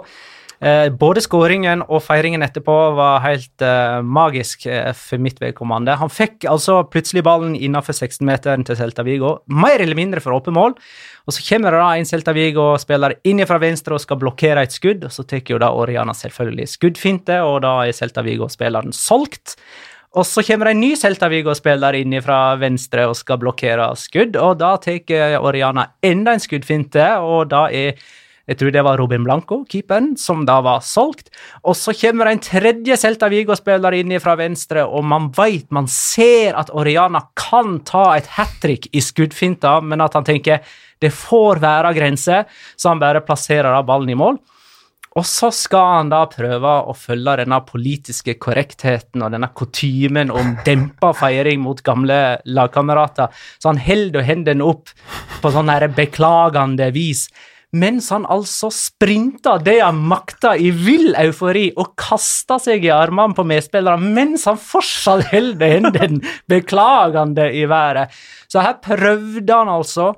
Eh, 0.57 0.87
både 0.89 1.21
skåringen 1.21 1.83
og 1.85 2.01
feiringen 2.01 2.41
etterpå 2.41 2.75
var 2.97 3.21
helt 3.21 3.61
eh, 3.61 3.99
magisk 4.01 4.65
eh, 4.65 4.89
for 4.97 5.21
mitt 5.21 5.37
vedkommende. 5.41 5.93
Han 6.01 6.09
fikk 6.09 6.47
altså 6.49 6.79
plutselig 6.89 7.21
ballen 7.27 7.53
innenfor 7.53 7.93
16-meteren 7.93 8.65
til 8.65 8.79
Celta 8.79 9.05
Vigo, 9.05 9.35
mer 9.53 9.83
eller 9.83 9.97
mindre 9.99 10.23
for 10.23 10.33
åpent 10.33 10.57
mål. 10.57 10.73
Og 11.29 11.35
så 11.35 11.45
kommer 11.45 11.75
det 11.75 11.83
da 11.83 11.91
en 11.93 12.09
Celta 12.09 12.33
Vigo-spiller 12.33 13.19
inn 13.29 13.43
fra 13.45 13.61
venstre 13.61 13.97
og 13.97 14.01
skal 14.01 14.21
blokkere 14.23 14.65
et 14.65 14.73
skudd, 14.73 15.05
og 15.05 15.13
så 15.13 15.27
tar 15.29 15.45
jo 15.45 15.61
da 15.61 15.69
Oriana 15.77 16.15
selvfølgelig 16.17 16.71
skuddfinte, 16.73 17.37
og 17.45 17.61
da 17.67 17.77
er 17.85 17.93
Celta 17.93 18.25
Vigo-spilleren 18.25 18.95
solgt. 18.95 19.59
Og 20.17 20.25
så 20.25 20.41
kommer 20.41 20.71
en 20.71 20.79
ny 20.81 20.95
Celta 20.97 21.29
Vigo-spiller 21.29 21.99
inn 21.99 22.15
fra 22.25 22.55
venstre 22.57 23.05
og 23.05 23.19
skal 23.19 23.37
blokkere 23.43 23.91
skudd, 23.99 24.39
og 24.41 24.57
da 24.63 24.73
tar 24.81 25.37
Oriana 25.37 25.91
enda 26.01 26.33
en 26.33 26.41
skuddfinte, 26.41 27.11
og 27.21 27.51
da 27.53 27.67
er 27.69 27.99
jeg 28.47 28.59
tror 28.59 28.71
det 28.71 28.83
var 28.87 28.99
Robin 29.01 29.25
Blanco, 29.27 29.61
keeperen, 29.67 30.13
som 30.19 30.45
da 30.47 30.61
var 30.63 30.83
solgt. 30.85 31.29
Og 31.67 31.75
så 31.75 31.91
kommer 31.99 32.29
det 32.29 32.35
en 32.37 32.43
tredje 32.45 32.97
Celta 32.99 33.27
Vigo-spiller 33.31 33.97
inn 33.99 34.15
fra 34.23 34.37
venstre, 34.39 34.85
og 34.87 35.03
man 35.03 35.29
vet, 35.35 35.67
man 35.75 35.89
ser 35.91 36.55
at 36.55 36.71
Oriana 36.71 37.25
kan 37.35 37.81
ta 37.87 38.13
et 38.15 38.29
hat 38.37 38.55
trick 38.63 38.87
i 38.95 39.03
skuddfinta, 39.03 39.79
men 39.83 40.03
at 40.03 40.15
han 40.15 40.27
tenker 40.27 40.63
det 41.03 41.11
får 41.13 41.59
være 41.61 41.91
grenser, 41.97 42.47
så 42.75 42.93
han 42.93 43.03
bare 43.03 43.21
plasserer 43.25 43.69
da 43.69 43.83
ballen 43.85 44.15
i 44.15 44.17
mål. 44.17 44.39
Og 45.17 45.25
så 45.25 45.49
skal 45.55 45.91
han 45.95 46.09
da 46.11 46.21
prøve 46.29 46.71
å 46.85 46.93
følge 46.97 47.39
denne 47.39 47.57
politiske 47.65 48.35
korrektheten 48.37 49.23
og 49.25 49.33
denne 49.33 49.49
kutymen 49.57 50.29
om 50.29 50.53
dempa 50.65 51.09
feiring 51.17 51.63
mot 51.63 51.81
gamle 51.85 52.37
lagkamerater. 52.45 53.33
Så 53.57 53.71
han 53.71 53.81
holder 53.81 54.27
hendene 54.27 54.67
opp 54.67 54.93
på 55.41 55.53
sånn 55.53 55.73
beklagende 55.97 56.91
vis. 56.93 57.25
Mens 57.75 58.07
han 58.13 58.23
altså 58.31 58.69
sprinta 58.71 59.57
det 59.59 59.81
han 59.81 59.97
makta 60.07 60.53
i 60.55 60.69
vill 60.71 61.11
eufori 61.19 61.65
og 61.75 61.97
kasta 61.99 62.55
seg 62.63 62.85
i 62.87 62.93
armene 62.95 63.35
på 63.35 63.43
medspillere 63.47 63.99
mens 63.99 64.45
han 64.47 64.59
fortsatt 64.61 65.27
holder 65.33 65.73
hendene 65.75 66.35
beklagende 66.47 67.49
i 67.51 67.65
været. 67.67 68.13
Så 68.47 68.63
her 68.63 68.79
prøvde 68.79 69.51
han 69.51 69.73
altså 69.73 70.13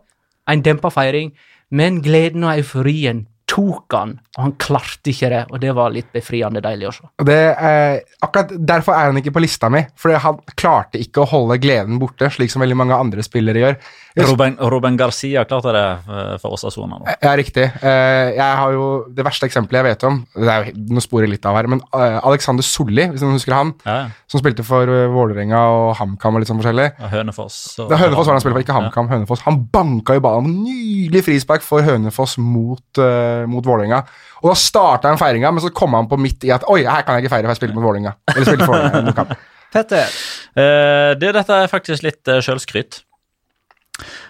en 0.50 0.62
dempa 0.66 0.93
feiring, 0.93 1.34
men 1.74 2.04
gleden 2.06 2.45
og 2.45 2.54
euforien 2.58 3.26
tok 3.50 3.95
han, 3.97 4.12
og 4.38 4.43
han 4.43 4.52
klarte 4.62 5.10
ikke 5.12 5.30
det, 5.34 5.39
og 5.50 5.60
det 5.64 5.72
var 5.76 5.89
litt 5.93 6.12
befriende 6.14 6.62
deilig 6.62 6.89
å 6.89 6.93
se. 6.93 7.08
Er, 7.34 8.02
akkurat 8.22 8.52
Derfor 8.70 8.93
er 8.93 9.10
han 9.10 9.18
ikke 9.22 9.34
på 9.34 9.41
lista 9.41 9.70
mi, 9.74 9.82
for 9.97 10.14
han 10.14 10.38
klarte 10.60 11.02
ikke 11.02 11.24
å 11.24 11.30
holde 11.32 11.58
gleden 11.64 11.97
borte, 12.02 12.30
slik 12.36 12.52
som 12.54 12.62
veldig 12.62 12.78
mange 12.78 12.93
andre 13.00 13.26
spillere 13.26 13.64
gjør. 13.64 13.80
Ruben, 14.20 14.56
Ruben 14.60 14.97
Garcia 15.00 15.45
klarte 15.47 15.72
det 15.72 15.84
eh, 16.12 16.32
for 16.41 16.56
Osasuna 16.58 16.97
nå. 17.00 17.06
Ja, 17.24 17.34
riktig. 17.39 17.68
Eh, 17.80 18.32
Jeg 18.36 18.56
har 18.60 18.74
jo 18.74 18.88
Det 19.16 19.24
verste 19.24 19.45
eksempelet 19.47 19.80
jeg 19.80 19.86
vet 19.86 20.04
om 20.10 20.18
det 20.34 20.50
er 20.50 20.66
jo, 20.68 20.74
noe 20.97 21.04
sporer 21.06 21.30
litt 21.32 21.45
av 21.47 21.56
her, 21.56 21.70
men 21.72 21.80
eh, 21.95 22.18
Alexander 22.28 22.66
Solli, 22.66 23.06
hvis 23.14 23.24
noen 23.24 23.38
husker 23.38 23.56
han, 23.56 23.72
Ja, 23.86 24.00
som 24.30 24.41
spilte 24.41 24.66
for 24.68 24.89
eh, 24.91 25.06
Vålerenga 25.14 25.62
og 25.72 25.93
HamKam 26.02 26.36
og 26.36 26.43
litt 26.43 26.50
sånn 26.52 26.60
forskjellig. 26.60 26.89
Og 27.00 27.14
Hønefoss. 27.14 27.60
og- 27.80 27.89
Det 27.93 27.95
er 28.00 28.04
Hønefoss 28.04 28.28
var 28.28 28.36
han 28.39 28.43
spilte 28.43 28.58
for, 28.60 28.66
ikke 28.66 28.78
HamKam. 28.80 29.10
Hønefoss. 29.14 29.45
Han 29.47 29.62
banka 29.72 30.18
jo 30.18 30.26
ballen. 30.26 30.52
Nydelig 30.66 31.24
frispark 31.30 31.64
for 31.66 31.86
Hønefoss 31.88 32.36
mot, 32.41 32.84
uh, 33.00 33.39
mot 33.48 33.66
Vålerenga. 33.66 34.02
Og 34.42 34.52
da 34.52 34.56
starta 34.60 35.12
han 35.12 35.20
feiringa, 35.22 35.52
men 35.56 35.64
så 35.64 35.72
kom 35.76 35.96
han 35.98 36.10
på 36.12 36.20
midt 36.20 36.48
i 36.48 36.54
at 36.56 36.66
Oi, 36.72 36.82
her 36.88 37.06
kan 37.06 37.18
jeg 37.18 37.26
ikke 37.26 37.36
feire, 37.36 37.48
for 37.48 37.56
jeg 37.56 37.62
spiller 37.62 37.78
mot 37.78 37.88
Vålerenga. 37.88 38.16
Eller 38.36 38.50
spiller 38.50 38.66
for 38.66 38.76
Vålerenga. 38.76 39.40
Petter, 39.74 40.20
Uh, 40.58 41.14
det, 41.22 41.30
dette 41.36 41.56
er 41.62 41.70
faktisk 41.70 42.02
litt 42.04 42.28
uh, 42.28 42.40
sjølskryt. 42.42 43.04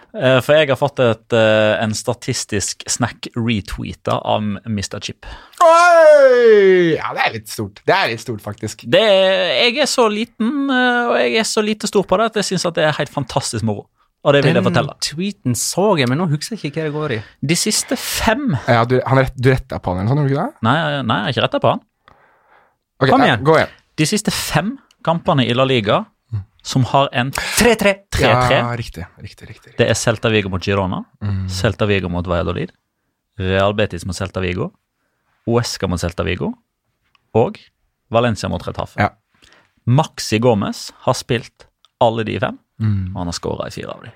Uh, 0.10 0.40
for 0.42 0.58
jeg 0.58 0.72
har 0.72 0.78
fått 0.78 1.00
et, 1.06 1.36
uh, 1.38 1.78
en 1.80 1.94
statistisk 1.96 2.82
snack 2.90 3.30
retweeta 3.38 4.18
av 4.18 4.42
Mr. 4.66 4.98
Chip. 5.06 5.28
Oi! 5.62 6.96
Ja, 6.96 7.12
det 7.14 7.26
er 7.28 7.36
litt 7.36 7.52
stort. 7.52 7.84
Det 7.86 7.94
er 7.94 8.10
litt 8.10 8.24
stort, 8.24 8.42
faktisk. 8.42 8.88
Det 8.90 9.02
er, 9.06 9.54
jeg 9.68 9.78
er 9.86 9.90
så 9.90 10.08
liten, 10.10 10.66
eh, 10.74 11.12
og 11.12 11.16
jeg 11.20 11.38
er 11.42 11.48
så 11.48 11.62
lite 11.66 11.90
stor 11.90 12.08
på 12.10 12.18
det, 12.18 12.30
at 12.32 12.42
jeg 12.42 12.50
syns 12.50 12.66
det 12.74 12.86
er 12.88 12.98
helt 12.98 13.14
fantastisk 13.14 13.66
moro. 13.68 13.86
Og 14.28 14.34
det 14.36 14.42
vil 14.44 14.58
jeg 14.58 14.64
fortelle. 14.66 14.94
Den 14.98 15.06
tweeten 15.16 15.56
så 15.56 15.86
jeg, 15.98 16.10
men 16.12 16.20
nå 16.20 16.26
husker 16.28 16.58
jeg 16.58 16.72
ikke 16.74 16.82
hva 16.82 16.88
det 16.90 16.96
går 16.98 17.12
i. 17.16 17.20
De 17.52 17.56
siste 17.56 17.96
fem 17.96 18.50
Ja, 18.68 18.82
du, 18.86 18.98
han 19.06 19.22
rett, 19.22 19.38
du 19.40 19.48
retta 19.54 19.80
på 19.80 19.94
han 19.94 20.02
eller 20.02 20.10
noe 20.10 20.26
sånt, 20.26 20.32
gjorde 20.34 20.34
du 20.34 20.36
ikke 20.36 20.60
det? 20.60 20.68
Nei, 20.68 21.02
nei 21.08 21.18
jeg 21.20 21.28
har 21.30 21.36
ikke 21.38 21.46
retta 21.48 21.62
på 21.64 21.72
han. 21.72 21.84
Okay, 23.00 23.12
Kom 23.14 23.24
ja, 23.24 23.28
igjen. 23.30 23.44
Gå 23.48 23.56
igjen. 23.62 23.76
De 24.00 24.08
siste 24.10 24.32
fem 24.36 24.74
kampene 25.08 25.46
i 25.48 25.54
La 25.56 25.64
Liga 25.68 26.02
som 26.70 26.84
har 26.92 27.08
en 27.16 27.32
3-3. 27.32 27.94
3-3, 28.12 28.26
Ja, 28.28 28.74
riktig, 28.76 29.06
riktig, 29.24 29.48
riktig. 29.54 29.72
det 29.80 29.88
er 29.88 29.96
Celta 29.96 30.28
Vigo 30.30 30.50
mot 30.52 30.62
Girona, 30.62 31.06
Mm. 31.24 31.46
Celta 31.48 31.88
Vigo 31.88 32.10
mot 32.12 32.28
Valladolid, 32.28 32.74
Real 33.40 33.74
Betis 33.74 34.04
mot 34.06 34.16
Celta 34.16 34.42
Vigo, 34.44 34.74
Uesca 35.48 35.88
mot 35.88 35.98
Celta 36.00 36.24
Vigo 36.28 36.52
og 37.34 37.58
Valencia 38.12 38.50
mot 38.52 38.62
Retafe. 38.68 39.00
Ja. 39.00 39.10
Maxi 39.88 40.40
Gomez 40.44 40.90
har 41.08 41.16
spilt 41.16 41.68
alle 42.02 42.26
de 42.28 42.36
fem, 42.40 42.60
Mm. 42.80 43.12
og 43.14 43.22
han 43.22 43.32
har 43.32 43.38
skåra 43.38 43.68
i 43.70 43.76
fire 43.76 43.94
av 43.94 44.08
de. 44.08 44.16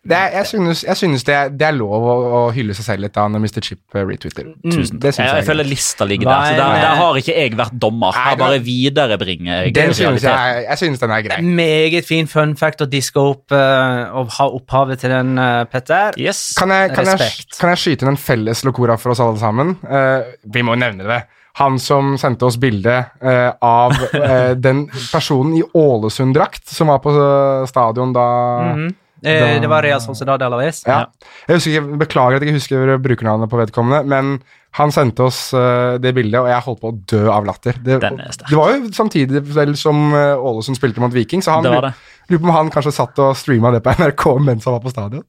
Det 0.00 0.16
er, 0.16 0.30
jeg 0.38 0.46
synes, 0.46 0.80
jeg 0.84 0.96
synes 0.96 1.24
det, 1.28 1.34
er, 1.34 1.48
det 1.52 1.66
er 1.66 1.74
lov 1.76 2.04
å, 2.08 2.12
å 2.38 2.40
hylle 2.56 2.72
seg 2.76 2.86
selv 2.86 3.04
litt 3.04 3.12
da 3.12 3.26
når 3.28 3.42
Mr. 3.42 3.58
Chip 3.60 3.80
retwitter 3.92 4.46
retweeter. 4.46 4.46
Tusen 4.64 5.00
Det 5.02 5.10
synes 5.12 5.18
Jeg, 5.18 5.26
jeg 5.26 5.34
jeg 5.34 5.42
er 5.42 5.48
føler 5.50 5.68
lista 5.68 6.06
ligger 6.08 6.30
der, 6.30 6.46
så 6.46 6.54
der, 6.56 6.76
der 6.80 7.00
har 7.00 7.18
ikke 7.20 7.34
jeg 7.36 7.58
vært 7.58 7.74
dommer. 7.82 8.16
Her 8.16 8.38
bare 8.40 8.62
viderebringer 8.64 9.66
jeg 9.66 9.74
Den 9.76 9.92
synes 9.98 10.24
jeg, 10.24 10.62
jeg 10.64 10.80
synes 10.80 11.02
den 11.02 11.12
er 11.12 11.26
grei. 11.26 11.40
Meget 11.44 12.08
fin 12.08 12.30
fun 12.32 12.56
fact 12.56 12.80
å 12.80 12.88
diske 12.88 13.20
opp 13.20 13.52
uh, 13.52 14.08
og 14.22 14.32
ha 14.38 14.48
opphavet 14.56 15.04
til 15.04 15.12
den, 15.12 15.34
uh, 15.36 15.66
Petter. 15.68 16.16
Yes. 16.20 16.54
Kan 16.56 16.72
jeg, 16.72 16.94
kan, 16.96 17.12
kan 17.58 17.74
jeg 17.74 17.82
skyte 17.84 18.06
inn 18.06 18.14
en 18.14 18.20
felles 18.20 18.64
locora 18.64 18.96
for 19.00 19.12
oss 19.12 19.20
alle 19.20 19.36
sammen? 19.42 19.76
Uh, 19.84 20.32
vi 20.48 20.64
må 20.64 20.78
nevne 20.80 21.04
det. 21.12 21.20
Han 21.58 21.78
som 21.82 22.14
sendte 22.18 22.46
oss 22.46 22.56
bilde 22.56 23.04
eh, 23.22 23.50
av 23.60 23.92
eh, 24.14 24.54
den 24.54 24.86
personen 25.12 25.56
i 25.58 25.62
Ålesund-drakt 25.74 26.68
som 26.70 26.86
var 26.92 26.98
på 27.04 27.10
eh, 27.16 27.66
stadion 27.70 28.12
da 28.16 28.26
Mhm. 28.70 28.90
Eh, 29.22 29.60
det 29.60 29.68
var 29.68 29.82
Real 29.84 30.00
Sociedad 30.00 30.40
Alaves. 30.42 30.78
ja. 30.86 31.02
Jeg 31.46 31.58
husker 31.58 31.70
ikke, 31.74 31.98
Beklager 32.00 32.36
at 32.38 32.42
jeg 32.42 32.54
ikke 32.54 32.56
husker 32.56 32.92
brukernavnet 33.04 33.50
på 33.52 33.58
vedkommende, 33.60 34.06
men 34.08 34.38
han 34.78 34.90
sendte 34.94 35.26
oss 35.26 35.52
eh, 35.52 35.98
det 36.00 36.14
bildet, 36.16 36.38
og 36.40 36.48
jeg 36.48 36.62
holdt 36.64 36.80
på 36.80 36.88
å 36.88 36.96
dø 37.12 37.26
av 37.28 37.44
latter. 37.44 37.76
Det, 37.84 37.98
det 38.00 38.56
var 38.56 38.72
jo 38.72 38.88
samtidig 38.96 39.42
vel 39.52 39.74
som 39.76 40.14
eh, 40.16 40.40
Ålesund 40.40 40.78
spilte 40.78 41.04
mot 41.04 41.12
Viking, 41.12 41.42
så 41.44 41.58
han 41.58 41.68
lurer 41.68 41.92
på 42.38 42.40
om 42.48 42.54
han 42.54 42.70
kanskje 42.72 42.94
satt 42.96 43.20
og 43.20 43.36
streama 43.36 43.74
det 43.76 43.82
på 43.84 43.92
NRK 44.00 44.24
mens 44.40 44.64
han 44.64 44.78
var 44.78 44.84
på 44.86 44.94
stadion. 44.94 45.26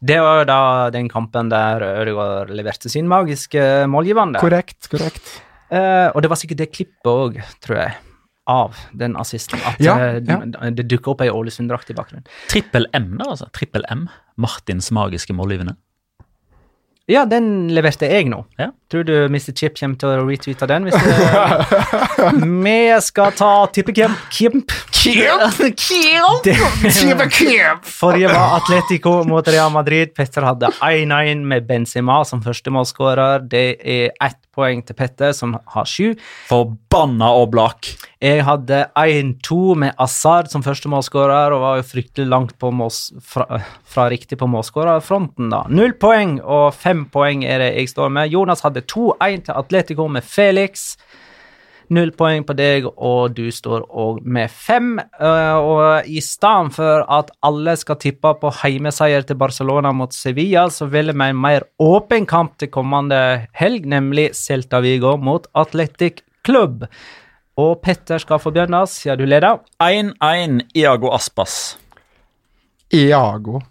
Det 0.00 0.18
var 0.22 0.40
jo 0.40 0.44
da 0.50 0.60
den 0.94 1.06
kampen 1.10 1.48
der 1.50 1.82
Ødegaard 2.02 2.50
leverte 2.54 2.90
sin 2.90 3.06
magiske 3.10 3.86
målgivende. 3.86 4.42
Korrekt, 4.42 4.90
korrekt. 4.90 5.30
Eh, 5.70 6.08
og 6.14 6.22
det 6.24 6.30
var 6.32 6.38
sikkert 6.40 6.62
det 6.62 6.70
klippet 6.72 7.10
òg, 7.12 7.40
tror 7.64 7.76
jeg, 7.82 7.96
av 8.48 8.78
den 8.96 9.16
assisten. 9.20 9.60
At 9.68 9.80
Ja, 9.84 9.98
eh, 10.00 10.20
ja. 10.24 10.38
det, 10.44 10.70
det 10.78 10.86
dukker 10.88 11.12
opp 11.12 11.20
ei 11.26 11.28
Ålesund-drakt 11.32 11.90
i 11.92 11.98
bakgrunnen. 11.98 12.24
Trippel 12.48 12.86
M, 12.96 13.16
da, 13.20 13.30
altså. 13.34 13.50
Trippel 13.52 13.84
M. 13.92 14.06
Martins 14.40 14.88
magiske 14.94 15.34
målgivende. 15.36 15.76
Ja, 17.08 17.22
den 17.24 17.70
leverte 17.72 18.04
jeg 18.04 18.26
nå. 18.28 18.42
Ja. 18.60 18.66
Tror 18.92 19.04
du 19.08 19.14
Mr. 19.32 19.54
Chip 19.56 19.78
kommer 19.78 19.96
til 19.96 20.10
å 20.12 20.26
retweete 20.28 20.66
den? 20.68 20.84
Hvis 20.84 20.96
det... 21.00 21.14
Vi 22.66 23.00
skal 23.00 23.32
ta 23.32 23.52
tippekjemp. 23.72 24.18
Kjemp. 24.36 24.74
Det- 26.44 26.56
Forrige 27.88 28.28
var 28.28 28.58
Atletico 28.58 29.22
mot 29.24 29.48
Real 29.48 29.70
Madrid. 29.72 30.12
Petter 30.16 30.44
hadde 30.50 30.68
1-1 30.84 31.46
med 31.48 31.64
Benzema 31.70 32.20
som 32.28 32.42
førstemålsskårer. 32.44 33.48
Det 33.48 33.64
er 33.80 34.12
ett 34.28 34.40
poeng 34.58 34.82
til 34.86 34.98
Petter, 34.98 35.32
som 35.36 35.54
har 35.74 35.88
sju. 35.88 36.16
Forbanna 36.50 37.30
Oblak. 37.38 37.92
Jeg 38.22 38.42
hadde 38.46 38.82
1-2 38.98 39.76
med 39.78 39.94
Asaad 40.02 40.50
som 40.50 40.64
førstemålsskårer, 40.66 41.54
og 41.54 41.62
var 41.62 41.78
jo 41.78 41.86
fryktelig 41.92 42.26
langt 42.28 42.56
på 42.58 42.72
måls, 42.74 43.12
fra, 43.22 43.62
fra 43.86 44.08
riktig 44.10 44.40
på 44.40 44.50
målskårerfronten, 44.50 45.52
da. 45.54 45.62
Null 45.70 45.94
poeng, 46.02 46.38
og 46.42 46.72
fem 46.74 47.06
poeng 47.12 47.46
er 47.46 47.62
det 47.62 47.72
jeg 47.76 47.94
står 47.94 48.12
med. 48.18 48.34
Jonas 48.34 48.66
hadde 48.66 48.86
2-1 48.90 49.48
til 49.48 49.58
Atletico 49.58 50.10
med 50.10 50.26
Felix. 50.26 50.90
Null 51.88 52.10
poeng 52.12 52.44
på 52.44 52.52
deg, 52.52 52.84
og 52.84 53.32
du 53.38 53.46
står 53.54 53.86
òg 53.88 54.20
med 54.28 54.52
fem. 54.52 54.98
Eh, 55.00 55.56
og 55.56 56.08
i 56.08 56.20
stedet 56.24 56.74
for 56.76 57.04
at 57.08 57.30
alle 57.48 57.72
skal 57.80 57.96
tippe 58.02 58.34
på 58.42 58.50
heimeseier 58.60 59.24
til 59.24 59.38
Barcelona 59.40 59.94
mot 59.96 60.12
Sevilla, 60.12 60.66
så 60.68 60.90
velger 60.92 61.16
vi 61.16 61.30
en 61.32 61.40
mer 61.40 61.64
åpen 61.80 62.28
kamp 62.28 62.58
til 62.60 62.68
kommende 62.74 63.22
helg, 63.56 63.88
nemlig 63.88 64.34
Celta 64.36 64.82
Vigo 64.84 65.16
mot 65.16 65.48
Atletic 65.56 66.20
Club. 66.44 66.84
Og 67.58 67.80
Petter 67.82 68.20
skal 68.22 68.38
få 68.42 68.52
begynne, 68.52 68.84
siden 68.86 69.18
du 69.18 69.24
leder. 69.24 69.64
1-1 69.82 70.60
Iago 70.76 71.10
Aspas. 71.16 71.78
Iago. 72.92 73.62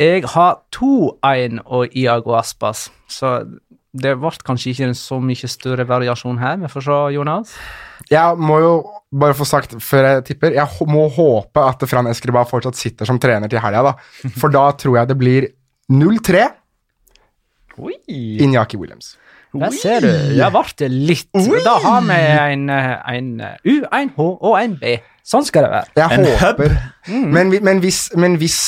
Jeg 0.00 0.24
har 0.32 0.62
2-1 0.72 1.60
og 1.66 1.92
Iago 1.92 2.32
Aspas, 2.38 2.88
så 3.08 3.42
det 3.92 4.14
ble 4.20 4.30
kanskje 4.46 4.70
ikke 4.72 4.88
en 4.88 4.96
så 4.98 5.18
mye 5.22 5.48
større 5.50 5.86
variasjon 5.88 6.38
her. 6.38 6.58
Vi 6.62 6.70
får 6.70 6.86
se, 6.86 6.98
Jonas. 7.16 7.54
Jeg 8.10 8.38
må 8.38 8.60
jo 8.62 8.74
bare 9.10 9.34
få 9.34 9.46
sagt 9.46 9.74
før 9.82 10.06
jeg 10.06 10.22
tipper 10.30 10.54
Jeg 10.54 10.86
må 10.90 11.08
håpe 11.12 11.62
at 11.62 11.82
Fran 11.90 12.08
Escribá 12.10 12.44
fortsatt 12.48 12.78
sitter 12.78 13.08
som 13.08 13.18
trener 13.22 13.50
til 13.50 13.62
helga, 13.62 13.90
da. 13.90 14.30
For 14.38 14.52
da 14.54 14.68
tror 14.78 15.00
jeg 15.00 15.10
det 15.10 15.18
blir 15.18 15.48
0-3 15.90 16.46
Inyaki 18.10 18.78
Williams. 18.78 19.16
Der 19.52 19.74
ser 19.74 20.04
du. 20.04 20.08
Der 20.38 20.50
ble 20.54 20.62
det 20.78 20.90
litt. 20.90 21.30
Da 21.64 21.74
har 21.82 22.02
vi 22.06 22.18
en, 22.54 22.68
en 22.70 23.30
U, 23.66 23.74
en 23.90 24.12
H 24.14 24.26
og 24.26 24.54
en 24.60 24.76
B. 24.78 24.94
Sånn 25.26 25.46
skal 25.46 25.66
det 25.66 25.70
være. 25.74 25.94
Jeg 25.98 26.18
En 26.18 26.28
håper 26.44 26.76
men, 27.10 27.50
men, 27.62 27.82
hvis, 27.82 28.04
men 28.18 28.36
hvis 28.38 28.58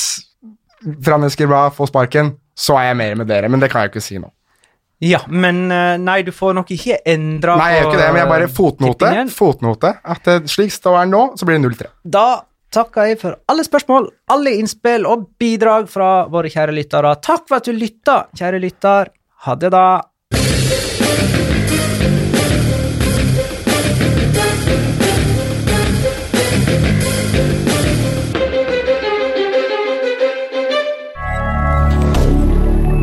Fran 1.04 1.22
Escribá 1.28 1.68
får 1.74 1.92
sparken, 1.92 2.34
så 2.58 2.80
er 2.80 2.90
jeg 2.90 2.98
mer 2.98 3.18
med 3.20 3.30
dere. 3.30 3.50
Men 3.52 3.62
det 3.62 3.70
kan 3.70 3.84
jeg 3.84 3.92
ikke 3.92 4.02
si 4.02 4.18
nå. 4.18 4.32
Ja, 5.03 5.18
men 5.26 5.64
eh, 5.74 5.96
nei, 5.98 6.20
du 6.22 6.30
får 6.30 6.55
nok 6.55 6.68
ikke 6.70 7.00
endra 7.11 7.57
Nei, 7.59 7.72
jeg 7.72 7.80
gjør 7.80 7.88
ikke 7.88 7.98
det, 7.98 8.11
men 8.12 8.20
jeg 8.20 8.30
bare 8.30 8.48
fotnote. 8.55 9.09
Fotnote. 9.34 9.90
At 10.14 10.28
eh, 10.30 10.44
slik 10.46 10.70
står 10.70 11.00
den 11.00 11.11
nå, 11.16 11.22
så 11.34 11.48
blir 11.48 11.59
det 11.59 11.72
0-3. 11.72 11.88
Da 12.07 12.26
takker 12.72 13.11
jeg 13.11 13.18
for 13.18 13.34
alle 13.50 13.64
spørsmål, 13.66 14.07
alle 14.30 14.53
innspill 14.61 15.09
og 15.11 15.26
bidrag 15.42 15.90
fra 15.90 16.12
våre 16.30 16.53
kjære 16.55 16.76
lyttere. 16.76 17.16
Takk 17.18 17.50
for 17.50 17.59
at 17.59 17.66
du 17.66 17.74
lytta, 17.74 18.28
kjære 18.38 18.62
lytter. 18.62 19.11
Ha 19.42 19.59
det, 19.59 19.72
da. 19.74 19.88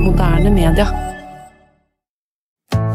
Moderne 0.07 0.55
media. 0.55 1.08